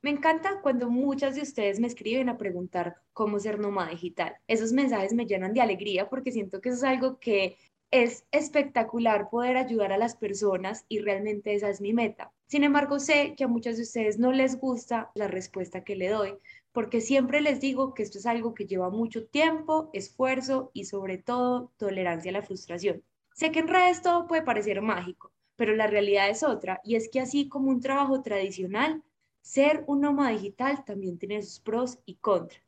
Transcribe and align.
Me 0.00 0.10
encanta 0.10 0.60
cuando 0.62 0.88
muchas 0.88 1.34
de 1.34 1.42
ustedes 1.42 1.80
me 1.80 1.88
escriben 1.88 2.28
a 2.28 2.38
preguntar 2.38 2.96
cómo 3.12 3.40
ser 3.40 3.58
nómada 3.58 3.90
digital. 3.90 4.36
Esos 4.46 4.72
mensajes 4.72 5.12
me 5.12 5.26
llenan 5.26 5.52
de 5.54 5.60
alegría 5.60 6.08
porque 6.08 6.30
siento 6.30 6.60
que 6.60 6.68
eso 6.68 6.78
es 6.78 6.84
algo 6.84 7.18
que 7.18 7.56
es 7.90 8.24
espectacular 8.30 9.28
poder 9.28 9.56
ayudar 9.56 9.92
a 9.92 9.98
las 9.98 10.14
personas 10.14 10.84
y 10.88 11.00
realmente 11.00 11.54
esa 11.54 11.68
es 11.68 11.80
mi 11.80 11.92
meta. 11.92 12.32
Sin 12.46 12.62
embargo, 12.62 13.00
sé 13.00 13.34
que 13.36 13.44
a 13.44 13.48
muchas 13.48 13.76
de 13.76 13.82
ustedes 13.82 14.18
no 14.18 14.30
les 14.30 14.60
gusta 14.60 15.10
la 15.14 15.26
respuesta 15.26 15.82
que 15.82 15.96
le 15.96 16.08
doy 16.10 16.34
porque 16.70 17.00
siempre 17.00 17.40
les 17.40 17.60
digo 17.60 17.92
que 17.92 18.04
esto 18.04 18.18
es 18.18 18.26
algo 18.26 18.54
que 18.54 18.66
lleva 18.66 18.90
mucho 18.90 19.26
tiempo, 19.26 19.90
esfuerzo 19.92 20.70
y 20.74 20.84
sobre 20.84 21.18
todo 21.18 21.72
tolerancia 21.76 22.30
a 22.30 22.34
la 22.34 22.42
frustración. 22.42 23.02
Sé 23.34 23.50
que 23.50 23.58
en 23.58 23.68
redes 23.68 24.00
todo 24.02 24.28
puede 24.28 24.42
parecer 24.42 24.80
mágico, 24.80 25.32
pero 25.56 25.74
la 25.74 25.88
realidad 25.88 26.28
es 26.28 26.44
otra 26.44 26.80
y 26.84 26.94
es 26.94 27.08
que 27.08 27.18
así 27.18 27.48
como 27.48 27.70
un 27.70 27.80
trabajo 27.80 28.22
tradicional, 28.22 29.02
ser 29.40 29.84
un 29.86 30.00
nómada 30.00 30.30
digital 30.30 30.84
también 30.84 31.18
tiene 31.18 31.42
sus 31.42 31.60
pros 31.60 31.98
y 32.04 32.16
contras. 32.16 32.62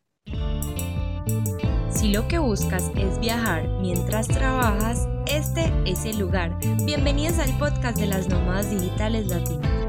Si 1.90 2.08
lo 2.08 2.26
que 2.28 2.38
buscas 2.38 2.90
es 2.96 3.18
viajar 3.18 3.68
mientras 3.80 4.26
trabajas, 4.28 5.06
este 5.26 5.72
es 5.84 6.04
el 6.04 6.18
lugar. 6.18 6.58
Bienvenidos 6.84 7.38
al 7.38 7.56
podcast 7.58 7.98
de 7.98 8.06
las 8.06 8.28
nómadas 8.28 8.70
digitales 8.70 9.26
latinas. 9.26 9.79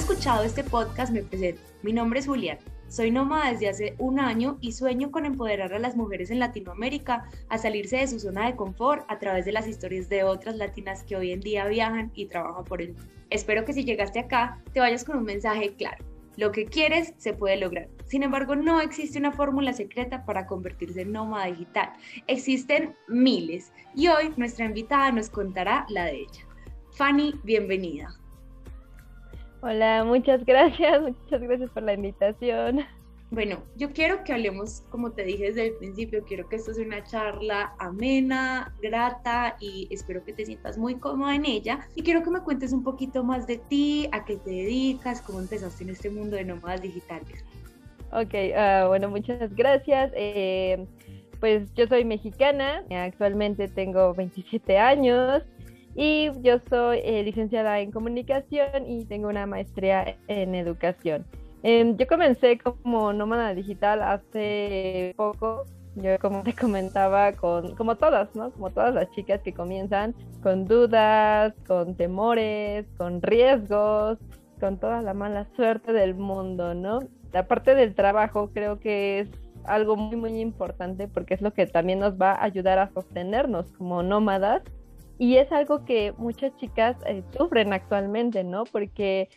Escuchado 0.00 0.44
este 0.44 0.64
podcast, 0.64 1.12
me 1.12 1.22
presento. 1.22 1.60
Mi 1.82 1.92
nombre 1.92 2.20
es 2.20 2.26
Julián. 2.26 2.56
Soy 2.88 3.10
nómada 3.10 3.52
desde 3.52 3.68
hace 3.68 3.94
un 3.98 4.18
año 4.18 4.56
y 4.62 4.72
sueño 4.72 5.10
con 5.10 5.26
empoderar 5.26 5.74
a 5.74 5.78
las 5.78 5.94
mujeres 5.94 6.30
en 6.30 6.38
Latinoamérica 6.38 7.28
a 7.50 7.58
salirse 7.58 7.98
de 7.98 8.06
su 8.06 8.18
zona 8.18 8.46
de 8.46 8.56
confort 8.56 9.04
a 9.08 9.18
través 9.18 9.44
de 9.44 9.52
las 9.52 9.68
historias 9.68 10.08
de 10.08 10.24
otras 10.24 10.56
latinas 10.56 11.02
que 11.02 11.16
hoy 11.16 11.32
en 11.32 11.40
día 11.40 11.66
viajan 11.66 12.10
y 12.14 12.26
trabajan 12.26 12.64
por 12.64 12.80
el 12.80 12.94
mundo. 12.94 13.12
Espero 13.28 13.66
que 13.66 13.74
si 13.74 13.84
llegaste 13.84 14.20
acá 14.20 14.58
te 14.72 14.80
vayas 14.80 15.04
con 15.04 15.18
un 15.18 15.24
mensaje 15.24 15.74
claro. 15.74 16.02
Lo 16.38 16.50
que 16.50 16.64
quieres 16.64 17.12
se 17.18 17.34
puede 17.34 17.58
lograr. 17.58 17.88
Sin 18.06 18.22
embargo, 18.22 18.56
no 18.56 18.80
existe 18.80 19.18
una 19.18 19.32
fórmula 19.32 19.74
secreta 19.74 20.24
para 20.24 20.46
convertirse 20.46 21.02
en 21.02 21.12
nómada 21.12 21.44
digital. 21.46 21.92
Existen 22.26 22.94
miles 23.06 23.70
y 23.94 24.08
hoy 24.08 24.32
nuestra 24.38 24.64
invitada 24.64 25.12
nos 25.12 25.28
contará 25.28 25.84
la 25.90 26.06
de 26.06 26.20
ella. 26.20 26.46
Fanny, 26.92 27.34
bienvenida. 27.44 28.19
Hola, 29.62 30.04
muchas 30.04 30.44
gracias, 30.46 31.02
muchas 31.02 31.40
gracias 31.42 31.70
por 31.70 31.82
la 31.82 31.92
invitación. 31.92 32.80
Bueno, 33.30 33.62
yo 33.76 33.92
quiero 33.92 34.24
que 34.24 34.32
hablemos, 34.32 34.82
como 34.90 35.12
te 35.12 35.22
dije 35.22 35.44
desde 35.44 35.68
el 35.68 35.74
principio, 35.74 36.24
quiero 36.24 36.48
que 36.48 36.56
esto 36.56 36.74
sea 36.74 36.84
una 36.84 37.04
charla 37.04 37.74
amena, 37.78 38.74
grata 38.82 39.56
y 39.60 39.86
espero 39.90 40.24
que 40.24 40.32
te 40.32 40.44
sientas 40.46 40.78
muy 40.78 40.96
cómoda 40.96 41.36
en 41.36 41.44
ella. 41.44 41.86
Y 41.94 42.02
quiero 42.02 42.24
que 42.24 42.30
me 42.30 42.40
cuentes 42.40 42.72
un 42.72 42.82
poquito 42.82 43.22
más 43.22 43.46
de 43.46 43.58
ti, 43.58 44.08
a 44.10 44.24
qué 44.24 44.36
te 44.36 44.50
dedicas, 44.50 45.22
cómo 45.22 45.38
empezaste 45.38 45.84
en 45.84 45.90
este 45.90 46.10
mundo 46.10 46.36
de 46.36 46.44
nómadas 46.44 46.82
digitales. 46.82 47.44
Ok, 48.12 48.34
uh, 48.34 48.88
bueno, 48.88 49.08
muchas 49.10 49.54
gracias. 49.54 50.10
Eh, 50.16 50.84
pues 51.38 51.72
yo 51.74 51.86
soy 51.86 52.04
mexicana, 52.04 52.82
actualmente 52.90 53.68
tengo 53.68 54.12
27 54.14 54.76
años. 54.76 55.44
Y 56.02 56.30
yo 56.40 56.58
soy 56.70 57.00
eh, 57.04 57.22
licenciada 57.22 57.78
en 57.80 57.90
comunicación 57.90 58.86
y 58.86 59.04
tengo 59.04 59.28
una 59.28 59.44
maestría 59.44 60.16
en 60.28 60.54
educación. 60.54 61.26
Em, 61.62 61.94
yo 61.98 62.06
comencé 62.06 62.56
como 62.56 63.12
nómada 63.12 63.54
digital 63.54 64.00
hace 64.00 65.12
poco. 65.18 65.66
Yo 65.96 66.18
como 66.18 66.42
te 66.42 66.54
comentaba, 66.56 67.32
con, 67.32 67.76
como 67.76 67.96
todas, 67.96 68.34
¿no? 68.34 68.50
Como 68.50 68.70
todas 68.70 68.94
las 68.94 69.10
chicas 69.10 69.42
que 69.42 69.52
comienzan 69.52 70.14
con 70.42 70.64
dudas, 70.64 71.52
con 71.66 71.94
temores, 71.94 72.86
con 72.96 73.20
riesgos, 73.20 74.16
con 74.58 74.78
toda 74.78 75.02
la 75.02 75.12
mala 75.12 75.48
suerte 75.54 75.92
del 75.92 76.14
mundo, 76.14 76.72
¿no? 76.72 77.00
La 77.30 77.46
parte 77.46 77.74
del 77.74 77.94
trabajo 77.94 78.48
creo 78.54 78.80
que 78.80 79.18
es 79.18 79.28
algo 79.64 79.96
muy, 79.96 80.16
muy 80.16 80.40
importante 80.40 81.08
porque 81.08 81.34
es 81.34 81.42
lo 81.42 81.52
que 81.52 81.66
también 81.66 81.98
nos 81.98 82.18
va 82.18 82.32
a 82.32 82.44
ayudar 82.44 82.78
a 82.78 82.90
sostenernos 82.94 83.70
como 83.72 84.02
nómadas 84.02 84.62
y 85.20 85.36
es 85.36 85.52
algo 85.52 85.84
que 85.84 86.14
muchas 86.16 86.56
chicas 86.56 86.96
eh, 87.04 87.22
sufren 87.36 87.74
actualmente, 87.74 88.42
¿no? 88.42 88.64
Porque 88.64 89.28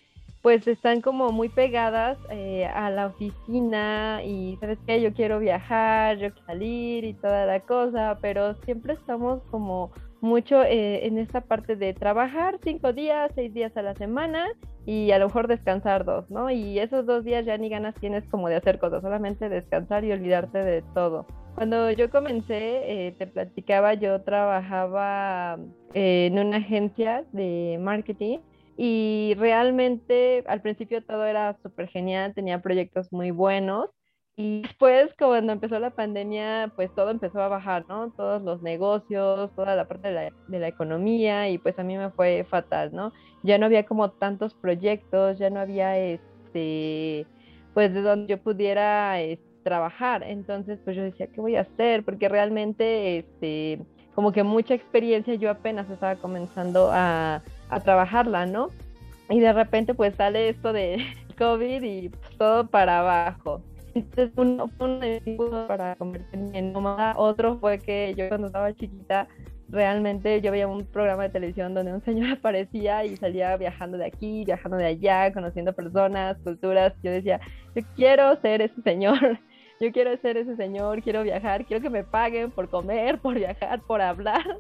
pues 0.42 0.66
están 0.66 1.02
como 1.02 1.34
muy 1.34 1.50
pegadas 1.50 2.18
eh, 2.30 2.66
a 2.66 2.90
la 2.90 3.08
oficina 3.08 4.22
y 4.24 4.56
sabes 4.62 4.80
qué, 4.88 5.02
yo 5.02 5.14
quiero 5.14 5.40
viajar, 5.40 6.18
yo 6.20 6.32
quiero 6.32 6.46
salir 6.46 7.04
y 7.04 7.14
toda 7.14 7.46
la 7.46 7.60
cosa, 7.60 8.18
pero 8.22 8.54
siempre 8.64 8.94
estamos 8.94 9.42
como 9.52 9.92
mucho 10.24 10.64
eh, 10.64 11.06
en 11.06 11.18
esta 11.18 11.42
parte 11.42 11.76
de 11.76 11.94
trabajar 11.94 12.58
cinco 12.64 12.94
días, 12.94 13.30
seis 13.36 13.54
días 13.54 13.76
a 13.76 13.82
la 13.82 13.94
semana 13.94 14.48
y 14.86 15.12
a 15.12 15.20
lo 15.20 15.28
mejor 15.28 15.50
descansar 15.50 16.06
dos, 16.06 16.30
¿no? 16.32 16.50
Y 16.50 16.80
esos 16.80 17.06
dos 17.06 17.26
días 17.26 17.46
ya 17.46 17.58
ni 17.58 17.68
ganas 17.68 17.94
tienes 17.96 18.24
como 18.30 18.48
de 18.48 18.56
hacer 18.56 18.80
cosas, 18.80 19.02
solamente 19.02 19.50
descansar 19.50 20.06
y 20.06 20.14
olvidarte 20.14 20.60
de 20.60 20.82
todo. 20.94 21.28
Cuando 21.56 21.92
yo 21.92 22.10
comencé, 22.10 23.08
eh, 23.08 23.12
te 23.18 23.28
platicaba, 23.28 23.96
yo 23.96 24.22
trabajaba 24.22 25.60
eh, 25.94 26.28
en 26.32 26.40
una 26.40 26.58
agencia 26.58 27.26
de 27.34 27.78
marketing 27.82 28.40
y 28.78 29.36
realmente 29.38 30.46
al 30.48 30.62
principio 30.62 31.04
todo 31.04 31.26
era 31.26 31.58
súper 31.62 31.90
genial, 31.90 32.34
tenía 32.34 32.62
proyectos 32.62 33.12
muy 33.12 33.32
buenos 33.32 33.90
y 34.36 34.64
después 34.64 35.12
cuando 35.18 35.54
empezó 35.54 35.80
la 35.80 35.92
pandemia, 35.92 36.72
pues 36.76 36.94
todo 36.96 37.12
empezó 37.12 37.42
a 37.42 37.50
bajar, 37.50 37.86
¿no? 37.88 38.12
Todos 38.12 38.42
los 38.42 38.64
negocios, 38.64 39.52
toda 39.56 39.76
la 39.76 39.88
parte 39.88 40.08
de 40.08 40.14
la, 40.14 40.34
de 40.48 40.60
la 40.60 40.68
economía 40.68 41.50
y 41.50 41.60
pues 41.60 41.78
a 41.78 41.84
mí 41.84 41.98
me 41.98 42.10
fue 42.10 42.46
fatal, 42.50 42.90
¿no? 42.94 43.14
Ya 43.44 43.58
no 43.60 43.68
había 43.68 43.86
como 43.86 44.10
tantos 44.10 44.56
proyectos, 44.56 45.38
ya 45.38 45.52
no 45.52 45.60
había 45.60 46.00
este, 46.00 47.28
pues 47.74 47.94
de 47.94 48.02
donde 48.02 48.28
yo 48.28 48.42
pudiera... 48.42 49.18
Trabajar. 49.64 50.24
Entonces, 50.24 50.78
pues 50.84 50.98
yo 50.98 51.04
decía, 51.04 51.28
¿qué 51.28 51.40
voy 51.40 51.56
a 51.56 51.62
hacer? 51.62 52.04
Porque 52.04 52.28
realmente, 52.28 53.20
este, 53.20 53.80
como 54.14 54.34
que 54.34 54.44
mucha 54.44 54.74
experiencia, 54.74 55.36
yo 55.36 55.50
apenas 55.50 55.90
estaba 55.90 56.18
comenzando 56.18 56.90
a, 56.92 57.42
a 57.70 57.80
trabajarla, 57.80 58.46
¿no? 58.46 58.72
Y 59.30 59.40
de 59.40 59.54
repente, 59.54 59.94
pues 59.94 60.16
sale 60.16 60.50
esto 60.50 60.74
de 60.74 60.98
COVID 61.38 61.82
y 61.82 62.10
pues, 62.10 62.38
todo 62.38 62.68
para 62.68 63.00
abajo. 63.00 63.62
Entonces, 63.96 64.32
uno 64.36 64.68
fue 64.78 64.88
un 64.88 65.68
para 65.68 65.96
convertirme 65.96 66.58
en 66.58 66.74
nómada. 66.74 67.14
Otro 67.18 67.60
fue 67.60 67.80
que 67.80 68.14
yo 68.18 68.28
cuando 68.28 68.48
estaba 68.48 68.74
chiquita, 68.74 69.28
realmente 69.70 70.42
yo 70.42 70.52
veía 70.52 70.68
un 70.68 70.86
programa 70.86 71.24
de 71.24 71.30
televisión 71.30 71.74
donde 71.74 71.94
un 71.94 72.04
señor 72.04 72.32
aparecía 72.38 73.06
y 73.06 73.16
salía 73.18 73.56
viajando 73.58 73.98
de 73.98 74.06
aquí, 74.06 74.44
viajando 74.46 74.78
de 74.78 74.86
allá, 74.86 75.32
conociendo 75.34 75.74
personas, 75.74 76.38
culturas. 76.44 76.94
Yo 77.04 77.12
decía, 77.12 77.40
yo 77.76 77.84
quiero 77.96 78.40
ser 78.42 78.62
ese 78.62 78.82
señor 78.82 79.40
yo 79.80 79.92
quiero 79.92 80.16
ser 80.18 80.38
ese 80.38 80.56
señor, 80.56 81.02
quiero 81.02 81.24
viajar, 81.24 81.66
quiero 81.66 81.82
que 81.82 81.90
me 81.90 82.04
paguen 82.04 82.52
por 82.52 82.70
comer, 82.70 83.18
por 83.22 83.36
viajar, 83.36 83.82
por 83.82 84.02
hablar. 84.02 84.60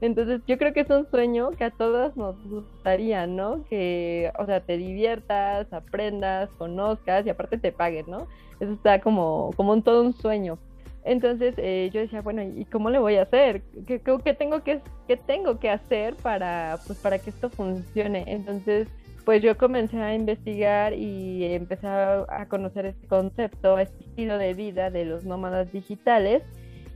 Entonces 0.00 0.40
yo 0.46 0.58
creo 0.58 0.72
que 0.72 0.80
es 0.80 0.90
un 0.90 1.08
sueño 1.10 1.50
que 1.50 1.64
a 1.64 1.70
todas 1.70 2.16
nos 2.16 2.36
gustaría, 2.48 3.26
¿no? 3.26 3.64
Que, 3.68 4.32
o 4.38 4.46
sea, 4.46 4.60
te 4.60 4.76
diviertas, 4.76 5.72
aprendas, 5.72 6.50
conozcas 6.58 7.26
y 7.26 7.30
aparte 7.30 7.58
te 7.58 7.72
paguen, 7.72 8.06
¿no? 8.08 8.26
Eso 8.60 8.72
está 8.72 9.00
como, 9.00 9.50
como 9.56 9.72
un, 9.72 9.82
todo 9.82 10.02
un 10.02 10.14
sueño. 10.14 10.58
Entonces 11.04 11.54
eh, 11.58 11.88
yo 11.92 12.00
decía, 12.00 12.20
bueno, 12.20 12.42
¿y 12.42 12.64
cómo 12.64 12.90
le 12.90 12.98
voy 12.98 13.16
a 13.16 13.22
hacer? 13.22 13.62
¿Qué, 13.86 14.00
qué 14.24 14.34
tengo, 14.34 14.64
que, 14.64 14.80
qué 15.06 15.16
tengo 15.16 15.60
que 15.60 15.70
hacer 15.70 16.16
para, 16.16 16.80
pues, 16.84 16.98
para 16.98 17.18
que 17.18 17.30
esto 17.30 17.48
funcione? 17.48 18.24
Entonces 18.26 18.88
pues 19.26 19.42
yo 19.42 19.58
comencé 19.58 20.00
a 20.00 20.14
investigar 20.14 20.94
y 20.94 21.44
empecé 21.46 21.88
a 21.88 22.46
conocer 22.48 22.86
este 22.86 23.08
concepto, 23.08 23.76
este 23.76 24.04
estilo 24.04 24.38
de 24.38 24.54
vida 24.54 24.88
de 24.88 25.04
los 25.04 25.24
nómadas 25.24 25.72
digitales. 25.72 26.44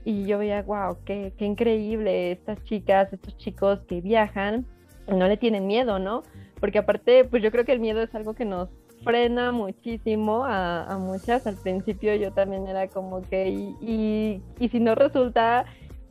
Y 0.04 0.26
yo 0.26 0.38
veía, 0.38 0.62
wow, 0.62 0.96
qué, 1.04 1.32
qué 1.36 1.44
increíble 1.44 2.30
estas 2.30 2.62
chicas, 2.62 3.12
estos 3.12 3.36
chicos 3.36 3.80
que 3.88 4.00
viajan, 4.00 4.64
no 5.08 5.26
le 5.26 5.38
tienen 5.38 5.66
miedo, 5.66 5.98
¿no? 5.98 6.22
Porque 6.60 6.78
aparte, 6.78 7.24
pues 7.24 7.42
yo 7.42 7.50
creo 7.50 7.64
que 7.64 7.72
el 7.72 7.80
miedo 7.80 8.00
es 8.00 8.14
algo 8.14 8.32
que 8.34 8.44
nos 8.44 8.68
frena 9.02 9.50
muchísimo 9.50 10.44
a, 10.44 10.84
a 10.84 10.98
muchas. 10.98 11.48
Al 11.48 11.56
principio 11.56 12.14
yo 12.14 12.32
también 12.32 12.68
era 12.68 12.86
como 12.86 13.22
que, 13.22 13.48
y, 13.48 13.76
y, 13.80 14.42
y 14.60 14.68
si 14.68 14.78
no 14.78 14.94
resulta, 14.94 15.66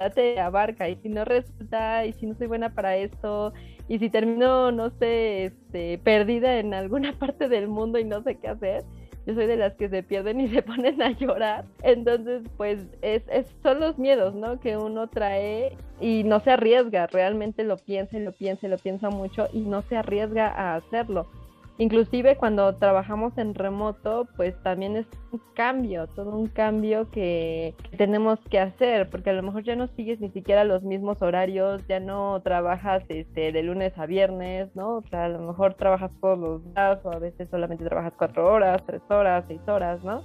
te 0.09 0.39
abarca 0.39 0.87
y 0.87 0.95
si 0.97 1.09
no 1.09 1.25
resulta 1.25 2.05
y 2.05 2.13
si 2.13 2.25
no 2.25 2.35
soy 2.35 2.47
buena 2.47 2.73
para 2.73 2.95
esto 2.95 3.53
y 3.89 3.97
si 3.97 4.09
termino, 4.11 4.71
no 4.71 4.91
sé, 4.91 5.45
este, 5.45 5.97
perdida 5.97 6.59
en 6.59 6.73
alguna 6.73 7.11
parte 7.19 7.49
del 7.49 7.67
mundo 7.67 7.99
y 7.99 8.05
no 8.05 8.21
sé 8.21 8.35
qué 8.35 8.47
hacer, 8.47 8.85
yo 9.25 9.33
soy 9.33 9.47
de 9.47 9.57
las 9.57 9.73
que 9.73 9.89
se 9.89 10.03
pierden 10.03 10.39
y 10.39 10.47
se 10.47 10.61
ponen 10.63 11.01
a 11.01 11.11
llorar. 11.11 11.65
Entonces, 11.81 12.43
pues 12.55 12.85
es, 13.01 13.23
es, 13.27 13.47
son 13.63 13.79
los 13.79 13.97
miedos, 13.97 14.35
¿no? 14.35 14.59
Que 14.59 14.77
uno 14.77 15.07
trae 15.07 15.75
y 15.99 16.23
no 16.23 16.39
se 16.39 16.51
arriesga, 16.51 17.07
realmente 17.07 17.63
lo 17.63 17.77
piensa 17.77 18.17
y 18.17 18.23
lo 18.23 18.31
piensa 18.31 18.67
y 18.67 18.69
lo 18.69 18.77
piensa 18.77 19.09
mucho 19.09 19.47
y 19.51 19.61
no 19.61 19.81
se 19.81 19.97
arriesga 19.97 20.47
a 20.47 20.75
hacerlo. 20.75 21.27
Inclusive 21.81 22.35
cuando 22.35 22.75
trabajamos 22.75 23.37
en 23.37 23.55
remoto, 23.55 24.27
pues 24.35 24.53
también 24.63 24.97
es 24.97 25.07
un 25.31 25.41
cambio, 25.55 26.07
todo 26.07 26.37
un 26.37 26.47
cambio 26.47 27.09
que, 27.09 27.73
tenemos 27.97 28.37
que 28.51 28.59
hacer, 28.59 29.09
porque 29.09 29.29
a 29.29 29.33
lo 29.33 29.43
mejor 29.43 29.63
ya 29.63 29.77
no 29.77 29.87
sigues 29.95 30.19
ni 30.19 30.29
siquiera 30.31 30.65
los 30.65 30.83
mismos 30.83 31.21
horarios, 31.21 31.81
ya 31.87 32.01
no 32.01 32.41
trabajas 32.41 33.05
este, 33.07 33.53
de 33.53 33.63
lunes 33.63 33.97
a 33.97 34.07
viernes, 34.07 34.75
¿no? 34.75 34.97
O 34.97 35.03
sea, 35.09 35.23
a 35.23 35.29
lo 35.29 35.39
mejor 35.39 35.75
trabajas 35.75 36.11
todos 36.19 36.37
los 36.37 36.65
días 36.65 36.99
o 37.05 37.13
a 37.13 37.19
veces 37.19 37.47
solamente 37.49 37.85
trabajas 37.85 38.13
cuatro 38.17 38.51
horas, 38.51 38.83
tres 38.85 39.01
horas, 39.07 39.45
seis 39.47 39.61
horas, 39.65 40.03
¿no? 40.03 40.21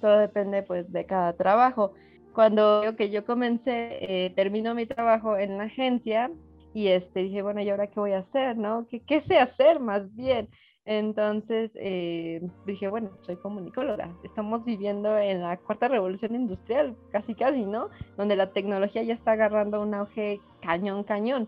Todo 0.00 0.18
depende 0.18 0.64
pues 0.64 0.90
de 0.90 1.06
cada 1.06 1.32
trabajo. 1.34 1.92
Cuando 2.32 2.82
yo 2.96 3.24
comencé, 3.24 3.98
eh, 4.00 4.30
termino 4.34 4.74
mi 4.74 4.86
trabajo 4.86 5.36
en 5.36 5.58
la 5.58 5.64
agencia 5.64 6.28
y 6.74 6.88
este, 6.88 7.20
dije, 7.20 7.42
bueno, 7.42 7.60
¿y 7.60 7.70
ahora 7.70 7.86
qué 7.86 8.00
voy 8.00 8.12
a 8.14 8.18
hacer, 8.18 8.56
no? 8.56 8.88
¿Qué, 8.90 8.98
qué 8.98 9.20
sé 9.28 9.38
hacer 9.38 9.78
más 9.78 10.12
bien? 10.16 10.48
Entonces 10.90 11.70
eh, 11.74 12.40
dije, 12.64 12.88
bueno, 12.88 13.10
soy 13.26 13.36
comunicóloga. 13.36 14.08
Estamos 14.24 14.64
viviendo 14.64 15.18
en 15.18 15.42
la 15.42 15.58
cuarta 15.58 15.86
revolución 15.86 16.34
industrial, 16.34 16.96
casi 17.12 17.34
casi, 17.34 17.66
¿no? 17.66 17.90
Donde 18.16 18.36
la 18.36 18.52
tecnología 18.52 19.02
ya 19.02 19.12
está 19.12 19.32
agarrando 19.32 19.82
un 19.82 19.92
auge 19.92 20.40
cañón, 20.62 21.04
cañón. 21.04 21.46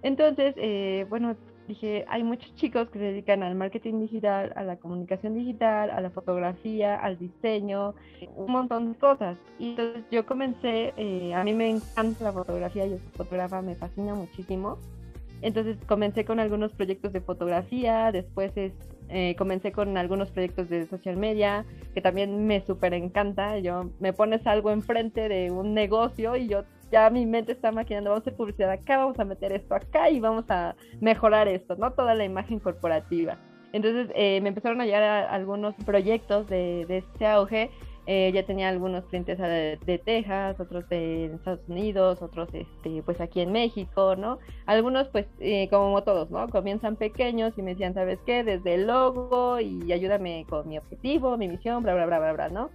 Entonces, 0.00 0.54
eh, 0.56 1.04
bueno, 1.10 1.36
dije, 1.66 2.06
hay 2.08 2.22
muchos 2.22 2.54
chicos 2.54 2.88
que 2.88 2.98
se 2.98 3.04
dedican 3.04 3.42
al 3.42 3.56
marketing 3.56 4.00
digital, 4.00 4.54
a 4.56 4.62
la 4.62 4.76
comunicación 4.76 5.34
digital, 5.34 5.90
a 5.90 6.00
la 6.00 6.08
fotografía, 6.08 6.94
al 6.94 7.18
diseño, 7.18 7.94
un 8.36 8.50
montón 8.50 8.94
de 8.94 8.98
cosas. 8.98 9.36
Y 9.58 9.72
entonces 9.72 10.04
yo 10.10 10.24
comencé, 10.24 10.94
eh, 10.96 11.34
a 11.34 11.44
mí 11.44 11.52
me 11.52 11.68
encanta 11.68 12.24
la 12.24 12.32
fotografía, 12.32 12.86
yo 12.86 12.96
soy 12.96 13.10
fotógrafa, 13.14 13.60
me 13.60 13.74
fascina 13.74 14.14
muchísimo. 14.14 14.78
Entonces 15.42 15.76
comencé 15.86 16.24
con 16.24 16.40
algunos 16.40 16.72
proyectos 16.72 17.12
de 17.12 17.20
fotografía, 17.20 18.10
después 18.12 18.52
eh, 18.56 19.34
comencé 19.36 19.72
con 19.72 19.96
algunos 19.96 20.30
proyectos 20.30 20.68
de 20.68 20.86
social 20.86 21.16
media, 21.16 21.64
que 21.94 22.00
también 22.00 22.46
me 22.46 22.60
súper 22.60 22.94
encanta. 22.94 23.58
Yo 23.58 23.90
me 24.00 24.12
pones 24.12 24.46
algo 24.46 24.70
enfrente 24.70 25.28
de 25.28 25.50
un 25.50 25.74
negocio 25.74 26.36
y 26.36 26.48
yo 26.48 26.64
ya 26.90 27.10
mi 27.10 27.26
mente 27.26 27.52
está 27.52 27.70
maquinando, 27.70 28.10
vamos 28.10 28.22
a 28.22 28.24
hacer 28.24 28.36
publicidad 28.36 28.70
acá, 28.70 28.96
vamos 28.96 29.18
a 29.18 29.24
meter 29.24 29.52
esto 29.52 29.74
acá 29.74 30.10
y 30.10 30.20
vamos 30.20 30.44
a 30.48 30.74
mejorar 31.00 31.46
esto, 31.46 31.76
¿no? 31.76 31.92
Toda 31.92 32.14
la 32.14 32.24
imagen 32.24 32.58
corporativa. 32.58 33.38
Entonces 33.72 34.08
eh, 34.14 34.40
me 34.40 34.48
empezaron 34.48 34.80
a 34.80 34.86
llegar 34.86 35.04
algunos 35.30 35.74
proyectos 35.84 36.48
de, 36.48 36.86
de 36.86 36.98
este 36.98 37.26
auge 37.26 37.70
eh, 38.10 38.32
ya 38.32 38.42
tenía 38.46 38.70
algunos 38.70 39.04
clientes 39.04 39.36
de, 39.36 40.00
Texas, 40.02 40.58
otros 40.58 40.88
de 40.88 41.26
Estados 41.26 41.60
Unidos, 41.68 42.22
otros 42.22 42.48
este, 42.54 43.02
pues 43.02 43.20
aquí 43.20 43.42
en 43.42 43.52
México, 43.52 44.16
¿no? 44.16 44.38
Algunos 44.64 45.08
pues 45.08 45.26
eh, 45.40 45.68
como 45.68 46.02
todos, 46.02 46.30
¿no? 46.30 46.48
Comienzan 46.48 46.96
pequeños 46.96 47.52
y 47.58 47.62
me 47.62 47.72
decían, 47.72 47.92
¿sabes 47.92 48.18
qué? 48.24 48.44
Desde 48.44 48.76
el 48.76 48.86
logo 48.86 49.60
y 49.60 49.92
ayúdame 49.92 50.46
con 50.48 50.66
mi 50.66 50.78
objetivo, 50.78 51.36
mi 51.36 51.48
misión, 51.48 51.82
bla, 51.82 51.92
bla, 51.92 52.06
bla, 52.06 52.18
bla, 52.18 52.32
bla, 52.32 52.48
¿no? 52.48 52.70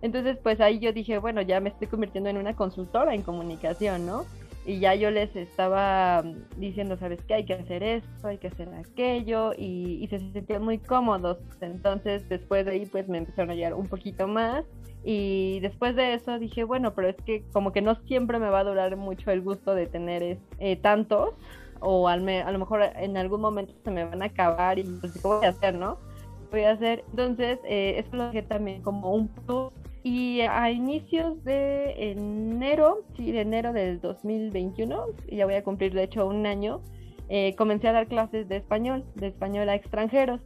Entonces 0.00 0.38
pues 0.44 0.60
ahí 0.60 0.78
yo 0.78 0.92
dije, 0.92 1.18
bueno, 1.18 1.42
ya 1.42 1.58
me 1.58 1.70
estoy 1.70 1.88
convirtiendo 1.88 2.30
en 2.30 2.36
una 2.36 2.54
consultora 2.54 3.16
en 3.16 3.22
comunicación, 3.22 4.06
¿no? 4.06 4.26
Y 4.66 4.80
ya 4.80 4.94
yo 4.94 5.10
les 5.10 5.34
estaba 5.34 6.22
diciendo, 6.58 6.96
¿sabes 6.98 7.22
qué? 7.26 7.34
Hay 7.34 7.44
que 7.44 7.54
hacer 7.54 7.82
esto, 7.82 8.28
hay 8.28 8.38
que 8.38 8.48
hacer 8.48 8.68
aquello, 8.74 9.52
y, 9.56 10.06
se 10.10 10.18
sentían 10.18 10.62
muy 10.62 10.78
cómodos. 10.78 11.38
Entonces, 11.60 12.28
después 12.28 12.66
de 12.66 12.72
ahí, 12.72 12.86
pues 12.86 13.08
me 13.08 13.18
empezaron 13.18 13.50
a 13.50 13.52
ayudar 13.54 13.74
un 13.74 13.86
poquito 13.86 14.28
más. 14.28 14.64
Y 15.04 15.60
después 15.60 15.96
de 15.96 16.14
eso 16.14 16.38
dije, 16.38 16.64
bueno, 16.64 16.94
pero 16.94 17.08
es 17.08 17.16
que 17.24 17.44
como 17.52 17.72
que 17.72 17.80
no 17.80 17.94
siempre 18.06 18.38
me 18.38 18.50
va 18.50 18.60
a 18.60 18.64
durar 18.64 18.94
mucho 18.96 19.30
el 19.30 19.40
gusto 19.40 19.74
de 19.74 19.86
tener 19.86 20.38
eh, 20.58 20.76
tantos, 20.76 21.30
o 21.80 22.08
al 22.08 22.28
a 22.28 22.50
lo 22.50 22.58
mejor 22.58 22.82
en 22.82 23.16
algún 23.16 23.40
momento 23.40 23.72
se 23.84 23.90
me 23.90 24.04
van 24.04 24.20
a 24.22 24.26
acabar 24.26 24.78
y 24.78 24.82
pues, 24.82 25.12
¿qué 25.12 25.20
voy 25.22 25.46
a 25.46 25.50
hacer, 25.50 25.76
no? 25.76 25.98
Voy 26.50 26.64
a 26.64 26.72
hacer. 26.72 27.04
Entonces, 27.10 27.58
eh, 27.64 27.94
eso 27.98 28.16
lo 28.16 28.26
dejé 28.26 28.42
también 28.42 28.82
como 28.82 29.14
un 29.14 29.28
plus 29.28 29.72
y 30.08 30.40
a 30.40 30.70
inicios 30.70 31.44
de 31.44 32.12
enero, 32.12 33.04
sí, 33.14 33.30
de 33.30 33.42
enero 33.42 33.74
del 33.74 34.00
2021, 34.00 35.04
ya 35.30 35.44
voy 35.44 35.54
a 35.54 35.62
cumplir 35.62 35.92
de 35.92 36.04
hecho 36.04 36.26
un 36.26 36.46
año, 36.46 36.80
eh, 37.28 37.54
comencé 37.56 37.88
a 37.88 37.92
dar 37.92 38.06
clases 38.06 38.48
de 38.48 38.56
español, 38.56 39.04
de 39.16 39.26
español 39.26 39.68
a 39.68 39.74
extranjeros. 39.74 40.40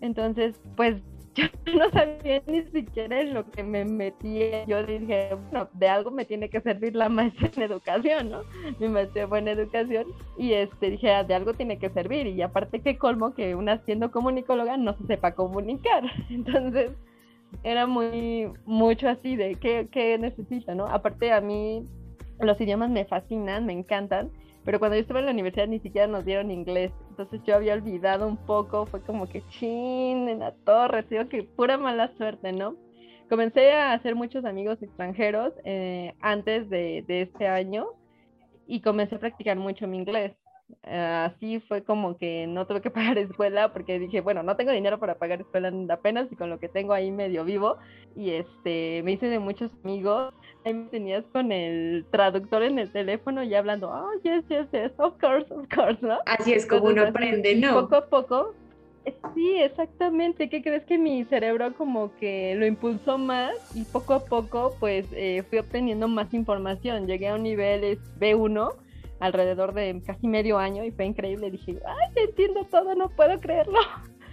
Entonces, 0.00 0.54
pues 0.76 1.02
yo 1.34 1.44
no 1.74 1.90
sabía 1.90 2.40
ni 2.46 2.62
siquiera 2.66 3.20
en 3.20 3.34
lo 3.34 3.50
que 3.50 3.64
me 3.64 3.84
metía. 3.84 4.64
Yo 4.66 4.86
dije, 4.86 5.34
bueno, 5.50 5.68
de 5.72 5.88
algo 5.88 6.12
me 6.12 6.24
tiene 6.24 6.48
que 6.48 6.60
servir 6.60 6.94
la 6.94 7.08
maestra 7.08 7.50
en 7.56 7.62
educación, 7.62 8.30
¿no? 8.30 8.42
Mi 8.78 8.86
maestra 8.86 9.26
fue 9.26 9.40
en 9.40 9.48
educación 9.48 10.04
y 10.38 10.52
este, 10.52 10.90
dije, 10.90 11.10
ah, 11.10 11.24
de 11.24 11.34
algo 11.34 11.52
tiene 11.54 11.80
que 11.80 11.90
servir. 11.90 12.28
Y 12.28 12.42
aparte 12.42 12.78
que 12.78 12.96
colmo 12.96 13.34
que 13.34 13.56
una 13.56 13.84
siendo 13.84 14.12
comunicóloga 14.12 14.76
no 14.76 14.96
se 14.98 15.06
sepa 15.08 15.32
comunicar. 15.32 16.04
Entonces, 16.30 16.92
era 17.62 17.86
muy, 17.86 18.52
mucho 18.64 19.08
así 19.08 19.36
de 19.36 19.56
qué, 19.56 19.88
qué 19.90 20.18
necesito, 20.18 20.74
¿no? 20.74 20.86
Aparte 20.86 21.32
a 21.32 21.40
mí 21.40 21.84
los 22.40 22.60
idiomas 22.60 22.90
me 22.90 23.04
fascinan, 23.04 23.66
me 23.66 23.72
encantan, 23.72 24.30
pero 24.64 24.78
cuando 24.78 24.96
yo 24.96 25.02
estuve 25.02 25.20
en 25.20 25.26
la 25.26 25.32
universidad 25.32 25.68
ni 25.68 25.80
siquiera 25.80 26.06
nos 26.06 26.24
dieron 26.24 26.50
inglés, 26.50 26.92
entonces 27.10 27.40
yo 27.46 27.54
había 27.54 27.74
olvidado 27.74 28.26
un 28.26 28.36
poco, 28.36 28.86
fue 28.86 29.02
como 29.02 29.28
que 29.28 29.42
chin, 29.48 30.28
en 30.28 30.38
la 30.40 30.52
torre, 30.64 31.04
digo 31.08 31.28
que 31.28 31.42
pura 31.42 31.76
mala 31.76 32.12
suerte, 32.16 32.52
¿no? 32.52 32.76
Comencé 33.28 33.72
a 33.72 33.92
hacer 33.92 34.14
muchos 34.14 34.44
amigos 34.44 34.82
extranjeros 34.82 35.52
eh, 35.64 36.14
antes 36.20 36.68
de, 36.68 37.04
de 37.06 37.22
este 37.22 37.46
año 37.46 37.86
y 38.66 38.80
comencé 38.80 39.16
a 39.16 39.20
practicar 39.20 39.56
mucho 39.56 39.86
mi 39.86 39.98
inglés. 39.98 40.32
Así 40.82 41.60
fue 41.60 41.82
como 41.82 42.16
que 42.16 42.46
no 42.46 42.66
tuve 42.66 42.80
que 42.80 42.90
pagar 42.90 43.18
escuela 43.18 43.72
porque 43.72 43.98
dije, 43.98 44.20
bueno, 44.20 44.42
no 44.42 44.56
tengo 44.56 44.72
dinero 44.72 44.98
para 44.98 45.16
pagar 45.16 45.40
escuela 45.40 45.72
apenas 45.90 46.30
y 46.30 46.36
con 46.36 46.50
lo 46.50 46.58
que 46.58 46.68
tengo 46.68 46.92
ahí 46.92 47.10
medio 47.10 47.44
vivo. 47.44 47.76
Y 48.16 48.30
este, 48.30 49.02
me 49.04 49.12
hice 49.12 49.26
de 49.26 49.38
muchos 49.38 49.70
amigos. 49.84 50.34
Ahí 50.64 50.74
me 50.74 50.84
tenías 50.86 51.24
con 51.32 51.52
el 51.52 52.04
traductor 52.10 52.62
en 52.62 52.78
el 52.78 52.90
teléfono 52.90 53.42
y 53.42 53.54
hablando, 53.54 53.90
oh, 53.90 54.10
yes, 54.22 54.44
yes, 54.48 54.66
yes, 54.72 54.92
of 54.98 55.18
course, 55.18 55.52
of 55.52 55.66
course, 55.74 55.98
¿no? 56.02 56.18
Así 56.26 56.52
es 56.52 56.66
como 56.66 56.86
uno 56.86 57.02
aprende, 57.02 57.54
¿no? 57.56 57.80
Poco 57.80 57.96
a 57.96 58.06
poco. 58.06 58.54
Eh, 59.06 59.14
sí, 59.34 59.56
exactamente. 59.56 60.50
¿Qué 60.50 60.62
crees 60.62 60.84
que 60.84 60.98
mi 60.98 61.24
cerebro 61.24 61.72
como 61.74 62.14
que 62.16 62.54
lo 62.56 62.66
impulsó 62.66 63.16
más 63.16 63.52
y 63.74 63.84
poco 63.84 64.14
a 64.14 64.24
poco 64.24 64.74
pues 64.78 65.06
eh, 65.12 65.42
fui 65.48 65.58
obteniendo 65.58 66.08
más 66.08 66.34
información? 66.34 67.06
Llegué 67.06 67.28
a 67.28 67.34
un 67.36 67.42
nivel 67.42 67.98
B1 68.18 68.74
alrededor 69.20 69.74
de 69.74 70.02
casi 70.04 70.26
medio 70.26 70.58
año 70.58 70.84
y 70.84 70.90
fue 70.90 71.04
increíble. 71.04 71.50
Dije, 71.50 71.78
ay, 71.86 72.24
entiendo 72.28 72.64
todo, 72.64 72.94
no 72.94 73.08
puedo 73.10 73.38
creerlo. 73.38 73.78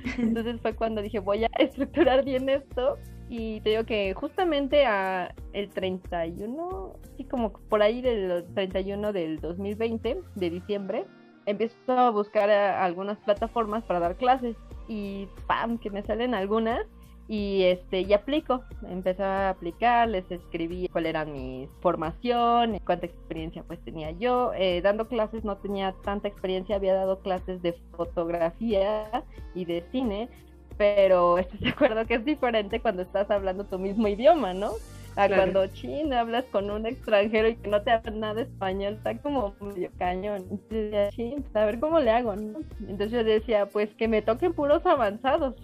Entonces 0.17 0.60
fue 0.62 0.75
cuando 0.75 1.01
dije, 1.01 1.20
voy 1.20 1.44
a 1.44 1.50
estructurar 1.60 2.24
bien 2.24 2.50
esto. 2.50 2.98
Y 3.29 3.60
te 3.62 3.72
digo 3.72 3.84
que 3.84 4.13
justamente 4.13 4.86
a 4.86 5.34
el 5.51 5.70
31, 5.70 6.94
sí, 7.17 7.25
como 7.25 7.51
por 7.51 7.82
ahí 7.82 8.01
del 8.01 8.46
31 8.53 9.12
del 9.12 9.39
2020, 9.41 10.22
de 10.36 10.50
diciembre, 10.50 11.06
empiezo 11.46 11.75
a 11.91 12.10
buscar 12.10 12.50
algunas 12.50 13.17
plataformas 13.20 13.84
para 13.84 14.00
dar 14.00 14.15
clases 14.15 14.56
y 14.88 15.27
¡pam! 15.46 15.77
que 15.77 15.89
me 15.89 16.03
salen 16.03 16.34
algunas 16.34 16.86
y 17.27 17.63
este 17.63 18.01
y 18.01 18.13
aplico. 18.13 18.63
Empecé 18.89 19.24
a 19.24 19.50
aplicar 19.50 20.07
les 20.07 20.29
escribí 20.31 20.88
cuál 20.88 21.05
era 21.05 21.25
mi 21.25 21.67
formación 21.81 22.79
cuánta 22.86 23.05
experiencia 23.05 23.63
pues 23.63 23.79
tenía 23.84 24.12
yo. 24.12 24.53
Eh, 24.55 24.81
dando 24.81 25.07
clases 25.07 25.43
no 25.43 25.57
tenía 25.57 25.93
tanta 26.03 26.27
experiencia 26.27 26.75
había 26.75 26.93
dado 26.93 27.19
clases 27.19 27.62
de 27.62 27.74
fotografía 27.96 29.24
y 29.53 29.65
de 29.65 29.84
cine 29.91 30.29
pero 30.77 31.38
estoy 31.39 31.60
de 31.60 31.69
acuerdo 31.69 32.05
que 32.05 32.15
es 32.15 32.25
diferente 32.25 32.79
cuando 32.79 33.01
estás 33.01 33.29
hablando 33.29 33.65
tu 33.65 33.79
mismo 33.79 34.07
idioma 34.07 34.53
no 34.53 34.72
a 35.15 35.27
cuando 35.27 35.65
chin 35.67 36.13
hablas 36.13 36.46
con 36.46 36.69
un 36.69 36.86
extranjero 36.86 37.48
y 37.48 37.55
que 37.55 37.67
no 37.67 37.81
te 37.81 37.89
habla 37.89 38.12
nada 38.12 38.41
español 38.41 38.93
está 38.93 39.17
como 39.17 39.55
medio 39.60 39.89
cañón. 39.98 40.46
Entonces 40.51 41.10
chin 41.15 41.41
pues, 41.41 41.55
a 41.55 41.65
ver 41.65 41.79
cómo 41.79 42.00
le 42.00 42.12
hago 42.12 42.36
no 42.36 42.60
entonces 42.81 43.12
yo 43.12 43.24
decía 43.24 43.65
pues 43.65 43.89
que 43.96 44.07
me 44.07 44.22
toquen 44.22 44.53
puros 44.53 44.86
avanzados 44.86 45.55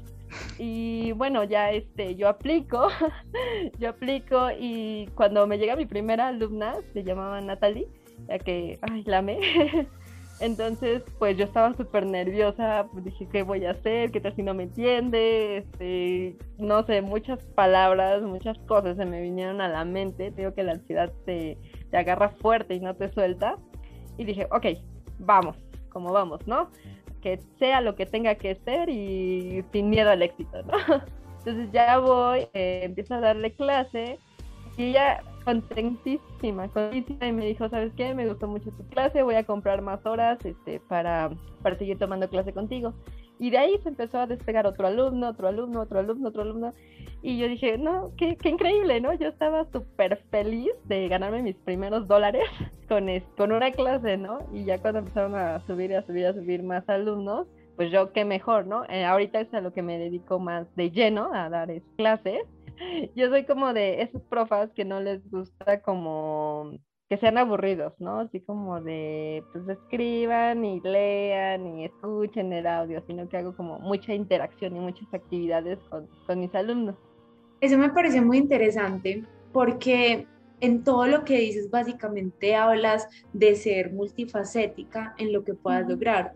y 0.57 1.11
bueno, 1.13 1.43
ya 1.43 1.71
este, 1.71 2.15
yo 2.15 2.29
aplico, 2.29 2.87
yo 3.79 3.89
aplico 3.89 4.49
y 4.57 5.09
cuando 5.15 5.47
me 5.47 5.57
llega 5.57 5.75
mi 5.75 5.85
primera 5.85 6.27
alumna, 6.27 6.75
se 6.93 7.03
llamaba 7.03 7.41
Natalie, 7.41 7.87
ya 8.27 8.39
que, 8.39 8.79
ay. 8.81 9.03
Entonces, 10.39 11.03
pues 11.19 11.37
yo 11.37 11.45
estaba 11.45 11.73
súper 11.75 12.05
nerviosa, 12.05 12.87
pues 12.91 13.05
dije, 13.05 13.27
¿qué 13.31 13.43
voy 13.43 13.65
a 13.65 13.71
hacer? 13.71 14.11
¿Qué 14.11 14.19
tal 14.19 14.35
si 14.35 14.43
no 14.43 14.53
me 14.53 14.63
entiende? 14.63 15.57
Este, 15.57 16.35
no 16.57 16.85
sé, 16.85 17.01
muchas 17.01 17.41
palabras, 17.55 18.21
muchas 18.23 18.57
cosas 18.67 18.97
se 18.97 19.05
me 19.05 19.21
vinieron 19.21 19.61
a 19.61 19.69
la 19.69 19.85
mente. 19.85 20.31
Digo 20.31 20.53
que 20.53 20.63
la 20.63 20.73
ansiedad 20.73 21.13
te, 21.25 21.57
te 21.89 21.97
agarra 21.97 22.29
fuerte 22.29 22.75
y 22.75 22.79
no 22.79 22.95
te 22.95 23.09
suelta. 23.13 23.57
Y 24.17 24.25
dije, 24.25 24.47
ok, 24.51 24.65
vamos, 25.19 25.55
como 25.89 26.11
vamos, 26.11 26.45
¿no? 26.45 26.69
Que 27.23 27.39
sea 27.57 27.79
lo 27.79 27.95
que 27.95 28.05
tenga 28.05 28.35
que 28.35 28.55
ser 28.65 28.89
y 28.89 29.63
sin 29.71 29.89
miedo 29.89 30.11
al 30.11 30.21
éxito, 30.21 30.61
¿no? 30.63 30.73
Entonces 31.39 31.71
ya 31.71 31.97
voy, 31.97 32.47
eh, 32.53 32.81
empiezo 32.83 33.15
a 33.15 33.21
darle 33.21 33.53
clase 33.53 34.19
y 34.77 34.89
ella 34.89 35.23
contentísima, 35.45 36.67
contentísima 36.67 37.27
y 37.27 37.31
me 37.31 37.45
dijo, 37.45 37.69
¿sabes 37.69 37.93
qué? 37.95 38.13
Me 38.13 38.27
gustó 38.27 38.47
mucho 38.47 38.71
tu 38.71 38.85
clase, 38.87 39.23
voy 39.23 39.35
a 39.35 39.45
comprar 39.45 39.81
más 39.81 40.05
horas 40.05 40.43
este, 40.45 40.81
para, 40.81 41.31
para 41.61 41.77
seguir 41.77 41.97
tomando 41.97 42.29
clase 42.29 42.53
contigo. 42.53 42.93
Y 43.39 43.49
de 43.49 43.57
ahí 43.57 43.79
se 43.83 43.89
empezó 43.89 44.19
a 44.19 44.27
despegar 44.27 44.67
otro 44.67 44.87
alumno, 44.87 45.29
otro 45.29 45.47
alumno, 45.47 45.81
otro 45.81 45.99
alumno, 45.99 46.29
otro 46.29 46.43
alumno. 46.43 46.73
Y 47.21 47.37
yo 47.37 47.47
dije, 47.47 47.77
no, 47.77 48.11
qué, 48.17 48.37
qué 48.37 48.49
increíble, 48.49 49.01
¿no? 49.01 49.13
Yo 49.13 49.27
estaba 49.27 49.65
súper 49.71 50.17
feliz 50.29 50.71
de 50.85 51.07
ganarme 51.07 51.41
mis 51.41 51.55
primeros 51.55 52.07
dólares 52.07 52.43
con, 52.93 53.07
con 53.35 53.51
una 53.51 53.71
clase, 53.71 54.17
¿no? 54.17 54.39
Y 54.53 54.65
ya 54.65 54.79
cuando 54.79 54.99
empezaron 54.99 55.35
a 55.35 55.65
subir, 55.65 55.95
a 55.95 56.05
subir, 56.05 56.27
a 56.27 56.33
subir 56.33 56.61
más 56.61 56.87
alumnos, 56.87 57.47
pues 57.75 57.91
yo 57.91 58.13
qué 58.13 58.23
mejor, 58.23 58.67
¿no? 58.67 58.83
Eh, 58.85 59.03
ahorita 59.03 59.39
es 59.39 59.53
a 59.53 59.61
lo 59.61 59.73
que 59.73 59.81
me 59.81 59.97
dedico 59.97 60.39
más 60.39 60.67
de 60.75 60.91
lleno, 60.91 61.33
a 61.33 61.49
dar 61.49 61.71
clases. 61.97 62.43
Yo 63.15 63.29
soy 63.29 63.45
como 63.45 63.73
de 63.73 64.01
esos 64.01 64.21
profas 64.23 64.71
que 64.73 64.85
no 64.85 64.99
les 64.99 65.27
gusta 65.29 65.81
como 65.81 66.71
que 67.09 67.17
sean 67.17 67.37
aburridos, 67.37 67.93
¿no? 67.99 68.19
Así 68.19 68.41
como 68.41 68.81
de, 68.81 69.43
pues 69.51 69.67
escriban 69.67 70.63
y 70.63 70.79
lean 70.81 71.67
y 71.67 71.85
escuchen 71.85 72.53
el 72.53 72.67
audio, 72.67 73.03
sino 73.07 73.27
que 73.27 73.37
hago 73.37 73.55
como 73.55 73.79
mucha 73.79 74.13
interacción 74.13 74.75
y 74.75 74.79
muchas 74.79 75.11
actividades 75.13 75.79
con, 75.89 76.07
con 76.27 76.39
mis 76.39 76.53
alumnos. 76.55 76.95
Eso 77.59 77.77
me 77.77 77.89
parece 77.89 78.21
muy 78.21 78.37
interesante 78.37 79.23
porque 79.51 80.27
en 80.59 80.83
todo 80.83 81.07
lo 81.07 81.25
que 81.25 81.39
dices 81.39 81.69
básicamente 81.69 82.55
hablas 82.55 83.07
de 83.33 83.55
ser 83.55 83.91
multifacética 83.91 85.13
en 85.17 85.33
lo 85.33 85.43
que 85.43 85.53
puedas 85.53 85.87
lograr. 85.87 86.33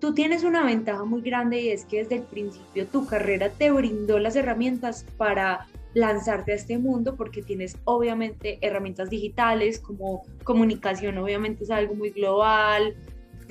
Tú 0.00 0.14
tienes 0.14 0.44
una 0.44 0.64
ventaja 0.64 1.04
muy 1.04 1.20
grande 1.20 1.60
y 1.60 1.68
es 1.68 1.84
que 1.84 1.98
desde 1.98 2.16
el 2.16 2.22
principio 2.22 2.86
tu 2.86 3.06
carrera 3.06 3.50
te 3.50 3.70
brindó 3.70 4.18
las 4.18 4.34
herramientas 4.36 5.04
para 5.16 5.66
lanzarte 5.94 6.52
a 6.52 6.54
este 6.54 6.78
mundo 6.78 7.16
porque 7.16 7.42
tienes 7.42 7.76
obviamente 7.84 8.58
herramientas 8.62 9.10
digitales 9.10 9.80
como 9.80 10.22
comunicación, 10.44 11.18
obviamente 11.18 11.64
es 11.64 11.70
algo 11.70 11.94
muy 11.94 12.10
global, 12.10 12.96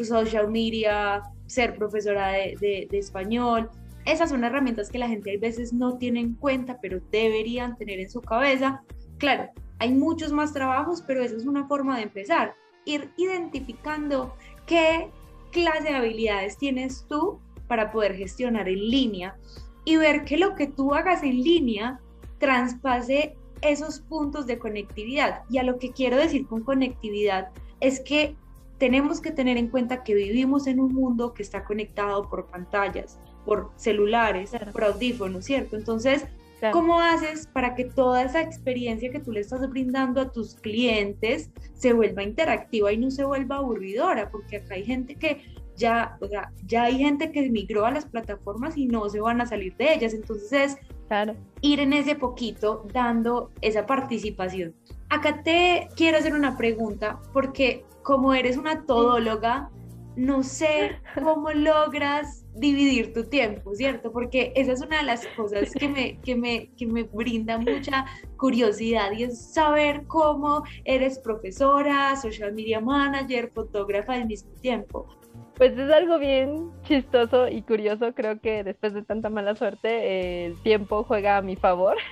social 0.04 0.50
media, 0.50 1.22
ser 1.48 1.76
profesora 1.76 2.30
de, 2.30 2.56
de, 2.60 2.88
de 2.90 2.98
español. 2.98 3.70
Esas 4.06 4.30
son 4.30 4.44
herramientas 4.44 4.90
que 4.90 4.98
la 4.98 5.10
gente 5.10 5.36
a 5.36 5.40
veces 5.40 5.74
no 5.74 5.98
tiene 5.98 6.22
en 6.22 6.34
cuenta, 6.36 6.80
pero 6.82 7.02
deberían 7.12 7.76
tener 7.76 8.00
en 8.00 8.10
su 8.10 8.22
cabeza. 8.22 8.82
Claro, 9.18 9.50
hay 9.80 9.94
muchos 9.94 10.32
más 10.32 10.54
trabajos, 10.54 11.04
pero 11.06 11.24
esa 11.24 11.36
es 11.36 11.46
una 11.46 11.68
forma 11.68 11.98
de 11.98 12.04
empezar. 12.04 12.56
Ir 12.86 13.12
identificando 13.18 14.36
qué 14.66 15.10
clase 15.52 15.84
de 15.84 15.96
habilidades 15.96 16.58
tienes 16.58 17.06
tú 17.08 17.40
para 17.68 17.92
poder 17.92 18.16
gestionar 18.16 18.68
en 18.68 18.90
línea 18.90 19.38
y 19.86 19.96
ver 19.96 20.26
que 20.26 20.38
lo 20.38 20.56
que 20.56 20.68
tú 20.68 20.94
hagas 20.94 21.24
en 21.24 21.42
línea 21.42 22.00
traspase 22.38 23.36
esos 23.62 24.02
puntos 24.02 24.46
de 24.48 24.60
conectividad. 24.60 25.44
Y 25.50 25.58
a 25.58 25.64
lo 25.64 25.80
que 25.80 25.92
quiero 25.92 26.18
decir 26.18 26.46
con 26.48 26.64
conectividad 26.64 27.50
es 27.80 28.00
que 28.00 28.36
tenemos 28.78 29.20
que 29.20 29.32
tener 29.32 29.58
en 29.58 29.68
cuenta 29.68 30.04
que 30.04 30.14
vivimos 30.14 30.68
en 30.68 30.80
un 30.80 30.94
mundo 30.94 31.34
que 31.34 31.44
está 31.44 31.64
conectado 31.66 32.30
por 32.30 32.48
pantallas, 32.48 33.20
por 33.46 33.72
celulares, 33.76 34.52
por 34.72 34.86
audífonos, 34.86 35.46
¿cierto? 35.46 35.76
Entonces, 35.76 36.26
¿cómo 36.72 37.00
haces 37.00 37.48
para 37.48 37.76
que 37.76 37.86
toda 37.86 38.24
esa 38.24 38.42
experiencia 38.42 39.12
que 39.12 39.20
tú 39.20 39.32
le 39.32 39.42
estás 39.42 39.68
brindando 39.70 40.22
a 40.22 40.32
tus 40.32 40.56
clientes 40.56 41.52
se 41.74 41.94
vuelva 41.94 42.24
interactiva 42.24 42.92
y 42.92 42.98
no 42.98 43.12
se 43.12 43.24
vuelva 43.24 43.58
aburridora? 43.58 44.30
Porque 44.30 44.58
acá 44.58 44.76
hay 44.76 44.84
gente 44.84 45.16
que 45.16 45.42
ya, 45.76 46.18
o 46.20 46.28
sea, 46.28 46.52
ya 46.66 46.84
hay 46.84 46.98
gente 46.98 47.32
que 47.32 47.50
migró 47.50 47.86
a 47.86 47.92
las 47.92 48.06
plataformas 48.06 48.78
y 48.78 48.86
no 48.86 49.10
se 49.10 49.22
van 49.22 49.42
a 49.42 49.46
salir 49.46 49.76
de 49.78 49.94
ellas. 49.94 50.14
Entonces 50.14 50.52
es 50.52 50.78
claro. 51.08 51.36
ir 51.62 51.80
en 51.80 51.94
ese 51.94 52.16
poquito 52.16 52.86
dando 52.94 53.50
esa 53.62 53.86
participación. 53.86 54.76
Acá 55.10 55.42
te 55.42 55.88
quiero 55.96 56.18
hacer 56.18 56.34
una 56.34 56.58
pregunta 56.58 57.20
porque 57.34 57.86
como 58.04 58.34
eres 58.34 58.58
una 58.58 58.86
todóloga, 58.86 59.70
no 60.16 60.44
sé 60.44 60.98
cómo 61.24 61.52
logras 61.54 62.46
dividir 62.56 63.14
tu 63.14 63.24
tiempo, 63.24 63.74
¿cierto? 63.74 64.12
Porque 64.12 64.52
esa 64.56 64.74
es 64.74 64.82
una 64.82 64.98
de 64.98 65.04
las 65.04 65.26
cosas 65.28 65.72
que 65.74 65.88
me, 65.88 66.20
que 66.20 66.36
me, 66.36 66.70
que 66.78 66.86
me 66.86 67.04
brinda 67.04 67.58
mucha 67.58 68.06
curiosidad 68.38 69.12
y 69.12 69.24
es 69.24 69.54
saber 69.54 70.06
cómo 70.08 70.64
eres 70.84 71.20
profesora, 71.20 72.16
social 72.16 72.54
media 72.54 72.80
manager, 72.80 73.52
fotógrafa 73.54 74.14
al 74.14 74.26
mismo 74.26 74.52
tiempo. 74.62 75.08
Pues 75.56 75.78
es 75.78 75.92
algo 75.92 76.20
bien 76.20 76.72
chistoso 76.84 77.50
y 77.50 77.62
curioso, 77.62 78.14
creo 78.14 78.40
que 78.40 78.64
después 78.64 78.94
de 78.94 79.04
tanta 79.04 79.30
mala 79.30 79.56
suerte 79.56 80.46
el 80.46 80.62
tiempo 80.62 81.04
juega 81.04 81.38
a 81.38 81.42
mi 81.42 81.56
favor. 81.56 81.98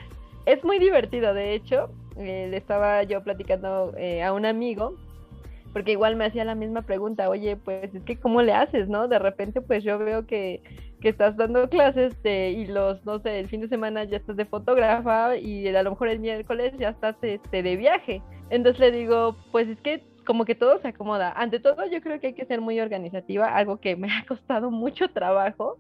Es 0.46 0.64
muy 0.64 0.80
divertido, 0.80 1.34
de 1.34 1.56
hecho, 1.56 1.90
eh, 2.16 2.48
le 2.50 2.56
estaba 2.56 3.04
yo 3.04 3.22
platicando 3.22 3.94
eh, 3.98 4.24
a 4.24 4.32
un 4.32 4.46
amigo 4.46 4.96
porque 5.78 5.92
igual 5.92 6.16
me 6.16 6.26
hacía 6.26 6.44
la 6.44 6.56
misma 6.56 6.82
pregunta, 6.82 7.30
oye, 7.30 7.56
pues 7.56 7.94
es 7.94 8.02
que 8.02 8.18
¿cómo 8.20 8.42
le 8.42 8.52
haces, 8.52 8.90
no? 8.90 9.08
De 9.08 9.20
repente 9.20 9.62
pues 9.62 9.84
yo 9.84 10.00
veo 10.00 10.26
que, 10.26 10.64
que 11.00 11.10
estás 11.10 11.38
dando 11.38 11.70
clases 11.70 12.16
y 12.26 12.66
los, 12.66 13.06
no 13.06 13.20
sé, 13.20 13.38
el 13.40 13.48
fin 13.48 13.62
de 13.62 13.68
semana 13.68 14.04
ya 14.04 14.18
estás 14.18 14.38
de 14.38 14.46
fotógrafa 14.46 15.38
y 15.38 15.68
a 15.68 15.84
lo 15.84 15.92
mejor 15.92 16.08
el 16.08 16.18
miércoles 16.18 16.74
ya 16.80 16.90
estás 16.90 17.16
este, 17.22 17.62
de 17.62 17.76
viaje. 17.76 18.24
Entonces 18.50 18.80
le 18.80 18.92
digo, 18.92 19.36
pues 19.52 19.68
es 19.68 19.80
que 19.82 20.04
como 20.26 20.46
que 20.46 20.56
todo 20.56 20.80
se 20.80 20.88
acomoda. 20.88 21.32
Ante 21.34 21.60
todo 21.60 21.86
yo 21.86 22.02
creo 22.02 22.20
que 22.20 22.28
hay 22.28 22.34
que 22.34 22.48
ser 22.48 22.60
muy 22.60 22.80
organizativa, 22.80 23.56
algo 23.56 23.80
que 23.80 23.96
me 23.96 24.12
ha 24.12 24.26
costado 24.26 24.72
mucho 24.72 25.10
trabajo. 25.10 25.78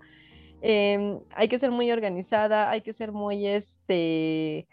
Em, 0.62 1.22
hay 1.32 1.48
que 1.48 1.58
ser 1.58 1.72
muy 1.72 1.92
organizada, 1.92 2.70
hay 2.70 2.82
que 2.82 2.94
ser 2.94 3.12
muy, 3.12 3.48
este, 3.48 4.68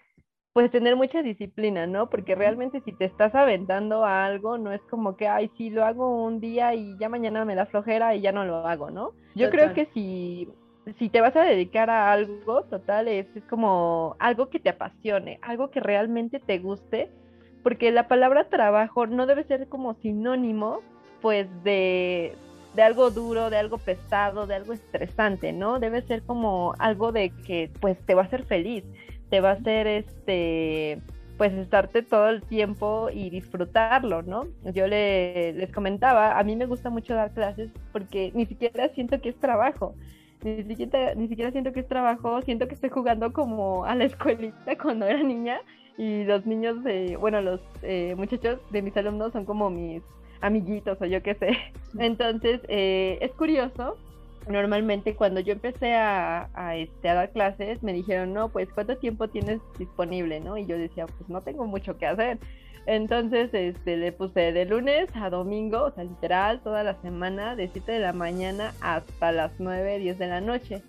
pues 0.55 0.71
tener 0.71 0.95
mucha 0.95 1.21
disciplina, 1.21 1.89
¿no? 1.89 2.09
Porque 2.09 2.37
realmente 2.37 2.81
si 2.85 2.93
te 2.93 3.07
estás 3.07 3.35
aventando 3.35 4.05
a 4.05 4.25
algo, 4.25 4.57
no 4.57 4.73
es 4.73 4.81
como 4.83 5.17
que, 5.17 5.27
ay, 5.27 5.51
sí, 5.59 5.69
lo 5.69 5.85
hago 5.85 6.25
un 6.25 6.39
día 6.39 6.75
y 6.75 6.97
ya 6.97 7.09
mañana 7.09 7.45
me 7.45 7.57
da 7.57 7.67
flojera 7.67 8.15
y 8.15 8.21
ya 8.21 8.31
no 8.31 8.45
lo 8.45 8.65
hago, 8.65 8.89
¿no? 8.89 9.11
Yo 9.35 9.51
creo 9.51 9.75
que 9.75 9.87
si, 9.87 10.49
si 11.01 11.09
te 11.09 11.21
vas 11.21 11.35
a 11.35 11.43
dedicar 11.43 11.91
a 11.91 12.13
algo, 12.13 12.63
total, 12.71 13.09
es, 13.09 13.27
es 13.35 13.43
como 13.51 14.15
algo 14.21 14.49
que 14.49 14.61
te 14.61 14.69
apasione, 14.69 15.41
algo 15.43 15.73
que 15.73 15.81
realmente 15.81 16.39
te 16.39 16.61
guste, 16.61 17.11
porque 17.65 17.91
la 17.91 18.07
palabra 18.07 18.49
trabajo 18.49 19.09
no 19.09 19.27
debe 19.27 19.43
ser 19.45 19.67
como 19.69 19.95
sinónimo, 19.95 20.83
pues, 21.21 21.49
de, 21.65 22.37
de 22.77 22.83
algo 22.83 23.11
duro, 23.11 23.51
de 23.51 23.57
algo 23.57 23.79
pesado, 23.79 24.47
de 24.47 24.55
algo 24.55 24.73
estresante, 24.73 25.53
¿no? 25.53 25.81
Debe 25.81 26.03
ser 26.03 26.23
como 26.23 26.75
algo 26.79 27.11
de 27.11 27.31
que, 27.45 27.73
pues, 27.81 27.99
te 28.07 28.15
va 28.15 28.23
a 28.23 28.27
hacer 28.27 28.45
feliz 28.45 28.85
te 29.31 29.41
va 29.41 29.51
a 29.51 29.53
hacer 29.55 29.87
este 29.87 31.01
pues 31.37 31.53
estarte 31.53 32.03
todo 32.03 32.29
el 32.29 32.43
tiempo 32.43 33.09
y 33.13 33.29
disfrutarlo, 33.29 34.23
¿no? 34.23 34.47
Yo 34.73 34.87
le, 34.87 35.53
les 35.55 35.73
comentaba, 35.73 36.39
a 36.39 36.45
mí 36.45 36.55
me 36.55 36.67
gusta 36.67 36.91
mucho 36.91 37.15
dar 37.15 37.33
clases 37.33 37.71
porque 37.93 38.31
ni 38.35 38.47
siquiera 38.47 38.89
siento 38.91 39.21
que 39.21 39.31
es 39.31 39.37
trabajo, 39.41 39.97
ni 40.45 40.63
siquiera, 40.63 41.15
ni 41.15 41.29
siquiera 41.29 41.51
siento 41.51 41.73
que 41.73 41.81
es 41.81 41.89
trabajo, 41.89 42.41
siento 42.43 42.69
que 42.69 42.75
estoy 42.75 42.91
jugando 42.91 43.33
como 43.33 43.85
a 43.85 43.95
la 43.95 44.05
escuelita 44.05 44.77
cuando 44.83 45.07
era 45.07 45.23
niña 45.23 45.61
y 45.97 46.25
los 46.25 46.45
niños, 46.45 46.77
bueno, 47.21 47.41
los 47.41 47.61
eh, 47.83 48.15
muchachos 48.17 48.59
de 48.71 48.83
mis 48.83 48.97
alumnos 48.97 49.33
son 49.33 49.45
como 49.45 49.71
mis 49.71 50.03
amiguitos 50.41 51.01
o 51.01 51.07
yo 51.07 51.23
qué 51.23 51.35
sé. 51.35 51.57
Entonces, 51.99 52.61
eh, 52.69 53.19
es 53.21 53.33
curioso 53.33 53.97
normalmente 54.49 55.15
cuando 55.15 55.41
yo 55.41 55.53
empecé 55.53 55.95
a, 55.95 56.49
este, 56.77 57.09
a 57.09 57.15
dar 57.15 57.31
clases 57.31 57.83
me 57.83 57.93
dijeron, 57.93 58.33
no, 58.33 58.49
pues 58.49 58.69
cuánto 58.73 58.97
tiempo 58.97 59.29
tienes 59.29 59.61
disponible, 59.79 60.41
¿no? 60.41 60.59
Y 60.59 60.67
yo 60.67 60.77
decía, 60.79 61.07
pues 61.07 61.29
no 61.29 61.41
tengo 61.41 61.67
mucho 61.67 61.97
que 61.99 62.07
hacer. 62.07 62.39
Entonces 62.87 63.51
este, 63.53 63.97
le 63.97 64.13
puse 64.13 64.53
de 64.53 64.67
lunes 64.67 65.09
a 65.15 65.31
domingo, 65.31 65.85
o 65.85 65.91
sea, 65.93 66.05
literal, 66.05 66.61
toda 66.61 66.83
la 66.83 67.01
semana, 67.01 67.57
de 67.57 67.69
7 67.69 67.93
de 67.93 67.99
la 68.01 68.13
mañana 68.13 68.75
hasta 68.81 69.33
las 69.33 69.53
9, 69.59 69.99
10 69.99 70.19
de 70.19 70.27
la 70.27 70.41
noche. 70.41 70.83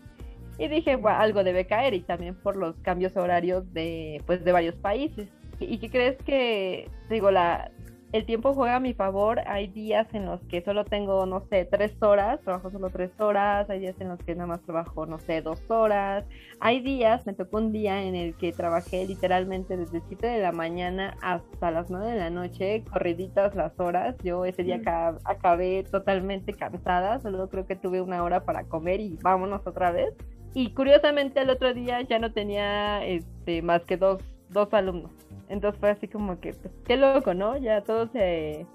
Y 0.58 0.68
dije, 0.68 0.96
bueno, 0.96 1.18
algo 1.20 1.44
debe 1.44 1.66
caer 1.68 1.94
y 1.94 2.02
también 2.02 2.36
por 2.36 2.56
los 2.56 2.76
cambios 2.78 3.16
horarios 3.18 3.72
de, 3.74 4.22
pues, 4.26 4.44
de 4.44 4.52
varios 4.52 4.76
países. 4.76 5.28
¿Y 5.60 5.78
qué 5.78 5.90
crees 5.90 6.18
que, 6.24 6.90
digo, 7.10 7.32
la, 7.32 7.72
el 8.16 8.26
tiempo 8.26 8.54
juega 8.54 8.78
a 8.78 8.80
mi 8.80 8.94
favor. 8.94 9.42
Hay 9.46 9.68
días 9.68 10.08
en 10.14 10.26
los 10.26 10.40
que 10.46 10.62
solo 10.62 10.86
tengo, 10.86 11.26
no 11.26 11.42
sé, 11.50 11.66
tres 11.66 12.02
horas, 12.02 12.40
trabajo 12.42 12.72
solo 12.72 12.90
tres 12.90 13.12
horas. 13.20 13.70
Hay 13.70 13.80
días 13.82 14.00
en 14.00 14.08
los 14.08 14.20
que 14.20 14.36
nada 14.36 14.48
más 14.48 14.62
trabajo, 14.62 15.06
no 15.06 15.20
sé, 15.20 15.42
dos 15.42 15.60
horas. 15.70 16.24
Hay 16.62 16.80
días, 16.80 17.26
me 17.26 17.34
tocó 17.34 17.58
un 17.58 17.74
día 17.74 18.04
en 18.04 18.16
el 18.16 18.34
que 18.36 18.54
trabajé 18.54 19.06
literalmente 19.06 19.76
desde 19.76 20.02
7 20.08 20.28
de 20.28 20.40
la 20.42 20.54
mañana 20.54 21.18
hasta 21.22 21.72
las 21.72 21.90
9 21.90 22.10
de 22.10 22.18
la 22.18 22.30
noche, 22.30 22.86
corriditas 22.90 23.54
las 23.54 23.78
horas. 23.82 24.16
Yo 24.24 24.46
ese 24.46 24.64
día 24.64 24.80
acabé 25.26 25.84
totalmente 25.84 26.54
cansada, 26.54 27.20
solo 27.20 27.50
creo 27.50 27.68
que 27.68 27.76
tuve 27.76 28.00
una 28.00 28.24
hora 28.24 28.46
para 28.46 28.64
comer 28.64 29.02
y 29.02 29.18
vámonos 29.22 29.68
otra 29.68 29.92
vez. 29.92 30.14
Y 30.54 30.72
curiosamente 30.72 31.42
el 31.42 31.50
otro 31.50 31.74
ddía 31.74 32.02
ya 32.04 32.18
no 32.18 32.32
tenía 32.32 33.06
este, 33.06 33.62
más 33.62 33.84
que 33.84 33.98
dos, 33.98 34.24
dos 34.50 34.74
alumnos. 34.74 35.12
Entonces 35.50 35.80
fue 35.80 35.92
así 35.92 36.08
como 36.08 36.40
que, 36.40 36.54
pues, 36.54 36.74
qué 36.86 36.98
loco, 36.98 37.34
¿no? 37.34 37.58
Ya 37.58 37.82
todo 37.82 38.08
se, 38.08 38.66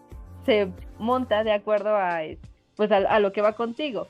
se 0.44 0.72
monta 0.98 1.44
de 1.44 1.52
acuerdo 1.52 1.96
a, 1.96 2.20
pues, 2.76 2.90
a, 2.92 3.18
lo 3.20 3.32
que 3.32 3.42
va 3.42 3.54
contigo. 3.54 4.06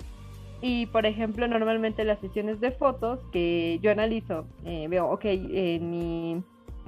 Y 0.62 0.86
por 0.86 1.06
ejemplo, 1.06 1.48
normalmente 1.48 2.04
las 2.04 2.18
sesiones 2.20 2.60
de 2.60 2.70
fotos 2.70 3.20
que 3.32 3.78
yo 3.80 3.90
analizo, 3.90 4.46
eh, 4.64 4.88
veo, 4.88 5.10
ok, 5.10 5.24
en 5.24 5.90
mi 5.90 6.42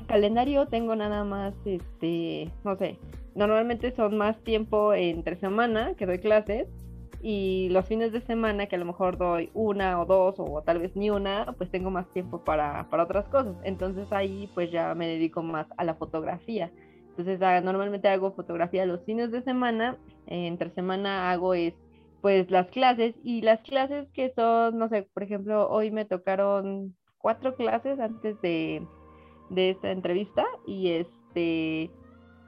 calendario 0.07 0.67
tengo 0.67 0.95
nada 0.95 1.25
más, 1.25 1.55
este, 1.65 2.51
no 2.65 2.77
sé, 2.77 2.99
normalmente 3.35 3.95
son 3.97 4.19
más 4.19 4.37
tiempo 4.45 4.93
entre 4.93 5.37
semana 5.37 5.95
que 5.95 6.05
doy 6.05 6.19
clases 6.19 6.69
y 7.23 7.69
los 7.71 7.87
fines 7.87 8.13
de 8.13 8.21
semana 8.23 8.67
que 8.67 8.75
a 8.75 8.79
lo 8.79 8.85
mejor 8.85 9.17
doy 9.17 9.51
una 9.55 10.01
o 10.01 10.07
dos 10.07 10.35
o 10.39 10.63
tal 10.63 10.81
vez 10.81 10.97
ni 10.97 11.09
una, 11.09 11.55
pues 11.57 11.71
tengo 11.71 11.91
más 11.91 12.09
tiempo 12.11 12.43
para, 12.43 12.89
para 12.91 13.05
otras 13.05 13.29
cosas. 13.29 13.55
Entonces 13.63 14.11
ahí 14.11 14.51
pues 14.55 14.73
ya 14.73 14.95
me 14.97 15.07
dedico 15.07 15.43
más 15.43 15.69
a 15.77 15.85
la 15.85 15.95
fotografía. 15.95 16.73
Entonces 17.11 17.41
ah, 17.41 17.61
normalmente 17.61 18.09
hago 18.09 18.33
fotografía 18.33 18.87
los 18.87 19.05
fines 19.05 19.31
de 19.31 19.43
semana, 19.43 19.97
entre 20.27 20.71
semana 20.71 21.31
hago 21.31 21.55
es 21.55 21.75
pues 22.23 22.51
las 22.51 22.69
clases 22.69 23.15
y 23.23 23.43
las 23.43 23.61
clases 23.63 24.09
que 24.13 24.33
son, 24.35 24.79
no 24.79 24.89
sé, 24.89 25.09
por 25.15 25.23
ejemplo, 25.25 25.69
hoy 25.69 25.91
me 25.91 26.05
tocaron 26.05 26.97
cuatro 27.19 27.55
clases 27.57 27.99
antes 28.01 28.41
de, 28.41 28.87
de 29.51 29.71
esta 29.71 29.91
entrevista 29.91 30.45
y 30.67 30.91
este 30.91 31.91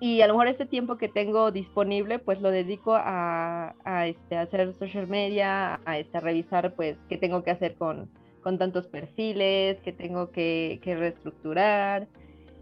y 0.05 0.21
a 0.21 0.27
lo 0.27 0.35
mejor 0.35 0.49
este 0.49 0.67
tiempo 0.67 0.99
que 0.99 1.09
tengo 1.09 1.51
disponible 1.51 2.19
pues 2.19 2.39
lo 2.43 2.51
dedico 2.51 2.95
a, 2.95 3.75
a 3.87 4.07
este, 4.07 4.37
hacer 4.37 4.75
social 4.75 5.07
media, 5.07 5.81
a, 5.87 5.99
este, 5.99 6.21
revisar 6.21 6.75
pues 6.75 6.99
qué 7.09 7.17
tengo 7.17 7.43
que 7.43 7.51
hacer 7.51 7.75
con, 7.77 8.11
con 8.43 8.59
tantos 8.59 8.87
perfiles, 8.87 9.79
qué 9.83 9.95
tengo 9.95 10.31
que, 10.31 10.79
que 10.83 10.95
reestructurar. 10.95 12.07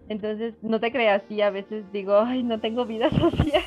Entonces, 0.08 0.54
no 0.62 0.78
te 0.78 0.92
creas, 0.92 1.24
sí, 1.28 1.40
a 1.40 1.50
veces 1.50 1.84
digo, 1.90 2.16
ay, 2.16 2.44
no 2.44 2.60
tengo 2.60 2.86
vida 2.86 3.10
social 3.18 3.64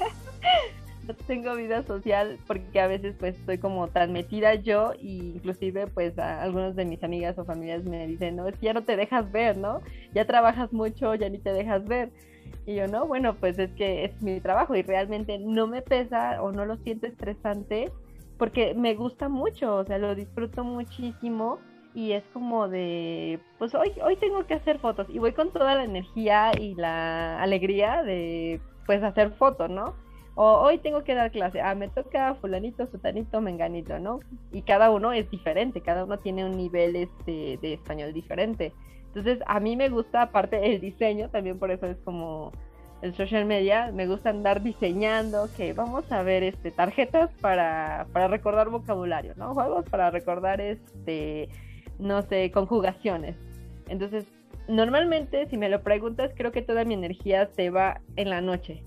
no 1.06 1.14
tengo 1.14 1.54
vida 1.56 1.84
social 1.84 2.40
porque 2.48 2.80
a 2.80 2.88
veces 2.88 3.16
pues 3.20 3.36
estoy 3.38 3.58
como 3.58 3.90
tan 3.90 4.16
yo 4.64 4.94
y 5.00 5.34
inclusive 5.36 5.88
pues 5.88 6.18
algunos 6.18 6.76
de 6.76 6.86
mis 6.86 7.04
amigas 7.04 7.38
o 7.38 7.46
familias 7.46 7.84
me 7.84 8.08
dicen, 8.08 8.38
no, 8.38 8.48
es 8.48 8.58
que 8.58 8.68
ya 8.68 8.74
no 8.74 8.84
te 8.84 8.96
dejas 8.96 9.32
ver, 9.32 9.58
¿no? 9.58 9.82
Ya 10.14 10.26
trabajas 10.26 10.72
mucho, 10.74 11.14
ya 11.16 11.30
ni 11.30 11.40
te 11.40 11.52
dejas 11.52 11.86
ver. 11.86 12.10
Y 12.66 12.76
yo, 12.76 12.88
no, 12.88 13.06
bueno, 13.08 13.36
pues 13.36 13.60
es 13.60 13.72
que 13.74 14.06
es 14.06 14.22
mi 14.22 14.40
trabajo 14.40 14.76
y 14.76 14.82
realmente 14.82 15.38
no 15.38 15.68
me 15.68 15.82
pesa 15.82 16.42
o 16.42 16.52
no 16.52 16.66
lo 16.66 16.78
siento 16.78 17.06
estresante 17.06 17.92
porque 18.38 18.74
me 18.74 18.96
gusta 18.96 19.30
mucho, 19.30 19.76
o 19.76 19.86
sea, 19.86 19.98
lo 19.98 20.16
disfruto 20.16 20.64
muchísimo 20.64 21.60
y 21.94 22.12
es 22.12 22.24
como 22.34 22.68
de, 22.68 23.40
pues 23.58 23.74
hoy, 23.74 23.92
hoy 24.04 24.18
tengo 24.18 24.46
que 24.46 24.56
hacer 24.56 24.80
fotos 24.80 25.08
y 25.10 25.20
voy 25.20 25.32
con 25.32 25.52
toda 25.52 25.76
la 25.76 25.86
energía 25.86 26.52
y 26.60 26.76
la 26.76 27.42
alegría 27.42 28.04
de 28.04 28.60
pues 28.86 29.02
hacer 29.02 29.32
fotos, 29.32 29.70
¿no? 29.70 29.96
O 30.36 30.60
hoy 30.60 30.80
tengo 30.80 31.06
que 31.06 31.16
dar 31.16 31.32
clase, 31.32 31.62
ah, 31.62 31.74
me 31.76 31.88
toca 31.88 32.36
fulanito, 32.36 32.86
sutanito, 32.88 33.40
menganito, 33.40 33.98
¿no? 34.00 34.20
Y 34.52 34.64
cada 34.64 34.92
uno 34.92 35.14
es 35.14 35.30
diferente, 35.32 35.80
cada 35.80 36.04
uno 36.04 36.20
tiene 36.20 36.44
un 36.44 36.58
nivel 36.58 36.98
este, 36.98 37.58
de 37.62 37.74
español 37.74 38.12
diferente. 38.12 38.74
Entonces, 39.16 39.42
a 39.48 39.62
mí 39.62 39.78
me 39.78 39.88
gusta, 39.88 40.24
aparte 40.24 40.74
el 40.74 40.82
diseño, 40.82 41.30
también 41.30 41.58
por 41.58 41.72
eso 41.72 41.86
es 41.86 41.98
como 42.04 42.52
el 43.02 43.16
social 43.16 43.46
media, 43.46 43.92
me 43.94 44.08
gusta 44.08 44.30
andar 44.30 44.62
diseñando, 44.62 45.48
que 45.56 45.72
vamos 45.72 46.12
a 46.12 46.22
ver 46.22 46.44
este, 46.44 46.70
tarjetas 46.70 47.30
para, 47.40 48.08
para 48.12 48.28
recordar 48.28 48.70
vocabulario, 48.70 49.34
¿no? 49.38 49.54
Juegos 49.54 49.86
para 49.90 50.12
recordar, 50.12 50.60
este, 50.60 51.48
no 51.98 52.24
sé, 52.24 52.52
conjugaciones. 52.52 53.38
Entonces, 53.88 54.26
normalmente, 54.68 55.48
si 55.48 55.58
me 55.58 55.70
lo 55.70 55.82
preguntas, 55.82 56.32
creo 56.36 56.52
que 56.52 56.62
toda 56.62 56.84
mi 56.84 56.94
energía 56.94 57.48
se 57.56 57.70
va 57.70 58.02
en 58.18 58.30
la 58.30 58.42
noche. 58.42 58.84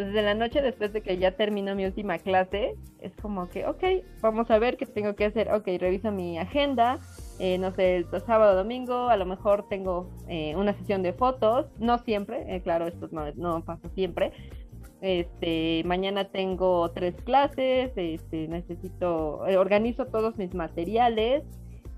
En 0.00 0.24
la 0.24 0.34
noche, 0.34 0.62
después 0.62 0.92
de 0.94 1.02
que 1.02 1.18
ya 1.18 1.36
termino 1.36 1.74
mi 1.74 1.84
última 1.84 2.18
clase, 2.18 2.74
es 3.00 3.14
como 3.16 3.50
que, 3.50 3.66
ok, 3.66 3.84
vamos 4.22 4.50
a 4.50 4.58
ver 4.58 4.78
qué 4.78 4.86
tengo 4.86 5.14
que 5.14 5.26
hacer. 5.26 5.52
Ok, 5.52 5.68
reviso 5.78 6.10
mi 6.10 6.38
agenda. 6.38 6.98
Eh, 7.38 7.58
no 7.58 7.70
sé, 7.72 7.96
el 7.96 8.06
sábado, 8.26 8.56
domingo, 8.56 9.08
a 9.08 9.16
lo 9.16 9.26
mejor 9.26 9.68
tengo 9.68 10.10
eh, 10.28 10.56
una 10.56 10.72
sesión 10.72 11.02
de 11.02 11.12
fotos. 11.12 11.66
No 11.78 11.98
siempre, 11.98 12.54
eh, 12.54 12.62
claro, 12.62 12.86
esto 12.86 13.08
no, 13.12 13.30
no 13.34 13.62
pasa 13.62 13.90
siempre. 13.90 14.32
Este, 15.02 15.82
mañana 15.84 16.24
tengo 16.24 16.90
tres 16.92 17.14
clases, 17.22 17.92
este, 17.96 18.48
necesito, 18.48 19.38
organizo 19.38 20.06
todos 20.06 20.36
mis 20.36 20.54
materiales 20.54 21.44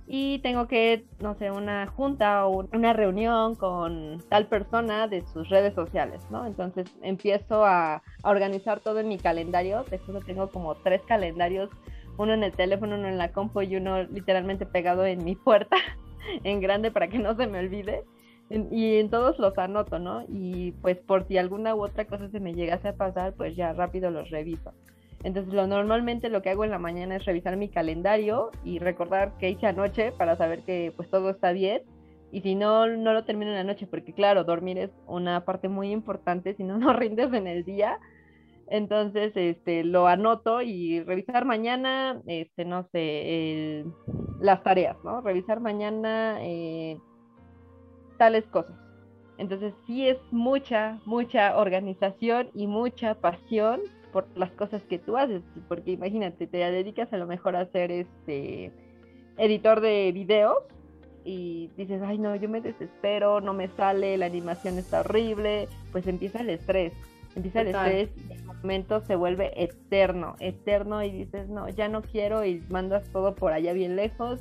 y 0.06 0.40
tengo 0.40 0.66
que, 0.66 1.04
no 1.20 1.34
sé, 1.34 1.50
una 1.50 1.86
junta 1.86 2.46
o 2.46 2.66
una 2.72 2.92
reunión 2.92 3.54
con 3.54 4.22
tal 4.28 4.46
persona 4.46 5.06
de 5.06 5.22
sus 5.26 5.48
redes 5.48 5.74
sociales, 5.74 6.22
¿no? 6.30 6.44
Entonces 6.46 6.86
empiezo 7.02 7.64
a, 7.64 8.02
organizar 8.24 8.80
todo 8.80 9.00
en 9.00 9.08
mi 9.08 9.18
calendario, 9.18 9.84
de 9.84 9.96
hecho 9.96 10.18
tengo 10.20 10.48
como 10.48 10.74
tres 10.76 11.02
calendarios, 11.02 11.70
uno 12.18 12.34
en 12.34 12.42
el 12.44 12.52
teléfono, 12.52 12.96
uno 12.96 13.08
en 13.08 13.18
la 13.18 13.32
compu 13.32 13.62
y 13.62 13.76
uno 13.76 14.02
literalmente 14.04 14.66
pegado 14.66 15.04
en 15.06 15.24
mi 15.24 15.34
puerta, 15.34 15.76
en 16.44 16.60
grande 16.60 16.90
para 16.90 17.08
que 17.08 17.18
no 17.18 17.34
se 17.36 17.46
me 17.46 17.58
olvide. 17.58 18.04
y 18.50 18.96
en 18.96 19.08
todos 19.08 19.38
los 19.38 19.56
anoto, 19.56 19.98
¿no? 19.98 20.24
Y 20.28 20.72
pues 20.82 20.98
por 20.98 21.26
si 21.26 21.38
alguna 21.38 21.74
u 21.74 21.84
otra 21.84 22.04
cosa 22.04 22.28
se 22.28 22.40
me 22.40 22.54
llegase 22.54 22.88
a 22.88 22.96
pasar, 22.96 23.32
pues 23.34 23.56
ya 23.56 23.72
rápido 23.72 24.10
los 24.10 24.30
reviso. 24.30 24.72
Entonces, 25.24 25.54
lo 25.54 25.66
normalmente 25.66 26.28
lo 26.28 26.42
que 26.42 26.50
hago 26.50 26.64
en 26.64 26.70
la 26.70 26.78
mañana 26.78 27.16
es 27.16 27.24
revisar 27.24 27.56
mi 27.56 27.68
calendario 27.68 28.50
y 28.64 28.78
recordar 28.78 29.34
qué 29.38 29.50
hice 29.50 29.66
anoche 29.66 30.12
para 30.12 30.36
saber 30.36 30.62
que 30.64 30.92
pues 30.96 31.08
todo 31.10 31.30
está 31.30 31.52
bien. 31.52 31.82
Y 32.32 32.40
si 32.40 32.54
no, 32.54 32.86
no 32.86 33.12
lo 33.12 33.24
termino 33.24 33.50
en 33.50 33.58
la 33.58 33.64
noche, 33.64 33.86
porque 33.86 34.14
claro, 34.14 34.42
dormir 34.44 34.78
es 34.78 34.90
una 35.06 35.44
parte 35.44 35.68
muy 35.68 35.92
importante, 35.92 36.54
si 36.54 36.64
no, 36.64 36.78
no 36.78 36.92
rindes 36.92 37.32
en 37.32 37.46
el 37.46 37.64
día. 37.64 37.98
Entonces, 38.68 39.32
este, 39.34 39.84
lo 39.84 40.06
anoto 40.06 40.62
y 40.62 41.00
revisar 41.02 41.44
mañana, 41.44 42.22
este, 42.26 42.64
no 42.64 42.88
sé, 42.90 43.84
las 44.40 44.62
tareas, 44.62 44.96
¿no? 45.04 45.20
Revisar 45.20 45.60
mañana 45.60 46.38
eh, 46.40 46.98
tales 48.16 48.44
cosas. 48.46 48.74
Entonces, 49.36 49.74
sí 49.86 50.08
es 50.08 50.16
mucha, 50.30 51.00
mucha 51.04 51.58
organización 51.58 52.48
y 52.54 52.66
mucha 52.66 53.14
pasión 53.14 53.80
por 54.12 54.26
las 54.36 54.50
cosas 54.52 54.82
que 54.82 54.98
tú 54.98 55.16
haces, 55.16 55.42
porque 55.68 55.92
imagínate, 55.92 56.46
te 56.46 56.58
dedicas 56.58 57.12
a 57.12 57.16
lo 57.16 57.26
mejor 57.26 57.56
a 57.56 57.66
ser 57.66 57.90
este 57.90 58.70
editor 59.38 59.80
de 59.80 60.12
videos 60.12 60.58
y 61.24 61.70
dices, 61.76 62.02
ay 62.04 62.18
no, 62.18 62.36
yo 62.36 62.48
me 62.48 62.60
desespero, 62.60 63.40
no 63.40 63.54
me 63.54 63.68
sale, 63.68 64.16
la 64.18 64.26
animación 64.26 64.78
está 64.78 65.00
horrible, 65.00 65.68
pues 65.90 66.06
empieza 66.06 66.40
el 66.40 66.50
estrés, 66.50 66.92
empieza 67.34 67.62
el 67.62 67.68
estrés 67.68 68.10
y 68.28 68.32
el 68.32 68.44
momento 68.44 69.00
se 69.00 69.16
vuelve 69.16 69.52
eterno, 69.62 70.36
eterno 70.40 71.02
y 71.02 71.10
dices, 71.10 71.48
no, 71.48 71.68
ya 71.68 71.88
no 71.88 72.02
quiero 72.02 72.44
y 72.44 72.60
mandas 72.68 73.08
todo 73.10 73.34
por 73.34 73.52
allá 73.52 73.72
bien 73.72 73.96
lejos 73.96 74.40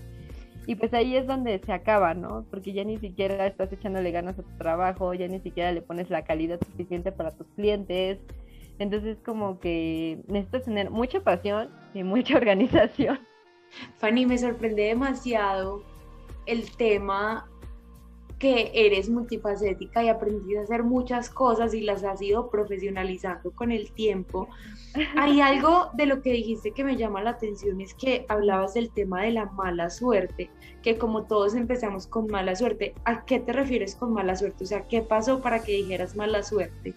y 0.67 0.75
pues 0.75 0.93
ahí 0.93 1.15
es 1.15 1.25
donde 1.25 1.59
se 1.59 1.73
acaba, 1.73 2.13
¿no? 2.13 2.45
Porque 2.49 2.71
ya 2.73 2.83
ni 2.83 2.97
siquiera 2.97 3.47
estás 3.47 3.71
echándole 3.73 4.11
ganas 4.11 4.37
a 4.37 4.43
tu 4.43 4.57
trabajo, 4.57 5.13
ya 5.13 5.27
ni 5.27 5.39
siquiera 5.39 5.71
le 5.71 5.81
pones 5.81 6.09
la 6.09 6.23
calidad 6.23 6.59
suficiente 6.63 7.11
para 7.11 7.31
tus 7.31 7.47
clientes, 7.55 8.19
entonces 8.81 9.17
como 9.23 9.59
que 9.59 10.19
necesitas 10.27 10.65
tener 10.65 10.89
mucha 10.89 11.21
pasión 11.21 11.69
y 11.93 12.03
mucha 12.03 12.35
organización. 12.37 13.19
Fanny, 13.97 14.25
me 14.25 14.37
sorprende 14.37 14.83
demasiado 14.83 15.83
el 16.45 16.69
tema 16.75 17.47
que 18.41 18.71
eres 18.73 19.07
multifacética 19.07 20.03
y 20.03 20.09
aprendiste 20.09 20.57
a 20.57 20.63
hacer 20.63 20.81
muchas 20.81 21.29
cosas 21.29 21.75
y 21.75 21.81
las 21.81 22.03
has 22.03 22.19
ido 22.23 22.49
profesionalizando 22.49 23.51
con 23.51 23.71
el 23.71 23.91
tiempo. 23.91 24.49
Hay 25.15 25.41
algo 25.41 25.91
de 25.93 26.07
lo 26.07 26.23
que 26.23 26.31
dijiste 26.31 26.71
que 26.71 26.83
me 26.83 26.97
llama 26.97 27.21
la 27.21 27.29
atención, 27.29 27.79
es 27.79 27.93
que 27.93 28.25
hablabas 28.29 28.73
del 28.73 28.89
tema 28.89 29.21
de 29.21 29.31
la 29.31 29.45
mala 29.45 29.91
suerte, 29.91 30.49
que 30.81 30.97
como 30.97 31.27
todos 31.27 31.53
empezamos 31.53 32.07
con 32.07 32.25
mala 32.27 32.55
suerte, 32.55 32.95
¿a 33.05 33.25
qué 33.25 33.39
te 33.39 33.53
refieres 33.53 33.95
con 33.95 34.11
mala 34.11 34.35
suerte? 34.35 34.63
O 34.63 34.67
sea, 34.67 34.87
¿qué 34.87 35.03
pasó 35.03 35.39
para 35.39 35.61
que 35.61 35.73
dijeras 35.73 36.15
mala 36.15 36.41
suerte? 36.41 36.95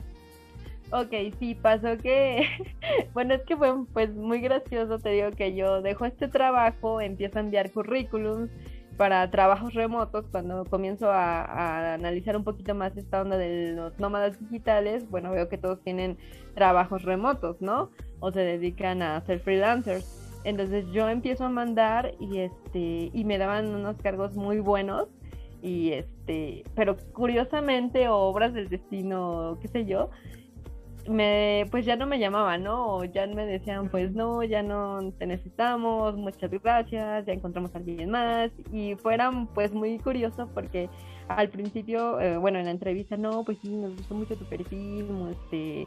Ok, 0.90 1.12
sí, 1.38 1.54
pasó 1.54 1.96
que, 1.96 2.46
bueno, 3.14 3.34
es 3.34 3.42
que 3.42 3.56
fue 3.56 3.72
pues 3.92 4.14
muy 4.14 4.40
gracioso, 4.40 4.98
te 4.98 5.10
digo 5.10 5.30
que 5.32 5.54
yo 5.54 5.82
dejo 5.82 6.04
este 6.04 6.28
trabajo, 6.28 7.00
empiezo 7.00 7.38
a 7.38 7.42
enviar 7.42 7.72
currículums 7.72 8.50
para 8.96 9.28
trabajos 9.30 9.74
remotos, 9.74 10.26
cuando 10.30 10.64
comienzo 10.66 11.10
a, 11.10 11.94
analizar 11.94 12.36
un 12.36 12.44
poquito 12.44 12.74
más 12.74 12.96
esta 12.96 13.22
onda 13.22 13.36
de 13.36 13.72
los 13.72 13.98
nómadas 13.98 14.38
digitales, 14.38 15.08
bueno, 15.10 15.30
veo 15.32 15.48
que 15.48 15.58
todos 15.58 15.80
tienen 15.82 16.16
trabajos 16.54 17.02
remotos, 17.02 17.60
¿no? 17.60 17.90
O 18.20 18.30
se 18.30 18.40
dedican 18.40 19.02
a 19.02 19.20
ser 19.22 19.40
freelancers. 19.40 20.20
Entonces 20.44 20.84
yo 20.92 21.08
empiezo 21.08 21.44
a 21.44 21.48
mandar 21.48 22.14
y 22.20 22.40
este 22.40 23.10
y 23.12 23.24
me 23.24 23.38
daban 23.38 23.74
unos 23.74 23.96
cargos 23.96 24.34
muy 24.34 24.60
buenos 24.60 25.08
y 25.62 25.92
este, 25.92 26.64
pero 26.74 26.96
curiosamente 27.14 28.08
obras 28.08 28.52
del 28.52 28.68
destino, 28.68 29.58
qué 29.62 29.68
sé 29.68 29.86
yo, 29.86 30.10
me, 31.08 31.66
pues 31.70 31.84
ya 31.84 31.96
no 31.96 32.06
me 32.06 32.18
llamaban, 32.18 32.62
¿no? 32.62 32.96
O 32.96 33.04
ya 33.04 33.26
me 33.26 33.46
decían, 33.46 33.88
pues 33.88 34.12
no, 34.12 34.42
ya 34.42 34.62
no 34.62 35.12
te 35.18 35.26
necesitamos, 35.26 36.16
muchas 36.16 36.50
gracias, 36.50 37.26
ya 37.26 37.32
encontramos 37.32 37.74
a 37.74 37.78
alguien 37.78 38.10
más. 38.10 38.50
Y 38.72 38.94
fueran 38.96 39.46
pues 39.48 39.72
muy 39.72 39.98
curioso 39.98 40.48
porque 40.54 40.88
al 41.28 41.48
principio, 41.48 42.20
eh, 42.20 42.36
bueno, 42.36 42.58
en 42.58 42.66
la 42.66 42.70
entrevista, 42.70 43.16
no, 43.16 43.44
pues 43.44 43.58
sí, 43.62 43.68
nos 43.68 43.96
gustó 43.96 44.14
mucho 44.14 44.36
tu 44.36 44.44
perfil, 44.44 45.06
este, 45.30 45.86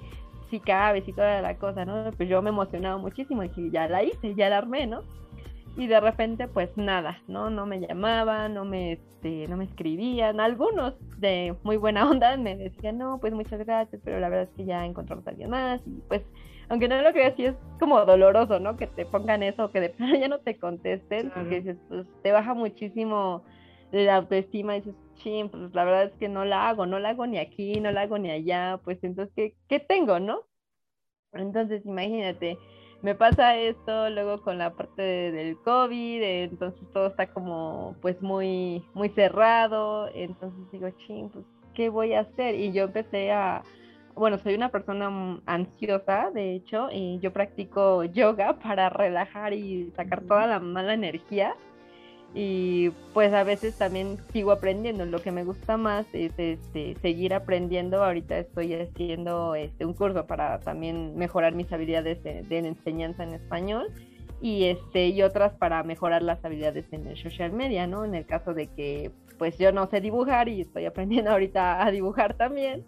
sí 0.49 0.59
cabes 0.59 1.07
y 1.07 1.13
toda 1.13 1.41
la 1.41 1.55
cosa, 1.57 1.85
¿no? 1.85 2.11
Pues 2.15 2.29
yo 2.29 2.41
me 2.41 2.49
emocionaba 2.49 2.97
muchísimo 2.97 3.43
y 3.43 3.71
ya 3.71 3.87
la 3.87 4.03
hice, 4.03 4.35
ya 4.35 4.49
la 4.49 4.59
armé, 4.59 4.87
¿no? 4.87 5.01
Y 5.77 5.87
de 5.87 5.99
repente 5.99 6.47
pues 6.47 6.75
nada, 6.75 7.21
¿no? 7.27 7.49
No 7.49 7.65
me 7.65 7.79
llamaban, 7.79 8.55
no 8.55 8.65
me, 8.65 8.93
este, 8.93 9.47
no 9.47 9.57
me 9.57 9.65
escribían. 9.65 10.39
Algunos 10.39 10.95
de 11.19 11.55
muy 11.63 11.77
buena 11.77 12.09
onda 12.09 12.35
me 12.35 12.57
decían, 12.57 12.97
no, 12.97 13.19
pues 13.19 13.33
muchas 13.33 13.59
gracias, 13.59 14.01
pero 14.03 14.19
la 14.19 14.29
verdad 14.29 14.49
es 14.49 14.57
que 14.57 14.65
ya 14.65 14.85
encontramos 14.85 15.25
a 15.27 15.29
alguien 15.29 15.49
más 15.51 15.81
y 15.85 16.01
pues 16.07 16.23
aunque 16.69 16.87
no 16.89 17.01
lo 17.01 17.13
creas, 17.13 17.33
sí 17.37 17.45
es 17.45 17.55
como 17.79 18.03
doloroso, 18.03 18.59
¿no? 18.59 18.75
Que 18.75 18.87
te 18.87 19.05
pongan 19.05 19.41
eso, 19.43 19.71
que 19.71 19.79
de 19.79 19.89
plano 19.89 20.15
ya 20.19 20.27
no 20.27 20.39
te 20.39 20.57
contesten, 20.57 21.31
porque 21.33 21.61
dices, 21.61 21.77
pues 21.87 22.05
te 22.23 22.31
baja 22.31 22.53
muchísimo 22.53 23.43
la 23.91 24.17
autoestima 24.17 24.75
y 24.75 24.81
dices, 24.81 24.95
ching, 25.15 25.49
pues 25.49 25.73
la 25.73 25.85
verdad 25.85 26.03
es 26.05 26.13
que 26.17 26.27
no 26.27 26.43
la 26.43 26.67
hago, 26.67 26.85
no 26.85 26.99
la 26.99 27.09
hago 27.09 27.25
ni 27.25 27.37
aquí, 27.37 27.79
no 27.79 27.91
la 27.91 28.01
hago 28.01 28.17
ni 28.17 28.31
allá, 28.31 28.81
pues 28.83 29.01
entonces, 29.03 29.33
¿qué, 29.35 29.55
qué 29.69 29.79
tengo, 29.79 30.19
no? 30.19 30.41
Entonces, 31.33 31.85
imagínate, 31.85 32.57
me 33.01 33.15
pasa 33.15 33.55
esto 33.57 34.09
luego 34.09 34.41
con 34.41 34.57
la 34.57 34.71
parte 34.73 35.01
del 35.01 35.57
COVID, 35.59 36.21
entonces 36.21 36.81
todo 36.91 37.07
está 37.07 37.27
como 37.27 37.95
pues 38.01 38.21
muy, 38.21 38.83
muy 38.93 39.09
cerrado, 39.09 40.09
entonces 40.13 40.59
digo, 40.71 40.89
ching, 41.05 41.29
pues, 41.29 41.45
¿qué 41.73 41.89
voy 41.89 42.13
a 42.13 42.21
hacer? 42.21 42.55
Y 42.55 42.71
yo 42.71 42.85
empecé 42.85 43.31
a, 43.31 43.63
bueno, 44.15 44.39
soy 44.39 44.55
una 44.55 44.69
persona 44.69 45.39
ansiosa, 45.45 46.31
de 46.33 46.55
hecho, 46.55 46.89
y 46.91 47.19
yo 47.19 47.31
practico 47.31 48.03
yoga 48.03 48.57
para 48.59 48.89
relajar 48.89 49.53
y 49.53 49.91
sacar 49.95 50.21
toda 50.23 50.47
la 50.47 50.59
mala 50.59 50.93
energía 50.93 51.55
y 52.33 52.89
pues 53.13 53.33
a 53.33 53.43
veces 53.43 53.75
también 53.77 54.17
sigo 54.31 54.51
aprendiendo. 54.51 55.05
Lo 55.05 55.21
que 55.21 55.31
me 55.31 55.43
gusta 55.43 55.77
más 55.77 56.05
es 56.13 56.31
este, 56.37 56.95
seguir 57.01 57.33
aprendiendo. 57.33 58.03
Ahorita 58.03 58.37
estoy 58.37 58.73
haciendo 58.73 59.55
este, 59.55 59.85
un 59.85 59.93
curso 59.93 60.27
para 60.27 60.59
también 60.59 61.15
mejorar 61.15 61.55
mis 61.55 61.71
habilidades 61.71 62.21
de, 62.23 62.45
enseñanza 62.49 63.23
en 63.23 63.33
español 63.33 63.87
y, 64.41 64.65
este, 64.65 65.07
y 65.07 65.23
otras 65.23 65.53
para 65.53 65.81
mejorar 65.83 66.21
las 66.21 66.43
habilidades 66.43 66.85
en 66.91 67.07
el 67.07 67.17
social 67.17 67.53
media, 67.53 67.87
¿no? 67.87 68.05
En 68.05 68.13
el 68.13 68.25
caso 68.25 68.53
de 68.53 68.67
que 68.67 69.11
pues 69.39 69.57
yo 69.57 69.71
no 69.71 69.87
sé 69.87 70.01
dibujar 70.01 70.49
y 70.49 70.61
estoy 70.61 70.85
aprendiendo 70.87 71.31
ahorita 71.31 71.83
a 71.83 71.91
dibujar 71.91 72.35
también. 72.35 72.85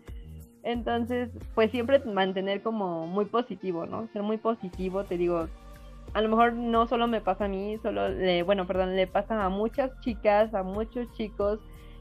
Entonces, 0.61 1.29
pues 1.55 1.71
siempre 1.71 1.99
mantener 1.99 2.61
como 2.61 3.07
muy 3.07 3.25
positivo, 3.25 3.85
¿no? 3.85 4.07
Ser 4.11 4.23
muy 4.23 4.37
positivo, 4.37 5.05
te 5.05 5.17
digo, 5.17 5.47
a 6.13 6.21
lo 6.21 6.29
mejor 6.29 6.53
no 6.53 6.87
solo 6.87 7.07
me 7.07 7.21
pasa 7.21 7.45
a 7.45 7.47
mí, 7.47 7.77
solo 7.81 8.09
le, 8.09 8.43
bueno, 8.43 8.65
perdón, 8.67 8.95
le 8.95 9.07
pasa 9.07 9.43
a 9.43 9.49
muchas 9.49 9.91
chicas, 10.01 10.53
a 10.53 10.63
muchos 10.63 11.11
chicos 11.13 11.59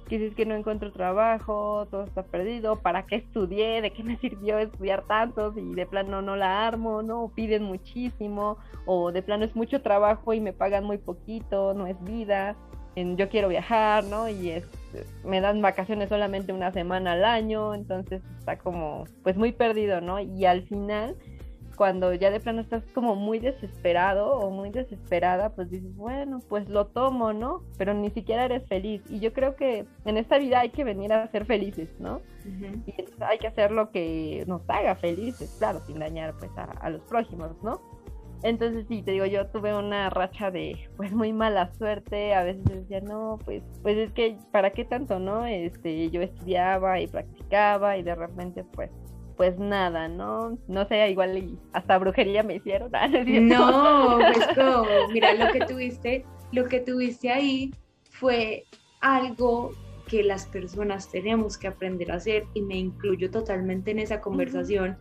que 0.09 0.27
es 0.27 0.35
que 0.35 0.47
no 0.47 0.55
encuentro 0.55 0.90
trabajo, 0.90 1.87
todo 1.90 2.05
está 2.05 2.23
perdido, 2.23 2.77
¿para 2.77 3.05
qué 3.05 3.16
estudié? 3.16 3.83
¿De 3.83 3.90
qué 3.90 4.03
me 4.03 4.16
sirvió 4.16 4.59
estudiar 4.59 5.05
tanto? 5.07 5.53
Y 5.57 5.75
de 5.75 5.87
plano 5.87 6.23
no 6.23 6.35
la 6.35 6.66
armo, 6.66 7.03
¿no? 7.03 7.31
piden 7.35 7.62
muchísimo, 7.62 8.57
o 8.87 9.12
de 9.12 9.23
plano 9.23 9.44
es 9.44 9.55
mucho 9.55 9.83
trabajo 9.83 10.33
y 10.33 10.40
me 10.40 10.53
pagan 10.53 10.85
muy 10.85 10.99
poquito, 10.99 11.75
no 11.75 11.87
es 11.87 12.03
vida, 12.05 12.57
en, 12.97 13.16
yo 13.16 13.29
quiero 13.29 13.49
viajar, 13.49 14.05
¿no? 14.05 14.29
Y 14.29 14.51
es, 14.51 14.66
me 15.25 15.40
dan 15.40 15.61
vacaciones 15.61 16.09
solamente 16.09 16.53
una 16.53 16.73
semana 16.73 17.12
al 17.12 17.25
año, 17.25 17.75
entonces 17.75 18.23
está 18.38 18.59
como, 18.59 19.05
pues 19.23 19.37
muy 19.37 19.53
perdido, 19.53 20.01
¿no? 20.01 20.18
Y 20.18 20.47
al 20.47 20.62
final 20.62 21.16
cuando 21.79 22.12
ya 22.12 22.33
de 22.33 22.41
plano 22.41 22.61
estás 22.61 22.83
como 22.93 23.14
muy 23.14 23.38
desesperado 23.38 24.33
o 24.33 24.51
muy 24.51 24.71
desesperada, 24.71 25.51
pues 25.51 25.71
dices, 25.71 25.95
bueno, 25.95 26.41
pues 26.49 26.69
lo 26.69 26.88
tomo, 26.88 27.33
¿no? 27.33 27.62
Pero 27.79 27.95
ni 27.95 28.11
siquiera 28.11 28.45
eres 28.45 28.67
feliz. 28.67 29.01
Y 29.09 29.21
yo 29.21 29.33
creo 29.33 29.55
que 29.55 29.87
en 30.05 30.17
esta 30.17 30.38
vida 30.38 30.59
hay 30.59 30.71
que 30.71 30.83
venir 30.83 31.12
a 31.12 31.29
ser 31.29 31.47
felices, 31.47 31.88
¿no? 32.01 32.21
Y 32.45 32.95
hay 33.21 33.38
que 33.38 33.47
hacer 33.47 33.71
lo 33.71 33.91
que 33.93 34.43
nos 34.49 34.62
haga 34.69 34.97
felices, 34.97 35.55
claro, 35.59 35.81
sin 35.87 36.01
dañar 36.01 36.35
pues 36.37 36.51
a, 36.57 36.91
los 36.91 37.03
prójimos, 37.03 37.53
¿no? 37.62 37.81
Entonces 38.43 38.87
sí, 38.88 39.03
te 39.03 39.12
digo, 39.12 39.27
yo 39.27 39.47
tuve 39.47 39.77
una 39.77 40.11
racha 40.11 40.51
de 40.51 40.88
pues 40.97 41.12
muy 41.12 41.33
mala 41.33 41.73
suerte, 41.75 42.35
a 42.35 42.43
veces 42.43 42.64
decía, 42.64 43.01
no, 43.01 43.38
pues, 43.45 43.62
pues 43.83 43.97
es 43.99 44.12
que, 44.12 44.37
¿para 44.51 44.71
qué 44.71 44.85
tanto, 44.85 45.21
no? 45.21 45.47
Este, 45.47 46.11
yo 46.11 46.23
estudiaba 46.23 47.01
y 47.01 47.07
practicaba 47.07 47.97
y 47.97 48.03
de 48.03 48.14
repente 48.17 48.64
pues 48.64 48.91
pues 49.38 49.57
nada, 49.57 50.09
¿no? 50.09 50.59
No 50.66 50.87
sé, 50.88 51.09
igual 51.11 51.59
hasta 51.72 51.96
brujería 51.96 52.42
me 52.42 52.57
hicieron. 52.57 52.90
No, 53.48 54.18
pues 54.18 54.46
como, 54.55 54.85
mira, 55.12 55.33
lo 55.33 55.53
que 55.53 55.61
tuviste, 55.64 56.27
lo 56.53 56.66
que 56.66 56.81
tuviste 56.81 57.31
ahí 57.31 57.72
fue 58.11 58.64
algo 59.01 59.70
que 60.09 60.24
las 60.24 60.46
personas 60.46 61.09
tenemos 61.09 61.57
que 61.57 61.68
aprender 61.68 62.11
a 62.11 62.16
hacer 62.16 62.46
y 62.53 62.62
me 62.62 62.77
incluyo 62.77 63.31
totalmente 63.31 63.92
en 63.92 64.01
esa 64.01 64.20
conversación. 64.20 64.98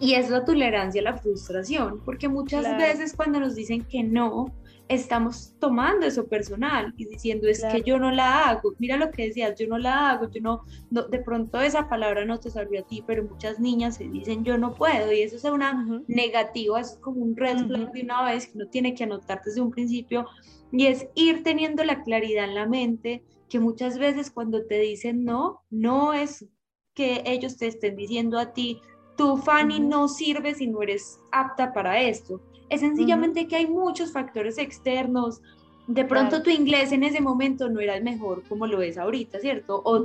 Y 0.00 0.14
es 0.14 0.28
la 0.28 0.44
tolerancia 0.44 1.00
a 1.00 1.04
la 1.04 1.16
frustración, 1.16 2.00
porque 2.04 2.28
muchas 2.28 2.76
veces 2.78 3.14
cuando 3.14 3.38
nos 3.38 3.54
dicen 3.54 3.84
que 3.84 4.02
no, 4.02 4.52
estamos 4.88 5.54
tomando 5.58 6.06
eso 6.06 6.26
personal 6.26 6.94
y 6.96 7.04
diciendo 7.04 7.46
es 7.46 7.62
que 7.64 7.82
yo 7.82 7.98
no 7.98 8.10
la 8.10 8.48
hago. 8.48 8.74
Mira 8.78 8.96
lo 8.96 9.10
que 9.10 9.26
decías, 9.26 9.58
yo 9.58 9.66
no 9.68 9.78
la 9.78 10.10
hago, 10.10 10.30
yo 10.30 10.40
no, 10.40 10.62
de 10.90 11.18
pronto 11.18 11.60
esa 11.60 11.88
palabra 11.88 12.24
no 12.24 12.40
te 12.40 12.50
salió 12.50 12.80
a 12.80 12.86
ti, 12.86 13.04
pero 13.06 13.24
muchas 13.24 13.60
niñas 13.60 13.96
se 13.96 14.08
dicen 14.08 14.44
yo 14.44 14.56
no 14.56 14.74
puedo 14.74 15.12
y 15.12 15.20
eso 15.20 15.36
es 15.36 15.44
una 15.44 16.04
negativa, 16.08 16.80
es 16.80 16.98
como 17.02 17.20
un 17.20 17.36
red 17.36 17.66
flag 17.66 17.92
de 17.92 18.02
una 18.02 18.24
vez 18.24 18.46
que 18.46 18.56
uno 18.56 18.68
tiene 18.68 18.94
que 18.94 19.04
anotar 19.04 19.42
desde 19.44 19.60
un 19.60 19.70
principio 19.70 20.26
y 20.72 20.86
es 20.86 21.06
ir 21.14 21.42
teniendo 21.42 21.84
la 21.84 22.02
claridad 22.02 22.44
en 22.44 22.54
la 22.54 22.66
mente 22.66 23.22
que 23.48 23.60
muchas 23.60 23.98
veces 23.98 24.30
cuando 24.30 24.64
te 24.64 24.78
dicen 24.78 25.24
no, 25.24 25.62
no 25.70 26.14
es 26.14 26.46
que 26.94 27.22
ellos 27.26 27.56
te 27.56 27.66
estén 27.66 27.96
diciendo 27.96 28.38
a 28.38 28.52
ti, 28.52 28.80
tu 29.16 29.36
Fanny 29.36 29.80
no 29.80 30.08
sirve 30.08 30.54
si 30.54 30.66
no 30.66 30.82
eres 30.82 31.20
apta 31.30 31.72
para 31.72 32.00
esto 32.00 32.40
es 32.70 32.80
sencillamente 32.80 33.46
que 33.46 33.56
hay 33.56 33.66
muchos 33.66 34.12
factores 34.12 34.58
externos. 34.58 35.40
De 35.86 36.04
pronto 36.04 36.42
tu 36.42 36.50
inglés 36.50 36.92
en 36.92 37.02
ese 37.02 37.20
momento 37.20 37.70
no 37.70 37.80
era 37.80 37.96
el 37.96 38.04
mejor 38.04 38.42
como 38.46 38.66
lo 38.66 38.82
es 38.82 38.98
ahorita, 38.98 39.40
¿cierto? 39.40 39.80
O 39.84 40.00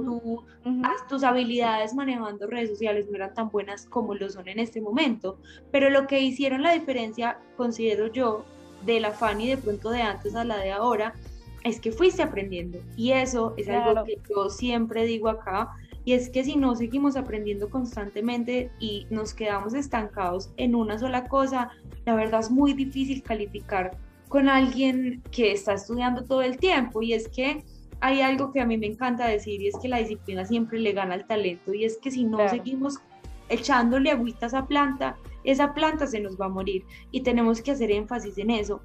tus 1.09 1.23
habilidades 1.23 1.93
manejando 1.93 2.47
redes 2.47 2.69
sociales 2.69 3.07
no 3.09 3.17
eran 3.17 3.33
tan 3.33 3.49
buenas 3.49 3.85
como 3.85 4.15
lo 4.15 4.29
son 4.29 4.47
en 4.47 4.59
este 4.59 4.79
momento. 4.79 5.37
Pero 5.71 5.89
lo 5.89 6.07
que 6.07 6.21
hicieron 6.21 6.63
la 6.63 6.71
diferencia, 6.71 7.37
considero 7.57 8.07
yo, 8.07 8.45
de 8.85 8.99
la 8.99 9.11
Fanny 9.11 9.49
de 9.49 9.57
pronto 9.57 9.89
de 9.89 10.01
antes 10.01 10.35
a 10.35 10.43
la 10.43 10.57
de 10.57 10.71
ahora, 10.71 11.15
es 11.63 11.79
que 11.79 11.91
fuiste 11.91 12.23
aprendiendo. 12.23 12.79
Y 12.95 13.11
eso 13.11 13.53
es 13.57 13.67
algo 13.69 14.03
que 14.05 14.19
yo 14.29 14.49
siempre 14.49 15.05
digo 15.05 15.29
acá, 15.29 15.71
y 16.05 16.13
es 16.13 16.29
que 16.29 16.43
si 16.43 16.55
no 16.55 16.75
seguimos 16.75 17.15
aprendiendo 17.15 17.69
constantemente 17.69 18.71
y 18.79 19.07
nos 19.09 19.33
quedamos 19.33 19.73
estancados 19.73 20.51
en 20.57 20.75
una 20.75 20.99
sola 20.99 21.27
cosa, 21.27 21.69
la 22.05 22.15
verdad 22.15 22.41
es 22.41 22.51
muy 22.51 22.73
difícil 22.73 23.23
calificar 23.23 23.97
con 24.27 24.49
alguien 24.49 25.21
que 25.31 25.53
está 25.53 25.73
estudiando 25.73 26.25
todo 26.25 26.41
el 26.41 26.57
tiempo. 26.57 27.01
Y 27.01 27.13
es 27.13 27.29
que 27.29 27.63
hay 28.01 28.21
algo 28.21 28.51
que 28.51 28.59
a 28.59 28.65
mí 28.65 28.77
me 28.77 28.87
encanta 28.87 29.27
decir 29.27 29.61
y 29.61 29.67
es 29.67 29.77
que 29.81 29.87
la 29.87 29.99
disciplina 29.99 30.45
siempre 30.45 30.79
le 30.79 30.91
gana 30.91 31.13
al 31.13 31.25
talento. 31.25 31.73
Y 31.73 31.85
es 31.85 31.97
que 31.97 32.11
si 32.11 32.25
no 32.25 32.49
seguimos 32.49 32.99
echándole 33.47 34.11
agüita 34.11 34.47
a 34.47 34.49
esa 34.49 34.65
planta, 34.65 35.15
esa 35.45 35.73
planta 35.73 36.05
se 36.05 36.19
nos 36.19 36.39
va 36.39 36.47
a 36.47 36.49
morir. 36.49 36.83
Y 37.11 37.21
tenemos 37.21 37.61
que 37.61 37.71
hacer 37.71 37.91
énfasis 37.91 38.37
en 38.37 38.49
eso. 38.49 38.81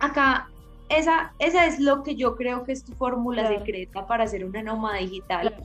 Acá 0.00 0.50
esa, 0.90 1.32
esa 1.38 1.66
es 1.66 1.80
lo 1.80 2.02
que 2.02 2.14
yo 2.14 2.36
creo 2.36 2.62
que 2.64 2.72
es 2.72 2.84
tu 2.84 2.92
fórmula 2.92 3.48
secreta 3.48 4.06
para 4.06 4.24
hacer 4.24 4.44
una 4.44 4.62
nómada 4.62 4.98
digital 4.98 5.56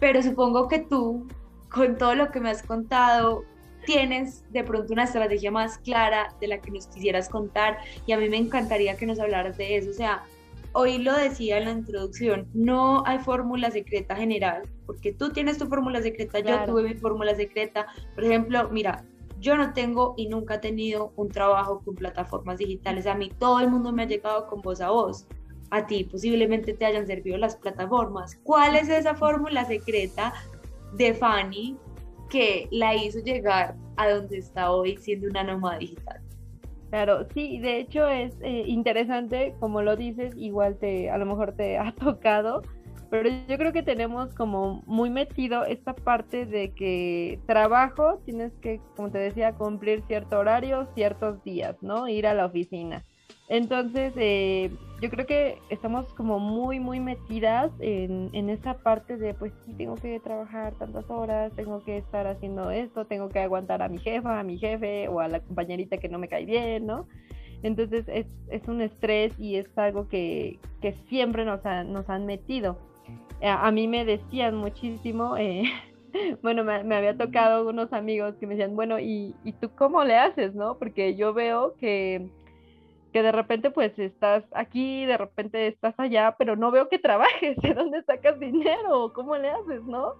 pero 0.00 0.22
supongo 0.22 0.68
que 0.68 0.80
tú, 0.80 1.26
con 1.70 1.96
todo 1.98 2.14
lo 2.14 2.30
que 2.30 2.40
me 2.40 2.50
has 2.50 2.62
contado, 2.62 3.44
tienes 3.84 4.44
de 4.52 4.64
pronto 4.64 4.92
una 4.92 5.04
estrategia 5.04 5.50
más 5.50 5.78
clara 5.78 6.34
de 6.40 6.48
la 6.48 6.60
que 6.60 6.70
nos 6.70 6.86
quisieras 6.88 7.28
contar 7.28 7.78
y 8.06 8.12
a 8.12 8.18
mí 8.18 8.28
me 8.28 8.36
encantaría 8.36 8.96
que 8.96 9.06
nos 9.06 9.18
hablaras 9.18 9.56
de 9.56 9.76
eso. 9.76 9.90
O 9.90 9.94
sea, 9.94 10.24
hoy 10.72 10.98
lo 10.98 11.14
decía 11.14 11.58
en 11.58 11.64
la 11.64 11.70
introducción, 11.72 12.48
no 12.54 13.02
hay 13.06 13.18
fórmula 13.18 13.70
secreta 13.70 14.14
general, 14.14 14.62
porque 14.86 15.12
tú 15.12 15.30
tienes 15.30 15.58
tu 15.58 15.66
fórmula 15.66 16.02
secreta, 16.02 16.40
yo 16.40 16.64
tuve 16.64 16.82
mi 16.82 16.94
fórmula 16.94 17.34
secreta. 17.34 17.86
Por 18.14 18.24
ejemplo, 18.24 18.68
mira, 18.70 19.04
yo 19.40 19.56
no 19.56 19.72
tengo 19.72 20.14
y 20.16 20.28
nunca 20.28 20.56
he 20.56 20.58
tenido 20.58 21.12
un 21.16 21.30
trabajo 21.30 21.80
con 21.84 21.94
plataformas 21.94 22.58
digitales. 22.58 23.06
A 23.06 23.14
mí 23.14 23.30
todo 23.38 23.60
el 23.60 23.70
mundo 23.70 23.92
me 23.92 24.02
ha 24.02 24.06
llegado 24.06 24.46
con 24.46 24.60
voz 24.60 24.80
a 24.80 24.90
voz 24.90 25.26
a 25.70 25.86
ti 25.86 26.04
posiblemente 26.04 26.74
te 26.74 26.84
hayan 26.86 27.06
servido 27.06 27.36
las 27.38 27.56
plataformas. 27.56 28.36
¿Cuál 28.42 28.76
es 28.76 28.88
esa 28.88 29.14
fórmula 29.14 29.64
secreta 29.64 30.32
de 30.94 31.14
Fanny 31.14 31.76
que 32.30 32.68
la 32.70 32.94
hizo 32.94 33.20
llegar 33.20 33.74
a 33.96 34.08
donde 34.10 34.38
está 34.38 34.70
hoy 34.70 34.96
siendo 34.96 35.28
una 35.28 35.44
nómada 35.44 35.78
digital? 35.78 36.20
Claro, 36.90 37.26
sí, 37.34 37.58
de 37.58 37.78
hecho 37.78 38.08
es 38.08 38.34
eh, 38.40 38.64
interesante, 38.66 39.54
como 39.60 39.82
lo 39.82 39.94
dices, 39.96 40.34
igual 40.36 40.78
te, 40.78 41.10
a 41.10 41.18
lo 41.18 41.26
mejor 41.26 41.52
te 41.52 41.76
ha 41.78 41.92
tocado, 41.92 42.62
pero 43.10 43.28
yo 43.48 43.58
creo 43.58 43.72
que 43.72 43.82
tenemos 43.82 44.34
como 44.34 44.82
muy 44.86 45.10
metido 45.10 45.64
esta 45.64 45.94
parte 45.94 46.46
de 46.46 46.72
que 46.72 47.40
trabajo, 47.46 48.20
tienes 48.24 48.52
que, 48.60 48.80
como 48.96 49.10
te 49.10 49.18
decía, 49.18 49.52
cumplir 49.54 50.02
cierto 50.06 50.38
horario, 50.38 50.88
ciertos 50.94 51.42
días, 51.42 51.76
¿no? 51.82 52.08
Ir 52.08 52.26
a 52.26 52.34
la 52.34 52.46
oficina. 52.46 53.04
Entonces, 53.48 54.12
eh, 54.16 54.70
yo 55.00 55.08
creo 55.08 55.26
que 55.26 55.58
estamos 55.70 56.12
como 56.14 56.38
muy, 56.38 56.80
muy 56.80 57.00
metidas 57.00 57.72
en, 57.80 58.28
en, 58.34 58.50
esa 58.50 58.74
parte 58.74 59.16
de, 59.16 59.32
pues 59.32 59.52
sí, 59.64 59.72
tengo 59.72 59.94
que 59.94 60.20
trabajar 60.20 60.74
tantas 60.74 61.08
horas, 61.08 61.52
tengo 61.56 61.82
que 61.82 61.96
estar 61.96 62.26
haciendo 62.26 62.70
esto, 62.70 63.06
tengo 63.06 63.30
que 63.30 63.38
aguantar 63.38 63.80
a 63.80 63.88
mi 63.88 63.98
jefa, 63.98 64.38
a 64.38 64.42
mi 64.42 64.58
jefe 64.58 65.08
o 65.08 65.20
a 65.20 65.28
la 65.28 65.40
compañerita 65.40 65.96
que 65.96 66.10
no 66.10 66.18
me 66.18 66.28
cae 66.28 66.44
bien, 66.44 66.86
¿no? 66.86 67.06
Entonces 67.62 68.04
es, 68.08 68.26
es 68.50 68.68
un 68.68 68.82
estrés 68.82 69.32
y 69.38 69.56
es 69.56 69.66
algo 69.78 70.08
que, 70.08 70.58
que 70.82 70.92
siempre 71.08 71.44
nos, 71.44 71.60
nos 71.86 72.08
han 72.10 72.26
metido. 72.26 72.78
A, 73.42 73.70
mí 73.70 73.88
me 73.88 74.04
decían 74.04 74.56
muchísimo, 74.56 75.36
eh, 75.38 75.62
bueno, 76.42 76.64
me, 76.64 76.84
me, 76.84 76.96
había 76.96 77.16
tocado 77.16 77.68
unos 77.68 77.92
amigos 77.92 78.34
que 78.36 78.46
me 78.46 78.56
decían, 78.56 78.76
bueno, 78.76 78.98
¿y, 78.98 79.34
¿y 79.44 79.52
tú 79.52 79.70
cómo 79.74 80.04
le 80.04 80.16
haces, 80.16 80.54
no? 80.54 80.76
Porque 80.76 81.14
yo 81.14 81.32
veo 81.32 81.74
que 81.78 82.28
que 83.12 83.22
de 83.22 83.32
repente 83.32 83.70
pues 83.70 83.98
estás 83.98 84.44
aquí, 84.52 85.06
de 85.06 85.16
repente 85.16 85.66
estás 85.66 85.94
allá, 85.98 86.36
pero 86.38 86.56
no 86.56 86.70
veo 86.70 86.88
que 86.88 86.98
trabajes, 86.98 87.56
¿de 87.62 87.74
dónde 87.74 88.02
sacas 88.02 88.38
dinero? 88.38 89.12
¿Cómo 89.14 89.36
le 89.36 89.50
haces, 89.50 89.82
no? 89.84 90.14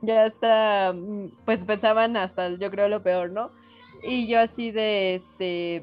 Ya 0.00 0.26
está, 0.26 0.92
mm, 0.92 1.44
pues 1.44 1.60
pensaban 1.64 2.16
hasta, 2.16 2.50
yo 2.56 2.70
creo 2.70 2.88
lo 2.88 3.02
peor, 3.02 3.30
¿no? 3.30 3.50
Y 4.02 4.26
yo 4.26 4.40
así 4.40 4.72
de, 4.72 5.16
este, 5.16 5.82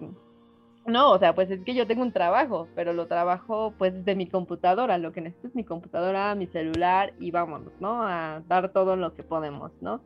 no, 0.86 1.12
o 1.12 1.20
sea, 1.20 1.34
pues 1.36 1.50
es 1.52 1.64
que 1.64 1.74
yo 1.74 1.88
tengo 1.88 2.02
un 2.02 2.12
trabajo, 2.12 2.68
pero 2.76 2.94
lo 2.94 3.08
trabajo 3.08 3.74
pues 3.78 4.04
de 4.04 4.16
mi 4.16 4.28
computadora, 4.28 4.98
lo 4.98 5.14
que 5.14 5.22
necesito 5.22 5.48
es 5.48 5.56
mi 5.56 5.64
computadora, 5.64 6.36
mi 6.36 6.48
celular 6.48 7.14
y 7.20 7.32
vámonos, 7.32 7.72
¿no? 7.80 8.04
A 8.04 8.42
dar 8.48 8.74
todo 8.74 8.96
lo 8.96 9.14
que 9.14 9.24
podemos, 9.24 9.72
¿no? 9.82 10.02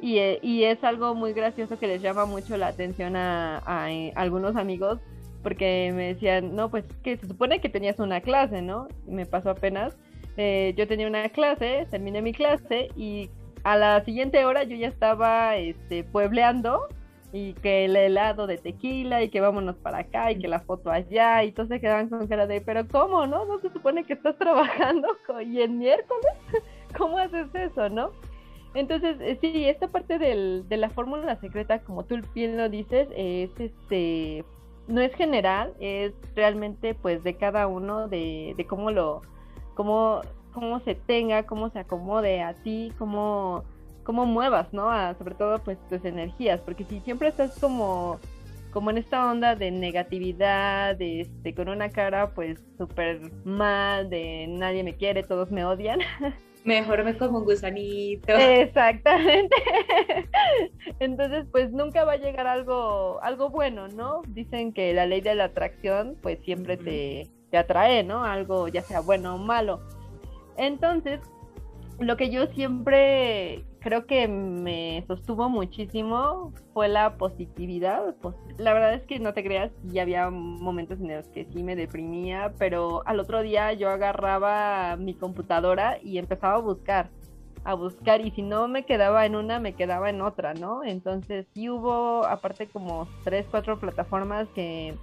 Y, 0.00 0.18
eh, 0.18 0.40
y 0.42 0.64
es 0.64 0.82
algo 0.82 1.14
muy 1.14 1.32
gracioso 1.32 1.78
que 1.78 1.86
les 1.86 2.02
llama 2.02 2.26
mucho 2.26 2.56
la 2.56 2.68
atención 2.68 3.14
a 3.16 3.86
eh, 3.90 4.12
algunos 4.16 4.56
amigos 4.56 4.98
porque 5.44 5.92
me 5.94 6.14
decían, 6.14 6.56
no, 6.56 6.70
pues 6.70 6.84
que 7.04 7.16
se 7.16 7.28
supone 7.28 7.60
que 7.60 7.68
tenías 7.68 8.00
una 8.00 8.20
clase, 8.20 8.62
¿no? 8.62 8.88
Me 9.06 9.26
pasó 9.26 9.50
apenas. 9.50 9.96
Eh, 10.36 10.74
yo 10.76 10.88
tenía 10.88 11.06
una 11.06 11.28
clase, 11.28 11.86
terminé 11.90 12.20
mi 12.20 12.32
clase 12.32 12.88
y 12.96 13.30
a 13.62 13.76
la 13.76 14.04
siguiente 14.04 14.44
hora 14.44 14.64
yo 14.64 14.74
ya 14.74 14.88
estaba 14.88 15.56
este, 15.56 16.02
puebleando 16.02 16.88
y 17.32 17.52
que 17.54 17.84
el 17.84 17.94
helado 17.94 18.46
de 18.46 18.58
tequila 18.58 19.22
y 19.22 19.28
que 19.28 19.40
vámonos 19.40 19.76
para 19.76 19.98
acá 19.98 20.32
y 20.32 20.38
que 20.38 20.48
la 20.48 20.60
foto 20.60 20.90
allá 20.90 21.44
y 21.44 21.52
todos 21.52 21.68
se 21.68 21.80
quedaban 21.80 22.08
con 22.08 22.26
cara 22.26 22.46
de, 22.46 22.60
pero 22.60 22.88
¿cómo, 22.88 23.26
no? 23.26 23.44
¿No 23.44 23.60
se 23.60 23.70
supone 23.70 24.04
que 24.04 24.14
estás 24.14 24.36
trabajando 24.38 25.08
y 25.46 25.60
en 25.60 25.78
miércoles? 25.78 26.32
¿Cómo 26.96 27.18
haces 27.18 27.54
eso, 27.54 27.88
no? 27.90 28.10
Entonces, 28.74 29.16
eh, 29.20 29.38
sí, 29.40 29.68
esta 29.68 29.88
parte 29.88 30.18
de 30.18 30.76
la 30.76 30.90
fórmula 30.90 31.36
secreta, 31.36 31.80
como 31.80 32.04
tú 32.04 32.20
bien 32.34 32.56
lo 32.56 32.68
dices, 32.68 33.08
es 33.14 33.50
este 33.58 34.44
no 34.86 35.00
es 35.00 35.14
general, 35.14 35.74
es 35.80 36.12
realmente 36.34 36.94
pues 36.94 37.22
de 37.22 37.36
cada 37.36 37.66
uno, 37.66 38.08
de, 38.08 38.54
de 38.56 38.66
cómo 38.66 38.90
lo, 38.90 39.22
cómo, 39.74 40.20
cómo 40.52 40.80
se 40.80 40.94
tenga, 40.94 41.44
cómo 41.44 41.70
se 41.70 41.80
acomode 41.80 42.42
a 42.42 42.54
ti, 42.54 42.92
cómo, 42.98 43.64
cómo 44.04 44.26
muevas, 44.26 44.72
¿no? 44.72 44.90
sobre 45.18 45.34
todo 45.34 45.58
pues 45.60 45.78
tus 45.88 46.04
energías, 46.04 46.60
porque 46.60 46.84
si 46.84 47.00
siempre 47.00 47.28
estás 47.28 47.58
como, 47.58 48.20
como 48.72 48.90
en 48.90 48.98
esta 48.98 49.30
onda 49.30 49.54
de 49.56 49.70
negatividad, 49.70 50.96
de 50.96 51.22
este, 51.22 51.54
con 51.54 51.68
una 51.68 51.90
cara 51.90 52.30
pues 52.34 52.60
súper 52.78 53.32
mal, 53.44 54.10
de 54.10 54.46
nadie 54.48 54.84
me 54.84 54.94
quiere, 54.94 55.22
todos 55.22 55.50
me 55.50 55.64
odian. 55.64 56.00
Mejor 56.64 57.04
me 57.04 57.16
como 57.16 57.38
un 57.38 57.44
gusanito. 57.44 58.32
Exactamente. 58.32 59.54
Entonces, 60.98 61.44
pues 61.52 61.70
nunca 61.70 62.04
va 62.04 62.12
a 62.12 62.16
llegar 62.16 62.46
algo, 62.46 63.22
algo 63.22 63.50
bueno, 63.50 63.88
¿no? 63.88 64.22
Dicen 64.28 64.72
que 64.72 64.94
la 64.94 65.04
ley 65.04 65.20
de 65.20 65.34
la 65.34 65.44
atracción, 65.44 66.16
pues 66.22 66.38
siempre 66.42 66.78
te, 66.78 67.28
te 67.50 67.58
atrae, 67.58 68.02
¿no? 68.02 68.24
Algo 68.24 68.68
ya 68.68 68.80
sea 68.80 69.00
bueno 69.00 69.34
o 69.34 69.38
malo. 69.38 69.82
Entonces, 70.56 71.20
lo 71.98 72.16
que 72.16 72.30
yo 72.30 72.46
siempre 72.48 73.64
creo 73.80 74.06
que 74.06 74.26
me 74.28 75.04
sostuvo 75.06 75.48
muchísimo 75.48 76.52
fue 76.72 76.88
la 76.88 77.16
positividad. 77.16 78.14
Pues, 78.20 78.34
la 78.56 78.72
verdad 78.72 78.94
es 78.94 79.02
que 79.02 79.18
no 79.18 79.34
te 79.34 79.44
creas, 79.44 79.70
y 79.92 79.98
había 79.98 80.30
momentos 80.30 80.98
en 81.00 81.14
los 81.14 81.28
que 81.28 81.46
sí 81.52 81.62
me 81.62 81.76
deprimía, 81.76 82.52
pero 82.58 83.02
al 83.06 83.20
otro 83.20 83.42
día 83.42 83.72
yo 83.74 83.90
agarraba 83.90 84.96
mi 84.96 85.14
computadora 85.14 85.98
y 86.02 86.18
empezaba 86.18 86.54
a 86.54 86.60
buscar, 86.60 87.10
a 87.64 87.74
buscar, 87.74 88.20
y 88.20 88.30
si 88.30 88.42
no 88.42 88.68
me 88.68 88.84
quedaba 88.84 89.26
en 89.26 89.36
una, 89.36 89.60
me 89.60 89.74
quedaba 89.74 90.10
en 90.10 90.22
otra, 90.22 90.54
¿no? 90.54 90.82
Entonces 90.82 91.46
sí 91.54 91.68
hubo, 91.68 92.24
aparte 92.24 92.66
como 92.66 93.06
tres, 93.22 93.46
cuatro 93.50 93.78
plataformas 93.78 94.48
que 94.54 94.94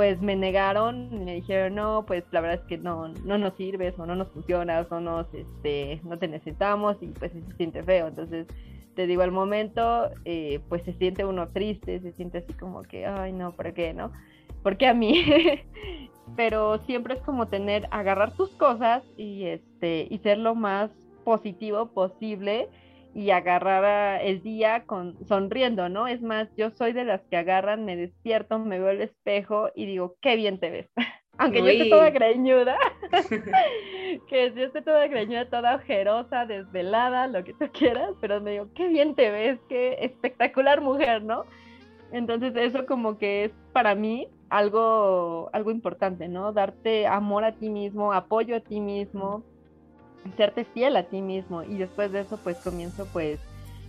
pues 0.00 0.22
me 0.22 0.34
negaron, 0.34 1.26
me 1.26 1.34
dijeron, 1.34 1.74
no, 1.74 2.06
pues 2.06 2.24
la 2.30 2.40
verdad 2.40 2.62
es 2.62 2.66
que 2.66 2.78
no, 2.78 3.08
no 3.08 3.36
nos 3.36 3.54
sirves 3.58 3.92
o 3.98 4.06
no 4.06 4.16
nos 4.16 4.28
funcionas 4.28 4.90
o 4.90 4.98
nos, 4.98 5.26
este, 5.34 6.00
no 6.04 6.18
te 6.18 6.26
necesitamos 6.26 6.96
y 7.02 7.08
pues 7.08 7.32
se 7.32 7.56
siente 7.58 7.82
feo. 7.82 8.08
Entonces, 8.08 8.46
te 8.94 9.06
digo, 9.06 9.20
al 9.20 9.30
momento, 9.30 10.08
eh, 10.24 10.60
pues 10.70 10.82
se 10.84 10.94
siente 10.94 11.26
uno 11.26 11.48
triste, 11.48 12.00
se 12.00 12.12
siente 12.12 12.38
así 12.38 12.54
como 12.54 12.80
que, 12.80 13.04
ay, 13.04 13.34
no, 13.34 13.52
¿por 13.52 13.74
qué, 13.74 13.92
no? 13.92 14.10
Porque 14.62 14.86
a 14.86 14.94
mí, 14.94 15.22
pero 16.34 16.78
siempre 16.86 17.12
es 17.12 17.20
como 17.20 17.48
tener, 17.48 17.86
agarrar 17.90 18.34
tus 18.38 18.48
cosas 18.52 19.02
y, 19.18 19.44
este, 19.44 20.06
y 20.08 20.16
ser 20.20 20.38
lo 20.38 20.54
más 20.54 20.90
positivo 21.24 21.90
posible 21.92 22.70
y 23.14 23.30
agarrar 23.30 24.20
el 24.22 24.42
día 24.42 24.84
con 24.84 25.16
sonriendo, 25.26 25.88
¿no? 25.88 26.06
Es 26.06 26.22
más, 26.22 26.48
yo 26.56 26.70
soy 26.70 26.92
de 26.92 27.04
las 27.04 27.20
que 27.22 27.36
agarran, 27.36 27.84
me 27.84 27.96
despierto, 27.96 28.58
me 28.58 28.78
veo 28.78 28.90
al 28.90 29.00
espejo 29.00 29.70
y 29.74 29.86
digo, 29.86 30.16
qué 30.20 30.36
bien 30.36 30.58
te 30.58 30.70
ves. 30.70 30.88
Aunque 31.38 31.60
yo 31.60 31.68
esté 31.68 31.88
toda 31.88 32.10
greñuda, 32.10 32.76
que 34.28 34.52
yo 34.54 34.64
esté 34.64 34.82
toda 34.82 35.06
greñuda, 35.08 35.48
toda 35.48 35.76
ojerosa, 35.76 36.44
desvelada, 36.44 37.26
lo 37.28 37.42
que 37.44 37.54
tú 37.54 37.66
quieras, 37.72 38.10
pero 38.20 38.40
me 38.40 38.52
digo, 38.52 38.68
qué 38.74 38.88
bien 38.88 39.14
te 39.14 39.30
ves, 39.30 39.58
qué 39.68 39.96
espectacular 40.00 40.80
mujer, 40.82 41.22
¿no? 41.22 41.44
Entonces 42.12 42.54
eso 42.56 42.86
como 42.86 43.18
que 43.18 43.44
es 43.44 43.52
para 43.72 43.94
mí 43.94 44.28
algo, 44.50 45.48
algo 45.52 45.70
importante, 45.70 46.28
¿no? 46.28 46.52
Darte 46.52 47.06
amor 47.06 47.44
a 47.44 47.52
ti 47.52 47.70
mismo, 47.70 48.12
apoyo 48.12 48.56
a 48.56 48.60
ti 48.60 48.80
mismo, 48.80 49.44
serte 50.36 50.64
fiel 50.64 50.96
a 50.96 51.04
ti 51.04 51.22
mismo. 51.22 51.62
Y 51.62 51.78
después 51.78 52.12
de 52.12 52.20
eso 52.20 52.38
pues 52.42 52.58
comienzo 52.58 53.06
pues 53.12 53.40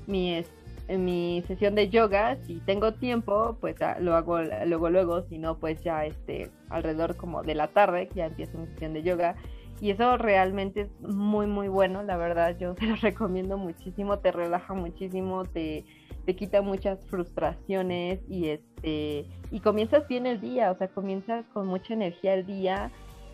mi, 0.08 0.44
mi 0.90 1.44
sesión 1.48 1.76
de 1.76 1.90
yoga, 1.90 2.38
si 2.46 2.60
tengo 2.62 2.94
tiempo 2.94 3.58
pues 3.60 3.82
ah, 3.82 3.98
lo 4.00 4.16
hago 4.16 4.42
luego 4.66 4.90
luego, 4.90 5.24
si 5.24 5.38
no 5.38 5.58
pues 5.58 5.84
ya 5.84 6.06
este 6.06 6.50
alrededor 6.70 7.16
como 7.16 7.44
de 7.44 7.56
la 7.56 7.68
tarde 7.68 8.10
ya 8.16 8.28
empiezo 8.28 8.58
mi 8.58 8.68
sesión 8.68 8.94
de 8.94 9.04
yoga. 9.04 9.36
Y 9.80 9.90
eso 9.90 10.16
realmente 10.16 10.82
es 10.82 11.02
muy 11.02 11.48
muy 11.48 11.68
bueno, 11.68 12.04
la 12.04 12.16
verdad. 12.16 12.56
Yo 12.60 12.76
te 12.76 12.86
lo 12.86 12.96
recomiendo 12.96 13.58
muchísimo, 13.58 14.20
te 14.20 14.32
relaja 14.32 14.74
muchísimo, 14.74 15.44
te, 15.46 15.86
te 16.26 16.36
quita 16.36 16.62
muchas 16.62 17.04
frustraciones 17.08 18.20
y 18.30 18.50
este 18.50 19.26
y 19.50 19.60
comienzas 19.60 20.08
bien 20.08 20.28
el 20.28 20.40
día, 20.40 20.72
o 20.72 20.78
sea, 20.78 20.88
comienzas 20.88 21.46
con 21.48 21.68
mucha 21.68 21.94
energía 21.94 22.36
el 22.36 22.46
día 22.46 22.92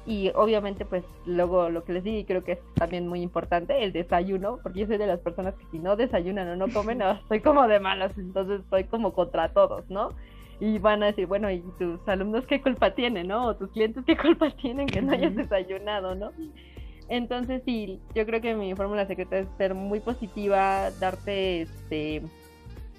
y 0.08 0.32
obviamente, 0.36 0.86
pues 0.86 1.04
luego 1.26 1.70
lo 1.70 1.84
que 1.84 1.92
les 1.92 2.04
digo, 2.04 2.18
y 2.18 2.24
creo 2.24 2.42
que 2.42 2.54
es 2.54 2.60
también 2.76 3.10
muy 3.10 3.22
importante, 3.22 3.84
el 3.84 3.92
desayuno, 3.92 4.58
porque 4.64 4.80
yo 4.80 4.88
soy 4.88 4.98
de 4.98 5.06
las 5.06 5.20
personas 5.20 5.54
que 5.56 5.66
si 5.70 5.80
no 5.80 5.98
desayunan 5.98 6.48
o 6.48 6.56
no 6.56 6.74
comen, 6.74 7.00
no, 7.00 7.12
estoy 7.24 7.42
como 7.42 7.68
de 7.68 7.82
malas, 7.82 8.18
entonces 8.18 8.62
estoy 8.62 8.86
como 8.86 9.12
contra 9.12 9.50
todos, 9.50 9.90
¿no? 9.90 10.12
Y 10.62 10.80
van 10.80 11.04
a 11.04 11.08
decir, 11.08 11.28
bueno, 11.28 11.52
¿y 11.52 11.62
tus 11.78 12.00
alumnos 12.08 12.46
qué 12.48 12.62
culpa 12.62 12.96
tienen, 12.96 13.28
no? 13.28 13.48
O 13.48 13.56
tus 13.58 13.70
clientes 13.72 14.06
qué 14.06 14.16
culpa 14.16 14.50
tienen 14.62 14.88
que 14.88 15.02
no 15.02 15.12
hayas 15.12 15.36
desayunado, 15.36 16.16
¿no? 16.16 16.32
Entonces, 17.10 17.62
sí, 17.66 18.00
yo 18.16 18.26
creo 18.26 18.40
que 18.40 18.56
mi 18.56 18.74
fórmula 18.76 19.08
secreta 19.08 19.38
es 19.40 19.48
ser 19.58 19.76
muy 19.76 20.00
positiva, 20.00 20.90
darte, 21.02 21.64
este, 21.64 22.22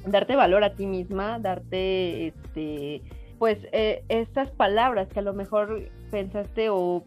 darte 0.05 0.37
valor 0.37 0.63
a 0.63 0.75
ti 0.75 0.85
misma, 0.85 1.39
darte, 1.39 2.29
este, 2.29 3.03
pues 3.39 3.59
eh, 3.73 4.03
estas 4.11 4.51
palabras 4.51 5.09
que 5.09 5.21
a 5.21 5.23
lo 5.23 5.33
mejor 5.33 5.91
pensaste 6.11 6.71
o 6.71 7.05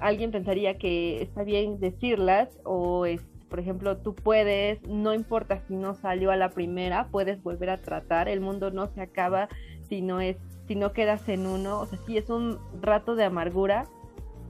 alguien 0.00 0.30
pensaría 0.30 0.78
que 0.78 1.22
está 1.22 1.42
bien 1.42 1.80
decirlas 1.80 2.58
o 2.64 3.06
es, 3.06 3.22
por 3.48 3.60
ejemplo, 3.60 3.96
tú 3.98 4.14
puedes, 4.14 4.80
no 4.86 5.14
importa 5.14 5.60
si 5.66 5.74
no 5.74 5.94
salió 5.94 6.30
a 6.30 6.36
la 6.36 6.50
primera, 6.50 7.08
puedes 7.10 7.42
volver 7.42 7.70
a 7.70 7.78
tratar, 7.78 8.28
el 8.28 8.40
mundo 8.40 8.70
no 8.70 8.88
se 8.88 9.00
acaba 9.00 9.48
si 9.88 10.02
no 10.02 10.20
es 10.20 10.36
si 10.68 10.74
no 10.74 10.92
quedas 10.92 11.26
en 11.30 11.46
uno, 11.46 11.80
o 11.80 11.86
sea, 11.86 11.98
sí 12.06 12.18
es 12.18 12.28
un 12.28 12.58
rato 12.82 13.14
de 13.14 13.24
amargura, 13.24 13.86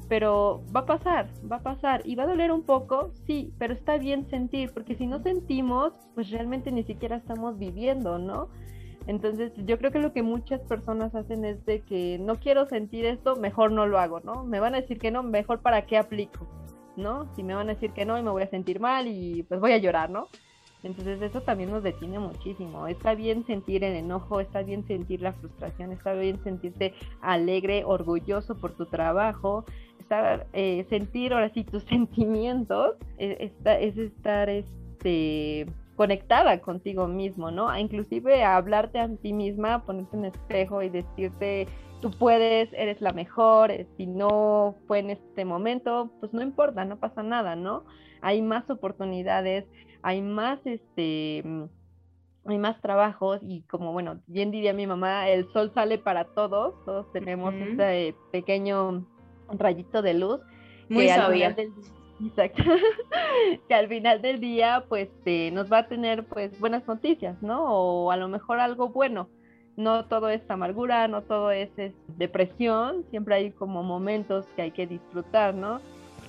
pero 0.08 0.64
va 0.74 0.80
a 0.80 0.86
pasar, 0.86 1.28
va 1.50 1.56
a 1.56 1.62
pasar 1.62 2.02
y 2.04 2.16
va 2.16 2.24
a 2.24 2.26
doler 2.26 2.50
un 2.50 2.64
poco, 2.64 3.12
sí, 3.26 3.52
pero 3.56 3.72
está 3.72 3.98
bien 3.98 4.28
sentir, 4.28 4.72
porque 4.74 4.96
si 4.96 5.06
no 5.06 5.22
sentimos, 5.22 5.92
pues 6.14 6.30
realmente 6.30 6.72
ni 6.72 6.82
siquiera 6.82 7.16
estamos 7.16 7.56
viviendo, 7.56 8.18
¿no? 8.18 8.48
Entonces, 9.08 9.52
yo 9.64 9.78
creo 9.78 9.90
que 9.90 10.00
lo 10.00 10.12
que 10.12 10.22
muchas 10.22 10.60
personas 10.60 11.14
hacen 11.14 11.42
es 11.46 11.64
de 11.64 11.80
que 11.80 12.18
no 12.20 12.36
quiero 12.36 12.66
sentir 12.66 13.06
esto, 13.06 13.36
mejor 13.36 13.72
no 13.72 13.86
lo 13.86 13.98
hago, 13.98 14.20
¿no? 14.20 14.44
Me 14.44 14.60
van 14.60 14.74
a 14.74 14.82
decir 14.82 14.98
que 14.98 15.10
no, 15.10 15.22
mejor 15.22 15.60
para 15.60 15.86
qué 15.86 15.96
aplico, 15.96 16.46
¿no? 16.94 17.26
Si 17.34 17.42
me 17.42 17.54
van 17.54 17.70
a 17.70 17.72
decir 17.72 17.92
que 17.92 18.04
no 18.04 18.18
y 18.18 18.22
me 18.22 18.30
voy 18.30 18.42
a 18.42 18.50
sentir 18.50 18.80
mal 18.80 19.06
y 19.06 19.44
pues 19.44 19.60
voy 19.60 19.72
a 19.72 19.78
llorar, 19.78 20.10
¿no? 20.10 20.28
Entonces 20.82 21.22
eso 21.22 21.40
también 21.40 21.70
nos 21.70 21.82
detiene 21.82 22.18
muchísimo. 22.18 22.86
Está 22.86 23.14
bien 23.14 23.46
sentir 23.46 23.82
el 23.82 23.96
enojo, 23.96 24.40
está 24.40 24.60
bien 24.60 24.86
sentir 24.86 25.22
la 25.22 25.32
frustración, 25.32 25.90
está 25.90 26.12
bien 26.12 26.44
sentirte 26.44 26.92
alegre, 27.22 27.84
orgulloso 27.86 28.58
por 28.58 28.76
tu 28.76 28.84
trabajo, 28.84 29.64
está, 29.98 30.46
eh, 30.52 30.84
sentir 30.90 31.32
ahora 31.32 31.48
sí 31.54 31.64
tus 31.64 31.82
sentimientos, 31.88 32.96
eh, 33.16 33.54
es 33.64 33.96
estar 33.96 34.50
este 34.50 35.66
conectada 35.98 36.60
contigo 36.60 37.08
mismo, 37.08 37.50
¿no? 37.50 37.76
Inclusive 37.76 38.44
a 38.44 38.56
hablarte 38.56 39.00
a 39.00 39.08
ti 39.08 39.32
misma, 39.32 39.84
ponerte 39.84 40.16
un 40.16 40.26
espejo 40.26 40.80
y 40.80 40.90
decirte, 40.90 41.66
tú 42.00 42.12
puedes, 42.12 42.72
eres 42.72 43.00
la 43.00 43.12
mejor, 43.12 43.72
si 43.96 44.06
no 44.06 44.76
fue 44.86 45.00
en 45.00 45.10
este 45.10 45.44
momento, 45.44 46.12
pues 46.20 46.32
no 46.32 46.40
importa, 46.40 46.84
no 46.84 47.00
pasa 47.00 47.24
nada, 47.24 47.56
¿no? 47.56 47.84
Hay 48.20 48.42
más 48.42 48.70
oportunidades, 48.70 49.66
hay 50.02 50.22
más, 50.22 50.60
este, 50.64 51.42
mm, 51.44 51.64
hay 52.44 52.58
más 52.58 52.80
trabajos 52.80 53.40
y 53.42 53.62
como, 53.62 53.92
bueno, 53.92 54.20
bien 54.28 54.52
diría 54.52 54.72
mi 54.72 54.86
mamá, 54.86 55.28
el 55.28 55.52
sol 55.52 55.72
sale 55.74 55.98
para 55.98 56.26
todos, 56.26 56.76
todos 56.84 57.10
tenemos 57.12 57.52
este 57.54 58.14
pequeño 58.30 59.04
rayito 59.50 60.00
de 60.00 60.14
luz. 60.14 60.40
Muy 60.88 61.08
sabia. 61.08 61.56
Exacto. 62.24 62.62
que 63.68 63.74
al 63.74 63.88
final 63.88 64.22
del 64.22 64.40
día, 64.40 64.84
pues, 64.88 65.08
nos 65.52 65.70
va 65.72 65.78
a 65.78 65.88
tener, 65.88 66.24
pues, 66.24 66.58
buenas 66.58 66.86
noticias, 66.86 67.40
¿no? 67.42 67.64
O 67.64 68.10
a 68.10 68.16
lo 68.16 68.28
mejor 68.28 68.60
algo 68.60 68.88
bueno. 68.88 69.28
No 69.76 70.06
todo 70.06 70.28
es 70.28 70.40
amargura, 70.50 71.06
no 71.06 71.22
todo 71.22 71.52
es, 71.52 71.70
depresión, 72.16 73.04
siempre 73.10 73.36
hay 73.36 73.50
como 73.52 73.84
momentos 73.84 74.44
que 74.56 74.62
hay 74.62 74.70
que 74.72 74.88
disfrutar, 74.88 75.54
¿no? 75.54 75.80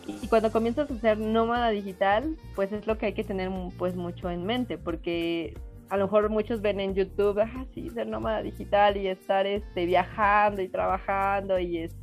Y 0.05 0.27
cuando 0.27 0.51
comienzas 0.51 0.89
a 0.91 0.95
ser 0.99 1.17
nómada 1.17 1.69
digital, 1.69 2.35
pues 2.55 2.71
es 2.71 2.85
lo 2.85 2.97
que 2.97 3.07
hay 3.07 3.13
que 3.13 3.23
tener 3.23 3.49
pues 3.77 3.95
mucho 3.95 4.29
en 4.29 4.45
mente, 4.45 4.77
porque 4.77 5.55
a 5.89 5.97
lo 5.97 6.05
mejor 6.05 6.29
muchos 6.29 6.61
ven 6.61 6.79
en 6.79 6.93
YouTube, 6.93 7.39
ah, 7.39 7.65
sí, 7.73 7.89
ser 7.89 8.07
nómada 8.07 8.43
digital 8.43 8.97
y 8.97 9.07
estar 9.07 9.47
este, 9.47 9.85
viajando 9.85 10.61
y 10.61 10.67
trabajando 10.67 11.57
y, 11.57 11.79
es, 11.79 11.95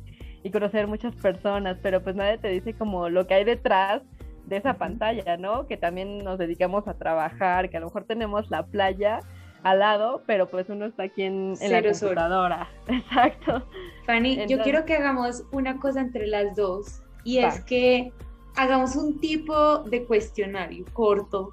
y 0.47 0.51
conocer 0.51 0.87
muchas 0.87 1.13
personas, 1.15 1.77
pero 1.81 2.01
pues 2.01 2.15
nadie 2.15 2.37
te 2.37 2.47
dice 2.47 2.73
como 2.73 3.09
lo 3.09 3.27
que 3.27 3.33
hay 3.33 3.43
detrás 3.43 4.01
de 4.45 4.55
esa 4.55 4.75
pantalla, 4.77 5.35
¿no? 5.35 5.67
Que 5.67 5.75
también 5.75 6.19
nos 6.19 6.37
dedicamos 6.37 6.87
a 6.87 6.93
trabajar, 6.93 7.69
que 7.69 7.75
a 7.75 7.79
lo 7.81 7.87
mejor 7.87 8.05
tenemos 8.05 8.49
la 8.49 8.65
playa 8.65 9.19
al 9.63 9.79
lado, 9.79 10.23
pero 10.25 10.47
pues 10.47 10.69
uno 10.69 10.85
está 10.85 11.03
aquí 11.03 11.23
en, 11.23 11.55
la 11.59 11.83
computadora. 11.83 12.69
Exacto. 12.87 13.67
Fanny, 14.05 14.45
yo 14.47 14.61
quiero 14.61 14.85
que 14.85 14.95
hagamos 14.95 15.43
una 15.51 15.77
cosa 15.79 15.99
entre 15.99 16.27
las 16.27 16.55
dos 16.55 17.01
y 17.25 17.39
es 17.39 17.59
que 17.65 18.13
hagamos 18.55 18.95
un 18.95 19.19
tipo 19.19 19.79
de 19.79 20.05
cuestionario 20.05 20.85
corto, 20.93 21.51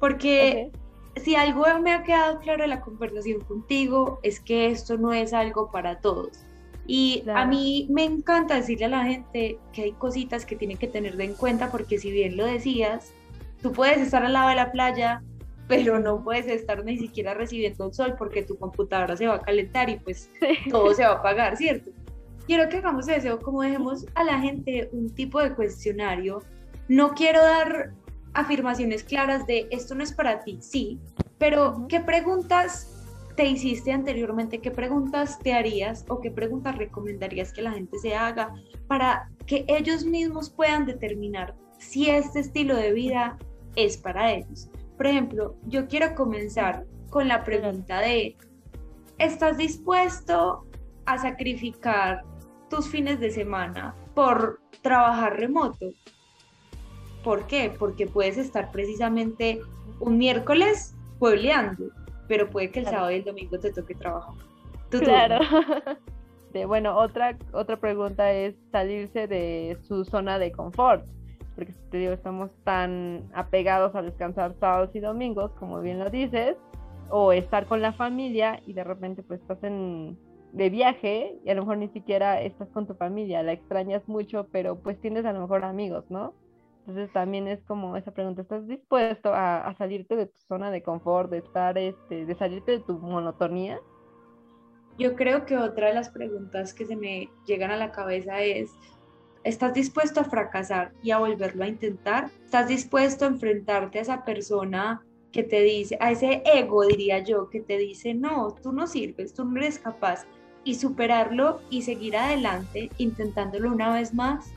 porque 0.00 0.72
si 1.14 1.36
algo 1.36 1.66
me 1.80 1.92
ha 1.92 2.02
quedado 2.02 2.40
claro 2.40 2.64
en 2.64 2.70
la 2.70 2.80
conversación 2.80 3.42
contigo 3.42 4.18
es 4.24 4.40
que 4.40 4.66
esto 4.66 4.98
no 4.98 5.12
es 5.12 5.32
algo 5.32 5.70
para 5.70 6.00
todos. 6.00 6.43
Y 6.86 7.24
a 7.34 7.46
mí 7.46 7.86
me 7.90 8.04
encanta 8.04 8.56
decirle 8.56 8.86
a 8.86 8.88
la 8.88 9.04
gente 9.04 9.58
que 9.72 9.84
hay 9.84 9.92
cositas 9.92 10.44
que 10.44 10.54
tienen 10.54 10.76
que 10.76 10.86
tener 10.86 11.18
en 11.20 11.34
cuenta 11.34 11.70
porque 11.70 11.98
si 11.98 12.10
bien 12.10 12.36
lo 12.36 12.44
decías, 12.44 13.12
tú 13.62 13.72
puedes 13.72 13.98
estar 13.98 14.22
al 14.24 14.34
lado 14.34 14.50
de 14.50 14.56
la 14.56 14.70
playa, 14.70 15.22
pero 15.66 15.98
no 15.98 16.22
puedes 16.22 16.46
estar 16.46 16.84
ni 16.84 16.98
siquiera 16.98 17.32
recibiendo 17.32 17.86
el 17.86 17.94
sol 17.94 18.16
porque 18.18 18.42
tu 18.42 18.58
computadora 18.58 19.16
se 19.16 19.26
va 19.26 19.36
a 19.36 19.40
calentar 19.40 19.88
y 19.88 19.98
pues 19.98 20.30
todo 20.70 20.92
se 20.92 21.04
va 21.04 21.12
a 21.12 21.14
apagar, 21.14 21.56
¿cierto? 21.56 21.90
Quiero 22.46 22.68
que 22.68 22.76
hagamos 22.76 23.08
eso, 23.08 23.38
como 23.38 23.62
dejemos 23.62 24.04
a 24.14 24.24
la 24.24 24.38
gente 24.38 24.90
un 24.92 25.08
tipo 25.14 25.40
de 25.40 25.54
cuestionario. 25.54 26.42
No 26.88 27.14
quiero 27.14 27.42
dar 27.42 27.92
afirmaciones 28.34 29.02
claras 29.04 29.46
de 29.46 29.66
esto 29.70 29.94
no 29.94 30.02
es 30.02 30.12
para 30.12 30.40
ti, 30.40 30.58
sí, 30.60 30.98
pero 31.38 31.86
¿qué 31.88 32.00
preguntas 32.00 32.93
te 33.36 33.46
hiciste 33.46 33.92
anteriormente, 33.92 34.60
qué 34.60 34.70
preguntas 34.70 35.38
te 35.40 35.52
harías 35.52 36.04
o 36.08 36.20
qué 36.20 36.30
preguntas 36.30 36.76
recomendarías 36.76 37.52
que 37.52 37.62
la 37.62 37.72
gente 37.72 37.98
se 37.98 38.14
haga 38.14 38.54
para 38.86 39.30
que 39.46 39.64
ellos 39.68 40.04
mismos 40.04 40.50
puedan 40.50 40.86
determinar 40.86 41.54
si 41.78 42.10
este 42.10 42.40
estilo 42.40 42.76
de 42.76 42.92
vida 42.92 43.38
es 43.76 43.96
para 43.96 44.32
ellos. 44.32 44.70
Por 44.96 45.06
ejemplo, 45.06 45.56
yo 45.66 45.88
quiero 45.88 46.14
comenzar 46.14 46.86
con 47.10 47.26
la 47.26 47.42
pregunta 47.42 48.00
de, 48.00 48.36
¿estás 49.18 49.56
dispuesto 49.58 50.64
a 51.06 51.18
sacrificar 51.18 52.22
tus 52.70 52.88
fines 52.88 53.18
de 53.18 53.30
semana 53.30 53.96
por 54.14 54.60
trabajar 54.82 55.38
remoto? 55.38 55.90
¿Por 57.24 57.46
qué? 57.46 57.74
Porque 57.76 58.06
puedes 58.06 58.36
estar 58.36 58.70
precisamente 58.70 59.60
un 59.98 60.18
miércoles 60.18 60.94
puebleando 61.18 61.90
pero 62.28 62.48
puede 62.48 62.70
que 62.70 62.80
el 62.80 62.86
sábado 62.86 63.10
y 63.10 63.16
el 63.16 63.24
domingo 63.24 63.58
te 63.58 63.72
toque 63.72 63.94
trabajar. 63.94 64.34
claro. 64.90 65.38
bueno, 66.66 66.96
otra, 66.96 67.36
otra 67.52 67.76
pregunta 67.76 68.32
es 68.32 68.54
salirse 68.70 69.26
de 69.26 69.76
su 69.82 70.04
zona 70.04 70.38
de 70.38 70.52
confort, 70.52 71.04
porque 71.56 71.72
te 71.90 71.98
digo, 71.98 72.12
estamos 72.12 72.50
tan 72.62 73.28
apegados 73.34 73.94
a 73.94 74.02
descansar 74.02 74.54
sábados 74.60 74.90
y 74.94 75.00
domingos, 75.00 75.50
como 75.58 75.80
bien 75.80 75.98
lo 75.98 76.10
dices, 76.10 76.56
o 77.10 77.32
estar 77.32 77.66
con 77.66 77.82
la 77.82 77.92
familia 77.92 78.60
y 78.66 78.72
de 78.72 78.84
repente 78.84 79.22
pues 79.22 79.40
estás 79.40 79.62
en, 79.62 80.16
de 80.52 80.70
viaje 80.70 81.36
y 81.44 81.50
a 81.50 81.54
lo 81.54 81.62
mejor 81.62 81.78
ni 81.78 81.88
siquiera 81.88 82.40
estás 82.40 82.68
con 82.68 82.86
tu 82.86 82.94
familia, 82.94 83.42
la 83.42 83.52
extrañas 83.52 84.06
mucho, 84.06 84.46
pero 84.52 84.76
pues 84.76 85.00
tienes 85.00 85.24
a 85.26 85.32
lo 85.32 85.40
mejor 85.40 85.64
amigos, 85.64 86.04
¿no? 86.08 86.32
Entonces 86.86 87.10
también 87.14 87.48
es 87.48 87.62
como 87.64 87.96
esa 87.96 88.12
pregunta, 88.12 88.42
¿estás 88.42 88.66
dispuesto 88.66 89.32
a, 89.32 89.74
salirte 89.78 90.16
de 90.16 90.26
tu 90.26 90.38
zona 90.46 90.70
de 90.70 90.82
confort, 90.82 91.30
de 91.30 91.38
estar, 91.38 91.78
este, 91.78 92.26
de 92.26 92.34
salirte 92.34 92.72
de 92.72 92.80
tu 92.80 92.98
monotonía? 92.98 93.80
Yo 94.98 95.16
creo 95.16 95.46
que 95.46 95.56
otra 95.56 95.88
de 95.88 95.94
las 95.94 96.10
preguntas 96.10 96.74
que 96.74 96.84
se 96.84 96.94
me 96.94 97.30
llegan 97.46 97.70
a 97.70 97.76
la 97.78 97.90
cabeza 97.90 98.42
es, 98.42 98.70
¿estás 99.44 99.72
dispuesto 99.72 100.20
a 100.20 100.24
fracasar 100.24 100.92
y 101.02 101.10
a 101.10 101.18
volverlo 101.18 101.64
a 101.64 101.68
intentar? 101.68 102.30
¿Estás 102.44 102.68
dispuesto 102.68 103.24
a 103.24 103.28
enfrentarte 103.28 103.98
a 103.98 104.02
esa 104.02 104.24
persona 104.26 105.02
que 105.32 105.42
te 105.42 105.62
dice, 105.62 105.96
a 106.00 106.12
ese 106.12 106.42
ego 106.44 106.84
diría 106.84 107.20
yo, 107.20 107.48
que 107.48 107.60
te 107.60 107.78
dice, 107.78 108.12
no, 108.12 108.54
tú 108.62 108.72
no 108.72 108.86
sirves, 108.86 109.32
tú 109.32 109.46
no 109.46 109.56
eres 109.56 109.78
capaz, 109.78 110.26
y 110.64 110.74
superarlo 110.74 111.60
y 111.70 111.82
seguir 111.82 112.16
adelante 112.16 112.90
intentándolo 112.98 113.72
una 113.72 113.92
vez 113.92 114.12
más? 114.12 114.52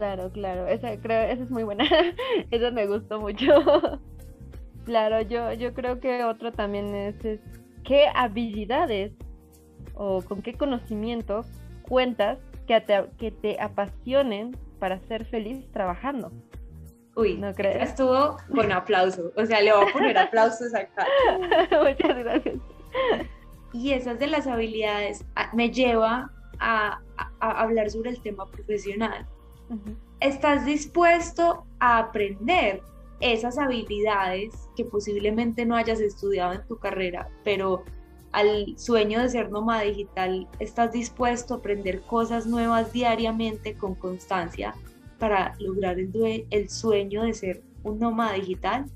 Claro, 0.00 0.30
claro, 0.32 0.66
esa, 0.66 0.96
creo, 0.96 1.20
esa 1.24 1.42
es 1.42 1.50
muy 1.50 1.62
buena, 1.62 1.84
esa 2.50 2.70
me 2.70 2.86
gustó 2.86 3.20
mucho. 3.20 3.44
claro, 4.86 5.20
yo, 5.20 5.52
yo 5.52 5.74
creo 5.74 6.00
que 6.00 6.24
otro 6.24 6.52
también 6.52 6.94
es, 6.94 7.22
es 7.22 7.38
qué 7.84 8.06
habilidades 8.14 9.12
o 9.92 10.22
con 10.22 10.40
qué 10.40 10.54
conocimientos 10.54 11.48
cuentas 11.82 12.38
que 12.66 12.80
te, 12.80 13.10
que 13.18 13.30
te 13.30 13.60
apasionen 13.60 14.56
para 14.78 15.00
ser 15.00 15.26
feliz 15.26 15.70
trabajando. 15.70 16.32
Uy, 17.14 17.36
¿no 17.36 17.52
crees? 17.52 17.90
Estuvo 17.90 18.38
con 18.54 18.72
aplauso, 18.72 19.34
o 19.36 19.44
sea, 19.44 19.60
le 19.60 19.70
voy 19.70 19.86
a 19.86 19.92
poner 19.92 20.16
aplausos 20.16 20.74
acá. 20.74 21.06
Muchas 21.78 22.18
gracias. 22.20 22.56
Y 23.74 23.92
esas 23.92 24.18
de 24.18 24.28
las 24.28 24.46
habilidades 24.46 25.26
ah, 25.36 25.50
me 25.52 25.70
lleva 25.70 26.30
a, 26.58 27.02
a 27.40 27.60
hablar 27.60 27.90
sobre 27.90 28.08
el 28.08 28.22
tema 28.22 28.50
profesional 28.50 29.26
estás 30.20 30.64
dispuesto 30.64 31.64
a 31.78 31.98
aprender 31.98 32.82
esas 33.20 33.58
habilidades 33.58 34.68
que 34.76 34.84
posiblemente 34.84 35.66
no 35.66 35.76
hayas 35.76 36.00
estudiado 36.00 36.54
en 36.54 36.66
tu 36.66 36.78
carrera, 36.78 37.28
pero 37.44 37.84
al 38.32 38.78
sueño 38.78 39.20
de 39.20 39.28
ser 39.28 39.50
nómada 39.50 39.82
digital, 39.82 40.48
estás 40.58 40.92
dispuesto 40.92 41.54
a 41.54 41.56
aprender 41.58 42.00
cosas 42.02 42.46
nuevas 42.46 42.92
diariamente 42.92 43.74
con 43.74 43.94
constancia 43.94 44.74
para 45.18 45.54
lograr 45.58 45.98
el, 45.98 46.46
el 46.50 46.70
sueño 46.70 47.24
de 47.24 47.34
ser 47.34 47.62
un 47.82 47.98
nómada 47.98 48.34
digital. 48.34 48.86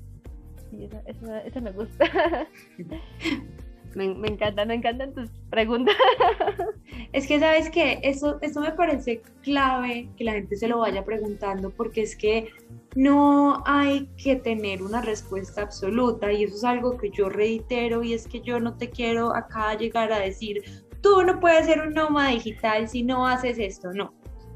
Sí, 0.71 0.89
eso, 1.05 1.61
me 1.61 1.71
gusta. 1.71 2.47
Me, 3.95 4.13
me 4.13 4.27
encantan, 4.27 4.67
me 4.67 4.75
encantan 4.75 5.13
tus 5.13 5.29
preguntas. 5.49 5.95
Es 7.11 7.27
que 7.27 7.39
sabes 7.39 7.69
que 7.69 7.99
eso, 8.03 8.39
eso 8.41 8.59
me 8.61 8.71
parece 8.71 9.21
clave 9.41 10.09
que 10.17 10.23
la 10.25 10.33
gente 10.33 10.57
se 10.57 10.67
lo 10.67 10.79
vaya 10.79 11.03
preguntando 11.05 11.69
porque 11.69 12.01
es 12.01 12.15
que 12.15 12.49
no 12.95 13.63
hay 13.65 14.09
que 14.17 14.35
tener 14.35 14.81
una 14.81 15.01
respuesta 15.01 15.61
absoluta 15.61 16.31
y 16.31 16.43
eso 16.43 16.55
es 16.55 16.63
algo 16.63 16.97
que 16.97 17.09
yo 17.11 17.29
reitero 17.29 18.03
y 18.03 18.13
es 18.13 18.27
que 18.27 18.41
yo 18.41 18.59
no 18.59 18.77
te 18.77 18.89
quiero 18.89 19.35
acá 19.35 19.75
llegar 19.77 20.11
a 20.11 20.19
decir, 20.19 20.63
tú 21.01 21.23
no 21.23 21.39
puedes 21.39 21.65
ser 21.65 21.81
un 21.81 21.93
nómada 21.93 22.31
digital 22.31 22.87
si 22.87 23.03
no 23.03 23.27
haces 23.27 23.59
esto, 23.59 23.93
no. 23.93 24.13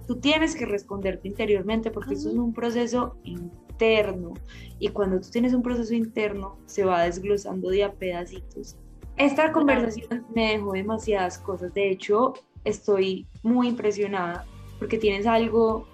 Tú 0.07 0.19
tienes 0.19 0.55
que 0.55 0.65
responderte 0.65 1.27
interiormente 1.27 1.91
porque 1.91 2.15
eso 2.15 2.29
es 2.29 2.35
un 2.35 2.53
proceso 2.53 3.17
interno 3.23 4.33
y 4.79 4.89
cuando 4.89 5.19
tú 5.19 5.29
tienes 5.29 5.53
un 5.53 5.61
proceso 5.61 5.93
interno 5.93 6.57
se 6.65 6.83
va 6.83 7.03
desglosando 7.03 7.69
de 7.69 7.83
a 7.83 7.93
pedacitos 7.93 8.77
esta 9.19 9.51
conversación 9.51 10.25
me 10.33 10.53
dejó 10.53 10.71
demasiadas 10.71 11.37
cosas. 11.37 11.73
De 11.73 11.91
hecho, 11.91 12.33
estoy 12.63 13.27
muy 13.43 13.67
impresionada 13.67 14.45
porque 14.79 14.97
tienes 14.97 15.27
algo 15.27 15.85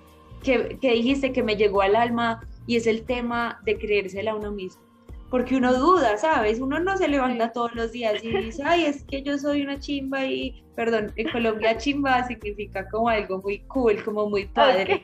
que, 0.43 0.77
dijiste 0.79 1.33
que 1.33 1.41
me 1.41 1.55
llegó 1.55 1.81
al 1.81 1.95
alma 1.95 2.47
y 2.67 2.75
es 2.77 2.85
el 2.85 3.03
tema 3.03 3.59
de 3.65 3.77
creérsela 3.77 4.31
a 4.31 4.35
uno 4.35 4.51
mismo. 4.51 4.83
porque 5.31 5.55
uno 5.55 5.73
duda, 5.73 6.17
¿sabes? 6.17 6.59
Uno 6.59 6.79
no 6.79 6.97
se 6.97 7.07
levanta 7.07 7.51
todos 7.51 7.73
los 7.73 7.91
días 7.91 8.23
y 8.23 8.29
dice, 8.29 8.61
ay, 8.63 8.85
es 8.85 9.03
que 9.03 9.23
yo 9.23 9.37
soy 9.39 9.63
una 9.63 9.79
chimba 9.79 10.23
y, 10.23 10.63
perdón, 10.75 11.11
en 11.15 11.29
Colombia 11.29 11.77
chimba 11.77 12.25
significa 12.27 12.87
como 12.89 13.09
algo 13.09 13.41
muy 13.41 13.59
cool, 13.63 14.01
como 14.03 14.29
muy 14.29 14.45
padre. 14.45 15.01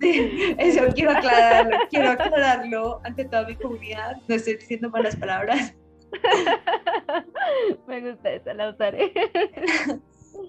eso 0.58 0.80
quiero 0.94 1.10
aclararlo, 1.10 1.76
quiero 1.90 2.10
aclararlo 2.10 3.00
ante 3.04 3.26
toda 3.26 3.46
mi 3.46 3.54
comunidad, 3.56 4.16
no 4.26 4.34
estoy 4.34 4.56
diciendo 4.56 4.88
malas 4.88 5.14
palabras. 5.14 5.74
Me 7.86 8.10
gusta 8.10 8.32
esa, 8.32 8.54
la 8.54 8.70
usaré. 8.70 9.12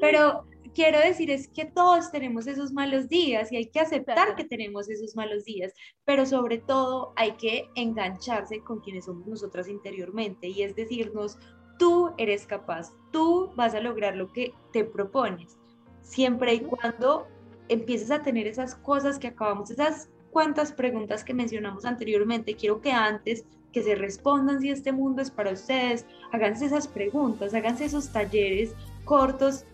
Pero 0.01 0.45
quiero 0.73 0.99
decir 0.99 1.31
es 1.31 1.47
que 1.47 1.65
todos 1.65 2.11
tenemos 2.11 2.47
esos 2.47 2.71
malos 2.71 3.09
días 3.09 3.51
y 3.51 3.57
hay 3.57 3.65
que 3.65 3.79
aceptar 3.79 4.35
que 4.35 4.43
tenemos 4.43 4.89
esos 4.89 5.15
malos 5.15 5.43
días, 5.45 5.73
pero 6.05 6.25
sobre 6.25 6.59
todo 6.59 7.13
hay 7.15 7.31
que 7.33 7.69
engancharse 7.75 8.61
con 8.61 8.79
quienes 8.79 9.05
somos 9.05 9.27
nosotras 9.27 9.67
interiormente 9.67 10.47
y 10.47 10.61
es 10.63 10.75
decirnos, 10.75 11.37
tú 11.77 12.13
eres 12.17 12.45
capaz, 12.45 12.91
tú 13.11 13.51
vas 13.55 13.73
a 13.73 13.79
lograr 13.79 14.15
lo 14.15 14.31
que 14.31 14.53
te 14.71 14.83
propones, 14.83 15.57
siempre 16.01 16.53
y 16.53 16.59
cuando 16.61 17.27
empieces 17.67 18.11
a 18.11 18.21
tener 18.21 18.47
esas 18.47 18.75
cosas 18.75 19.19
que 19.19 19.27
acabamos, 19.27 19.71
esas 19.71 20.09
cuantas 20.31 20.71
preguntas 20.71 21.23
que 21.23 21.33
mencionamos 21.33 21.85
anteriormente, 21.85 22.55
quiero 22.55 22.81
que 22.81 22.91
antes 22.91 23.45
que 23.71 23.83
se 23.83 23.95
respondan 23.95 24.61
si 24.61 24.69
este 24.69 24.91
mundo 24.91 25.21
es 25.21 25.31
para 25.31 25.51
ustedes, 25.51 26.05
háganse 26.31 26.65
esas 26.65 26.87
preguntas, 26.87 27.53
háganse 27.53 27.85
esos 27.85 28.11
talleres 28.11 28.73
cortos 29.05 29.65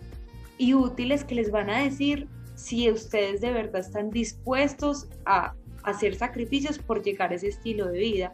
y 0.57 0.73
útiles 0.73 1.23
que 1.23 1.35
les 1.35 1.51
van 1.51 1.69
a 1.69 1.83
decir 1.83 2.27
si 2.55 2.89
ustedes 2.89 3.41
de 3.41 3.51
verdad 3.51 3.81
están 3.81 4.09
dispuestos 4.09 5.07
a 5.25 5.53
hacer 5.83 6.15
sacrificios 6.15 6.79
por 6.79 7.03
llegar 7.03 7.31
a 7.31 7.35
ese 7.35 7.49
estilo 7.49 7.87
de 7.87 7.99
vida. 7.99 8.33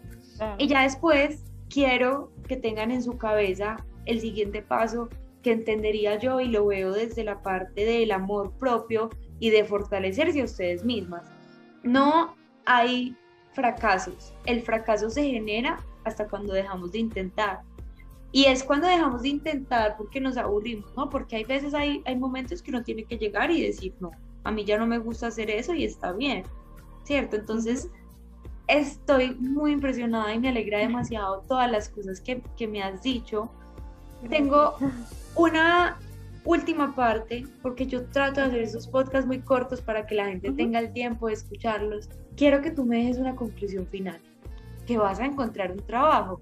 Y 0.58 0.68
ya 0.68 0.84
después 0.84 1.44
quiero 1.70 2.32
que 2.48 2.58
tengan 2.58 2.92
en 2.92 3.04
su 3.04 3.18
cabeza 3.18 3.86
el 4.06 4.20
siguiente 4.20 4.62
paso 4.62 5.10
que 5.44 5.52
entendería 5.52 6.18
yo 6.20 6.40
y 6.40 6.48
lo 6.48 6.66
veo 6.66 6.92
desde 6.92 7.24
la 7.24 7.42
parte 7.42 7.86
del 7.86 8.12
amor 8.12 8.54
propio 8.60 9.10
y 9.40 9.50
de 9.50 9.66
fortalecerse 9.66 10.42
a 10.42 10.46
ustedes 10.46 10.86
mismas. 10.86 11.28
No 11.84 12.36
hay 12.66 13.16
fracasos. 13.54 14.34
El 14.46 14.62
fracaso 14.62 15.10
se 15.10 15.24
genera 15.24 15.80
hasta 16.04 16.28
cuando 16.28 16.54
dejamos 16.54 16.92
de 16.92 17.00
intentar. 17.00 17.62
Y 18.32 18.46
es 18.46 18.64
cuando 18.64 18.88
dejamos 18.88 19.24
de 19.24 19.30
intentar 19.30 19.98
porque 19.98 20.22
nos 20.22 20.38
aburrimos, 20.38 20.96
¿no? 20.96 21.10
Porque 21.10 21.36
hay 21.36 21.44
veces, 21.44 21.74
hay, 21.74 22.02
hay 22.06 22.16
momentos 22.16 22.62
que 22.62 22.72
uno 22.72 22.84
tiene 22.84 23.04
que 23.04 23.18
llegar 23.18 23.52
y 23.52 23.62
decir, 23.62 23.94
no, 24.00 24.12
a 24.44 24.52
mí 24.52 24.64
ya 24.64 24.78
no 24.78 24.88
me 24.88 25.00
gusta 25.00 25.28
hacer 25.28 25.50
eso 25.50 25.74
y 25.74 25.84
está 25.84 26.14
bien, 26.14 26.44
¿cierto? 27.04 27.36
Entonces, 27.36 27.90
estoy 28.68 29.36
muy 29.36 29.74
impresionada 29.74 30.34
y 30.34 30.40
me 30.40 30.50
alegra 30.50 30.80
demasiado 30.80 31.44
todas 31.48 31.70
las 31.70 31.90
cosas 31.90 32.22
que, 32.22 32.42
que 32.56 32.68
me 32.68 32.82
has 32.82 33.04
dicho. 33.04 33.52
Tengo 34.30 34.76
una 35.36 36.00
última 36.44 36.96
parte, 36.96 37.44
porque 37.62 37.86
yo 37.86 38.06
trato 38.06 38.42
de 38.42 38.48
hacer 38.48 38.62
esos 38.62 38.88
podcasts 38.88 39.28
muy 39.28 39.40
cortos 39.40 39.82
para 39.82 40.06
que 40.06 40.16
la 40.16 40.26
gente 40.26 40.52
tenga 40.52 40.80
el 40.80 40.92
tiempo 40.94 41.28
de 41.28 41.34
escucharlos. 41.34 42.10
Quiero 42.36 42.62
que 42.62 42.72
tú 42.72 42.86
me 42.86 42.98
dejes 42.98 43.18
una 43.18 43.36
conclusión 43.36 43.86
final, 43.88 44.20
que 44.86 44.98
vas 44.98 45.20
a 45.20 45.26
encontrar 45.26 45.72
un 45.72 45.86
trabajo, 45.86 46.42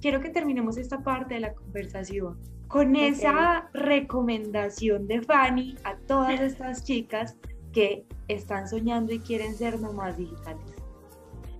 quiero 0.00 0.20
que 0.20 0.30
terminemos 0.30 0.76
esta 0.76 1.02
parte 1.02 1.34
de 1.34 1.40
la 1.40 1.54
conversación 1.54 2.38
con 2.68 2.94
esa 2.94 3.68
recomendación 3.72 5.08
de 5.08 5.22
Fanny 5.22 5.76
a 5.82 5.96
todas 6.06 6.40
estas 6.40 6.84
chicas 6.84 7.36
que 7.72 8.04
están 8.28 8.68
soñando 8.68 9.12
y 9.12 9.18
quieren 9.18 9.54
ser 9.54 9.80
nomás 9.80 10.16
digitales. 10.16 10.64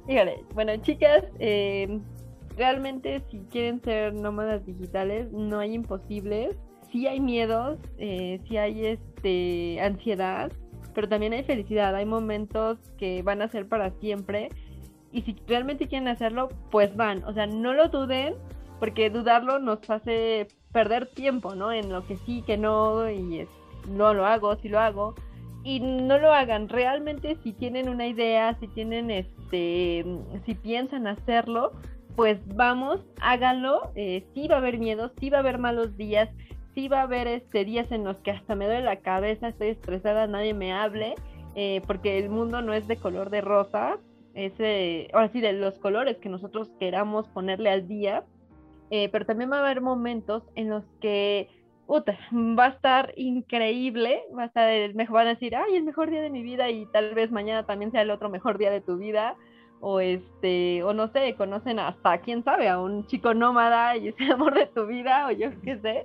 Dígale, 0.07 0.45
bueno 0.55 0.76
chicas, 0.76 1.24
eh, 1.41 2.01
realmente 2.57 3.22
si 3.28 3.41
quieren 3.51 3.83
ser 3.83 4.14
nómadas 4.14 4.64
digitales 4.64 5.33
no 5.33 5.59
hay 5.59 5.74
imposibles, 5.74 6.57
sí 6.93 7.07
hay 7.07 7.20
miedos, 7.20 7.78
eh, 7.99 8.41
sí 8.49 8.57
hay 8.57 8.86
este 8.86 9.80
ansiedad, 9.80 10.53
pero 10.95 11.09
también 11.09 11.32
hay 11.32 11.45
felicidad, 11.45 11.95
hay 11.95 12.07
momentos 12.07 12.78
que 12.99 13.22
van 13.22 13.43
a 13.43 13.49
ser 13.49 13.68
para 13.68 13.91
siempre 14.01 14.51
y 15.12 15.22
si 15.22 15.36
realmente 15.47 15.88
quieren 15.88 16.09
hacerlo, 16.09 16.49
pues 16.70 16.95
van. 16.97 17.24
O 17.24 17.32
sea, 17.32 17.47
no 17.47 17.74
lo 17.74 17.88
duden, 17.88 18.34
porque 18.78 19.11
dudarlo 19.11 19.59
nos 19.59 19.88
hace 19.91 20.49
perder 20.72 21.07
tiempo, 21.07 21.55
¿no? 21.55 21.72
En 21.72 21.93
lo 21.93 22.07
que 22.07 22.16
sí, 22.18 22.43
que 22.43 22.57
no, 22.57 23.11
y 23.11 23.47
no 23.88 24.14
lo 24.14 24.26
hago, 24.26 24.57
sí 24.57 24.68
lo 24.68 24.78
hago. 24.78 25.14
Y 25.62 25.80
no 25.80 26.18
lo 26.18 26.32
hagan. 26.32 26.68
Realmente 26.68 27.36
si 27.43 27.53
tienen 27.53 27.88
una 27.88 28.07
idea, 28.07 28.57
si 28.61 28.68
tienen 28.68 29.11
este, 29.11 30.05
si 30.47 30.55
piensan 30.55 31.07
hacerlo, 31.07 31.72
pues 32.16 32.38
vamos, 32.55 33.01
háganlo. 33.20 33.91
Eh, 33.95 34.24
sí 34.34 34.49
va 34.49 34.57
a 34.57 34.59
haber 34.59 34.78
miedo, 34.78 35.12
sí 35.18 35.28
va 35.28 35.38
a 35.38 35.41
haber 35.41 35.59
malos 35.59 35.97
días, 35.97 36.30
sí 36.81 36.89
va 36.89 37.01
a 37.01 37.03
haber 37.03 37.26
este, 37.26 37.66
días 37.66 37.93
en 37.93 38.05
los 38.05 38.16
que 38.20 38.31
hasta 38.31 38.55
me 38.55 38.64
duele 38.64 38.83
la 38.83 38.97
cabeza, 38.97 39.49
estoy 39.49 39.68
estresada, 39.68 40.26
nadie 40.26 40.55
me 40.55 40.72
hable. 40.72 41.14
Eh, 41.55 41.83
porque 41.87 42.18
el 42.18 42.31
mundo 42.31 42.62
no 42.62 42.72
es 42.72 42.87
de 42.87 42.97
color 42.97 43.28
de 43.28 43.41
rosa, 43.41 43.99
ese, 44.35 45.09
ahora 45.12 45.28
sí, 45.28 45.41
de 45.41 45.53
los 45.53 45.78
colores 45.78 46.16
que 46.18 46.28
nosotros 46.28 46.70
queramos 46.78 47.28
ponerle 47.28 47.70
al 47.70 47.89
día, 47.89 48.24
eh, 48.91 49.09
pero 49.11 49.26
también 49.26 49.51
va 49.51 49.57
a 49.57 49.61
haber 49.61 49.81
momentos 49.81 50.45
en 50.55 50.70
los 50.70 50.85
que 51.01 51.49
va 51.89 52.66
a 52.66 52.68
estar 52.68 53.12
increíble, 53.16 54.22
va 54.37 54.45
a 54.45 54.47
estar 54.47 54.70
el 54.70 54.95
mejor, 54.95 55.16
van 55.16 55.26
a 55.26 55.31
decir, 55.31 55.57
ay, 55.57 55.74
el 55.74 55.83
mejor 55.83 56.09
día 56.09 56.22
de 56.22 56.31
mi 56.31 56.43
vida 56.43 56.70
y 56.70 56.87
tal 56.87 57.12
vez 57.14 57.33
mañana 57.33 57.66
también 57.66 57.91
sea 57.91 58.03
el 58.03 58.11
otro 58.12 58.31
mejor 58.31 58.57
día 58.57 58.70
de 58.70 58.81
tu 58.81 58.97
vida, 58.97 59.37
o 59.81 60.01
este, 60.01 60.83
o 60.83 60.93
no 60.93 61.09
sé, 61.09 61.35
conocen 61.35 61.78
hasta, 61.78 62.18
quién 62.18 62.45
sabe, 62.45 62.68
a 62.68 62.81
un 62.81 63.07
chico 63.07 63.35
nómada 63.35 63.97
y 63.97 64.09
es 64.09 64.14
el 64.20 64.33
amor 64.33 64.55
de 64.55 64.66
tu 64.66 64.87
vida, 64.87 65.26
o 65.26 65.31
yo 65.31 65.49
qué 65.62 65.78
sé, 65.78 66.05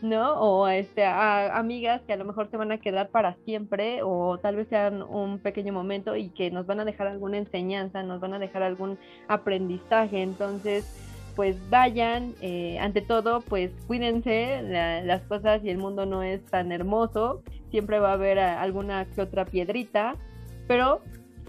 ¿no? 0.00 0.34
O 0.40 0.68
este, 0.68 1.04
a 1.04 1.56
amigas 1.58 2.02
que 2.02 2.12
a 2.12 2.16
lo 2.16 2.24
mejor 2.24 2.48
se 2.50 2.56
van 2.56 2.72
a 2.72 2.78
quedar 2.78 3.08
para 3.08 3.34
siempre 3.44 4.00
o 4.02 4.38
tal 4.38 4.56
vez 4.56 4.68
sean 4.68 5.02
un 5.02 5.40
pequeño 5.40 5.72
momento 5.72 6.16
y 6.16 6.28
que 6.30 6.50
nos 6.50 6.66
van 6.66 6.80
a 6.80 6.84
dejar 6.84 7.08
alguna 7.08 7.38
enseñanza, 7.38 8.02
nos 8.02 8.20
van 8.20 8.34
a 8.34 8.38
dejar 8.38 8.62
algún 8.62 8.98
aprendizaje. 9.28 10.22
Entonces, 10.22 10.84
pues 11.34 11.56
vayan, 11.68 12.34
eh, 12.40 12.78
ante 12.78 13.02
todo, 13.02 13.42
pues 13.42 13.70
cuídense, 13.86 14.62
las 15.04 15.22
cosas 15.22 15.62
y 15.64 15.70
el 15.70 15.78
mundo 15.78 16.06
no 16.06 16.22
es 16.22 16.44
tan 16.46 16.72
hermoso, 16.72 17.42
siempre 17.70 17.98
va 17.98 18.10
a 18.10 18.14
haber 18.14 18.38
alguna 18.38 19.04
que 19.04 19.20
otra 19.20 19.44
piedrita, 19.44 20.16
pero 20.66 21.02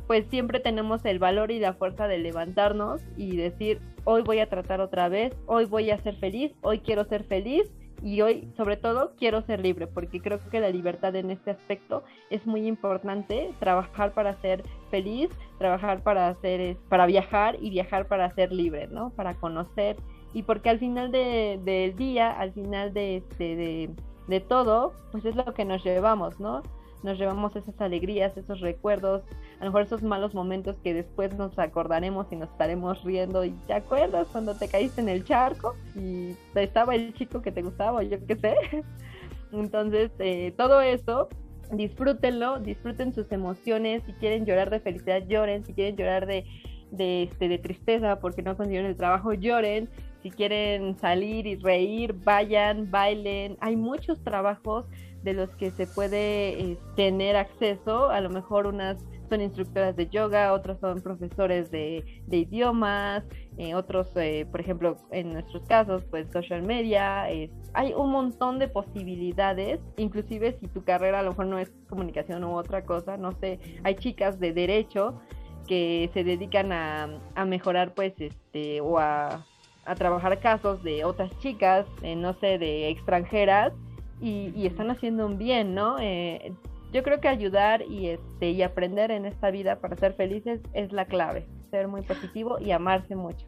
pues 0.07 0.25
siempre 0.29 0.59
tenemos 0.61 1.03
el 1.05 1.19
valor 1.19 1.51
y 1.51 1.59
la 1.59 1.73
fuerza 1.73 2.07
de 2.07 2.17
levantarnos 2.17 3.01
y 3.17 3.35
decir, 3.35 3.79
hoy 4.05 4.23
voy 4.23 4.39
a 4.39 4.49
tratar 4.49 4.79
otra 4.79 5.09
vez, 5.09 5.35
hoy 5.45 5.65
voy 5.65 5.91
a 5.91 6.01
ser 6.01 6.15
feliz, 6.15 6.53
hoy 6.61 6.79
quiero 6.79 7.03
ser 7.05 7.25
feliz 7.25 7.69
y 8.01 8.21
hoy 8.21 8.47
sobre 8.55 8.77
todo 8.77 9.13
quiero 9.17 9.41
ser 9.41 9.59
libre 9.59 9.87
porque 9.87 10.21
creo 10.21 10.39
que 10.49 10.59
la 10.59 10.69
libertad 10.69 11.15
en 11.15 11.31
este 11.31 11.51
aspecto 11.51 12.03
es 12.29 12.45
muy 12.45 12.67
importante 12.67 13.51
trabajar 13.59 14.13
para 14.13 14.39
ser 14.39 14.63
feliz 14.91 15.29
trabajar 15.57 16.03
para 16.03 16.29
hacer 16.29 16.77
para 16.89 17.05
viajar 17.05 17.57
y 17.59 17.71
viajar 17.71 18.07
para 18.07 18.29
ser 18.31 18.51
libre 18.51 18.87
no 18.87 19.09
para 19.11 19.35
conocer. 19.35 19.97
Y 20.33 20.43
porque 20.43 20.69
al 20.69 20.77
final 20.77 21.11
de, 21.11 21.59
del 21.63 21.95
día 21.95 22.29
al 22.31 22.51
final 22.51 22.93
de, 22.93 23.17
este, 23.17 23.55
de, 23.55 23.89
de 24.27 24.39
todo 24.41 24.93
pues 25.11 25.25
es 25.25 25.35
lo 25.35 25.53
que 25.53 25.65
nos 25.65 25.83
llevamos 25.83 26.39
no 26.39 26.61
nos 27.03 27.17
llevamos 27.17 27.55
esas 27.55 27.79
alegrías, 27.79 28.35
esos 28.37 28.59
recuerdos, 28.59 29.23
a 29.59 29.65
lo 29.65 29.71
mejor 29.71 29.83
esos 29.83 30.03
malos 30.03 30.33
momentos 30.33 30.75
que 30.83 30.93
después 30.93 31.35
nos 31.37 31.57
acordaremos 31.59 32.27
y 32.31 32.35
nos 32.35 32.49
estaremos 32.49 33.03
riendo. 33.03 33.43
¿Y 33.43 33.51
te 33.67 33.73
acuerdas 33.73 34.27
cuando 34.31 34.55
te 34.55 34.67
caíste 34.67 35.01
en 35.01 35.09
el 35.09 35.23
charco 35.23 35.75
y 35.95 36.35
estaba 36.55 36.95
el 36.95 37.13
chico 37.13 37.41
que 37.41 37.51
te 37.51 37.61
gustaba 37.61 38.03
yo 38.03 38.17
qué 38.25 38.35
sé? 38.35 38.55
Entonces, 39.51 40.11
eh, 40.19 40.53
todo 40.57 40.81
eso, 40.81 41.29
disfrútenlo, 41.71 42.59
disfruten 42.59 43.13
sus 43.13 43.31
emociones. 43.31 44.03
Si 44.05 44.13
quieren 44.13 44.45
llorar 44.45 44.69
de 44.69 44.79
felicidad, 44.79 45.25
lloren. 45.27 45.65
Si 45.65 45.73
quieren 45.73 45.95
llorar 45.95 46.25
de, 46.25 46.45
de, 46.91 47.23
este, 47.23 47.47
de 47.47 47.57
tristeza 47.57 48.19
porque 48.19 48.41
no 48.41 48.57
consiguieron 48.57 48.89
el 48.89 48.97
trabajo, 48.97 49.33
lloren. 49.33 49.89
Si 50.23 50.31
quieren 50.31 50.97
salir 50.97 51.47
y 51.47 51.55
reír, 51.55 52.13
vayan, 52.25 52.91
bailen. 52.91 53.57
Hay 53.61 53.75
muchos 53.75 54.21
trabajos 54.23 54.85
de 55.23 55.33
los 55.33 55.49
que 55.55 55.71
se 55.71 55.87
puede 55.87 56.49
eh, 56.59 56.77
tener 56.95 57.35
acceso. 57.35 58.09
A 58.09 58.21
lo 58.21 58.29
mejor 58.29 58.67
unas 58.67 58.97
son 59.29 59.41
instructoras 59.41 59.95
de 59.95 60.07
yoga, 60.07 60.53
otros 60.53 60.79
son 60.79 61.01
profesores 61.01 61.69
de, 61.69 62.03
idiomas, 62.31 63.23
eh, 63.57 63.75
otros, 63.75 64.07
eh, 64.15 64.45
por 64.49 64.61
ejemplo, 64.61 64.97
en 65.11 65.33
nuestros 65.33 65.67
casos, 65.67 66.03
pues 66.09 66.31
social 66.31 66.63
media. 66.63 67.23
hay 67.23 67.93
un 67.93 68.11
montón 68.11 68.57
de 68.57 68.69
posibilidades, 68.69 69.81
inclusive 69.97 70.55
si 70.61 70.67
tu 70.67 70.83
carrera 70.83 71.19
a 71.19 71.23
lo 71.23 71.31
mejor 71.31 71.47
no 71.47 71.59
es 71.59 71.69
comunicación 71.89 72.43
u 72.45 72.55
otra 72.55 72.85
cosa, 72.85 73.17
no 73.17 73.33
sé, 73.33 73.59
hay 73.83 73.95
chicas 73.95 74.39
de 74.39 74.53
derecho 74.53 75.19
que 75.67 76.09
se 76.13 76.23
dedican 76.23 76.71
a, 76.71 77.19
a 77.35 77.43
mejorar 77.43 77.93
pues 77.93 78.13
este 78.19 78.79
o 78.79 78.97
a, 78.97 79.45
a 79.83 79.95
trabajar 79.95 80.39
casos 80.39 80.81
de 80.83 81.03
otras 81.03 81.37
chicas, 81.39 81.85
no 82.01 82.33
sé, 82.35 82.57
de 82.57 82.87
extranjeras 82.87 83.73
y, 84.21 84.65
están 84.65 84.89
haciendo 84.89 85.25
un 85.25 85.37
bien, 85.37 85.75
¿no? 85.75 85.97
Eh, 85.99 86.53
yo 86.93 87.03
creo 87.03 87.19
que 87.19 87.27
ayudar 87.27 87.83
y, 87.83 88.07
este, 88.09 88.51
y 88.51 88.61
aprender 88.61 89.11
en 89.11 89.25
esta 89.25 89.51
vida 89.51 89.79
para 89.79 89.95
ser 89.97 90.13
felices 90.13 90.61
es 90.73 90.91
la 90.91 91.05
clave, 91.05 91.45
ser 91.69 91.87
muy 91.87 92.01
positivo 92.01 92.57
y 92.59 92.71
amarse 92.71 93.15
mucho. 93.15 93.45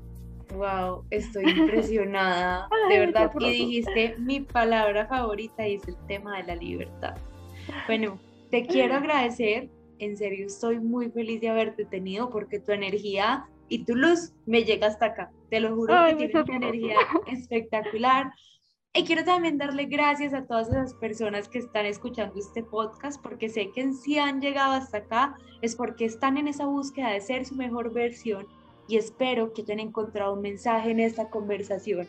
Wow, 0.56 1.06
estoy 1.12 1.50
impresionada, 1.50 2.68
de 2.90 3.00
verdad. 3.00 3.32
Y 3.40 3.50
dijiste 3.50 4.16
mi 4.18 4.42
palabra 4.42 5.08
favorita 5.08 5.68
y 5.68 5.76
es 5.76 5.88
el 5.88 5.96
tema 6.08 6.38
de 6.38 6.44
la 6.44 6.56
libertad. 6.56 7.16
Bueno, 7.88 8.20
te 8.50 8.66
quiero 8.68 8.96
agradecer, 8.96 9.70
en 10.00 10.18
serio 10.18 10.48
estoy 10.48 10.80
muy 10.80 11.10
feliz 11.12 11.40
de 11.42 11.50
haberte 11.50 11.86
tenido 11.86 12.30
porque 12.30 12.60
tu 12.60 12.72
energía 12.72 13.46
y 13.68 13.86
tu 13.86 13.96
luz 13.96 14.34
me 14.46 14.64
llega 14.64 14.88
hasta 14.88 15.08
acá. 15.08 15.32
Te 15.50 15.60
lo 15.60 15.76
juro 15.76 15.94
que 16.08 16.16
tienes 16.16 16.36
una 16.36 16.56
energía 16.56 16.98
espectacular. 17.28 18.32
Y 18.96 19.04
quiero 19.04 19.24
también 19.24 19.60
darle 19.60 19.86
gracias 19.86 20.34
a 20.34 20.46
todas 20.46 20.70
esas 20.70 20.96
personas 20.96 21.48
que 21.48 21.60
están 21.60 21.86
escuchando 21.86 22.40
este 22.40 22.64
podcast, 22.64 23.22
porque 23.22 23.48
sé 23.48 23.70
que 23.72 23.94
si 23.94 24.18
han 24.18 24.42
llegado 24.42 24.74
hasta 24.74 24.98
acá 24.98 25.38
es 25.62 25.76
porque 25.76 26.06
están 26.06 26.38
en 26.38 26.48
esa 26.48 26.66
búsqueda 26.66 27.12
de 27.12 27.22
ser 27.22 27.46
su 27.46 27.56
mejor 27.56 27.94
versión 27.94 28.48
y 28.88 28.98
espero 28.98 29.54
que 29.54 29.62
hayan 29.62 29.80
encontrado 29.80 30.34
un 30.34 30.42
mensaje 30.42 30.90
en 30.90 31.00
esta 31.00 31.30
conversación. 31.30 32.08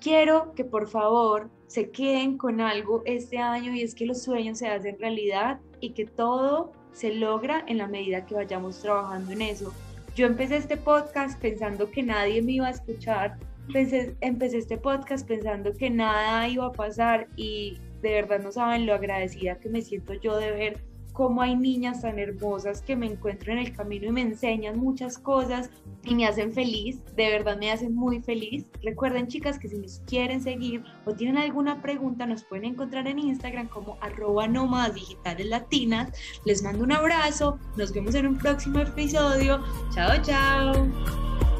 Quiero 0.00 0.54
que 0.54 0.64
por 0.64 0.88
favor 0.88 1.50
se 1.66 1.90
queden 1.90 2.38
con 2.38 2.60
algo 2.60 3.02
este 3.06 3.38
año 3.38 3.74
y 3.74 3.82
es 3.82 3.96
que 3.96 4.06
los 4.06 4.22
sueños 4.22 4.58
se 4.58 4.68
hacen 4.68 5.00
realidad 5.00 5.58
y 5.80 5.90
que 5.90 6.06
todo 6.06 6.70
se 6.92 7.12
logra 7.12 7.64
en 7.66 7.78
la 7.78 7.88
medida 7.88 8.24
que 8.24 8.36
vayamos 8.36 8.80
trabajando 8.80 9.32
en 9.32 9.42
eso. 9.42 9.74
Yo 10.14 10.26
empecé 10.26 10.58
este 10.58 10.76
podcast 10.76 11.40
pensando 11.40 11.90
que 11.90 12.04
nadie 12.04 12.40
me 12.40 12.52
iba 12.52 12.68
a 12.68 12.70
escuchar, 12.70 13.36
empecé 13.74 14.58
este 14.58 14.78
podcast 14.78 15.26
pensando 15.26 15.72
que 15.72 15.90
nada 15.90 16.48
iba 16.48 16.66
a 16.66 16.72
pasar 16.72 17.28
y 17.36 17.78
de 18.02 18.12
verdad 18.12 18.40
no 18.40 18.52
saben 18.52 18.86
lo 18.86 18.94
agradecida 18.94 19.58
que 19.58 19.68
me 19.68 19.82
siento 19.82 20.14
yo 20.14 20.36
de 20.36 20.50
ver 20.50 20.90
cómo 21.12 21.42
hay 21.42 21.56
niñas 21.56 22.02
tan 22.02 22.18
hermosas 22.18 22.82
que 22.82 22.96
me 22.96 23.06
encuentro 23.06 23.52
en 23.52 23.58
el 23.58 23.76
camino 23.76 24.06
y 24.06 24.12
me 24.12 24.22
enseñan 24.22 24.78
muchas 24.78 25.18
cosas 25.18 25.70
y 26.04 26.14
me 26.14 26.26
hacen 26.26 26.52
feliz, 26.52 27.02
de 27.14 27.28
verdad 27.30 27.58
me 27.58 27.70
hacen 27.70 27.94
muy 27.94 28.22
feliz. 28.22 28.64
Recuerden 28.82 29.26
chicas 29.26 29.58
que 29.58 29.68
si 29.68 29.76
nos 29.76 30.00
quieren 30.06 30.40
seguir 30.40 30.82
o 31.04 31.12
tienen 31.12 31.36
alguna 31.36 31.82
pregunta 31.82 32.26
nos 32.26 32.44
pueden 32.44 32.64
encontrar 32.64 33.06
en 33.06 33.18
Instagram 33.18 33.68
como 33.68 33.98
arroba 34.00 34.48
nómadas 34.48 34.94
digitales 34.94 35.46
latinas. 35.46 36.10
Les 36.44 36.62
mando 36.62 36.84
un 36.84 36.92
abrazo, 36.92 37.58
nos 37.76 37.92
vemos 37.92 38.14
en 38.14 38.26
un 38.26 38.38
próximo 38.38 38.78
episodio. 38.78 39.62
Chao, 39.92 40.22
chao. 40.22 41.59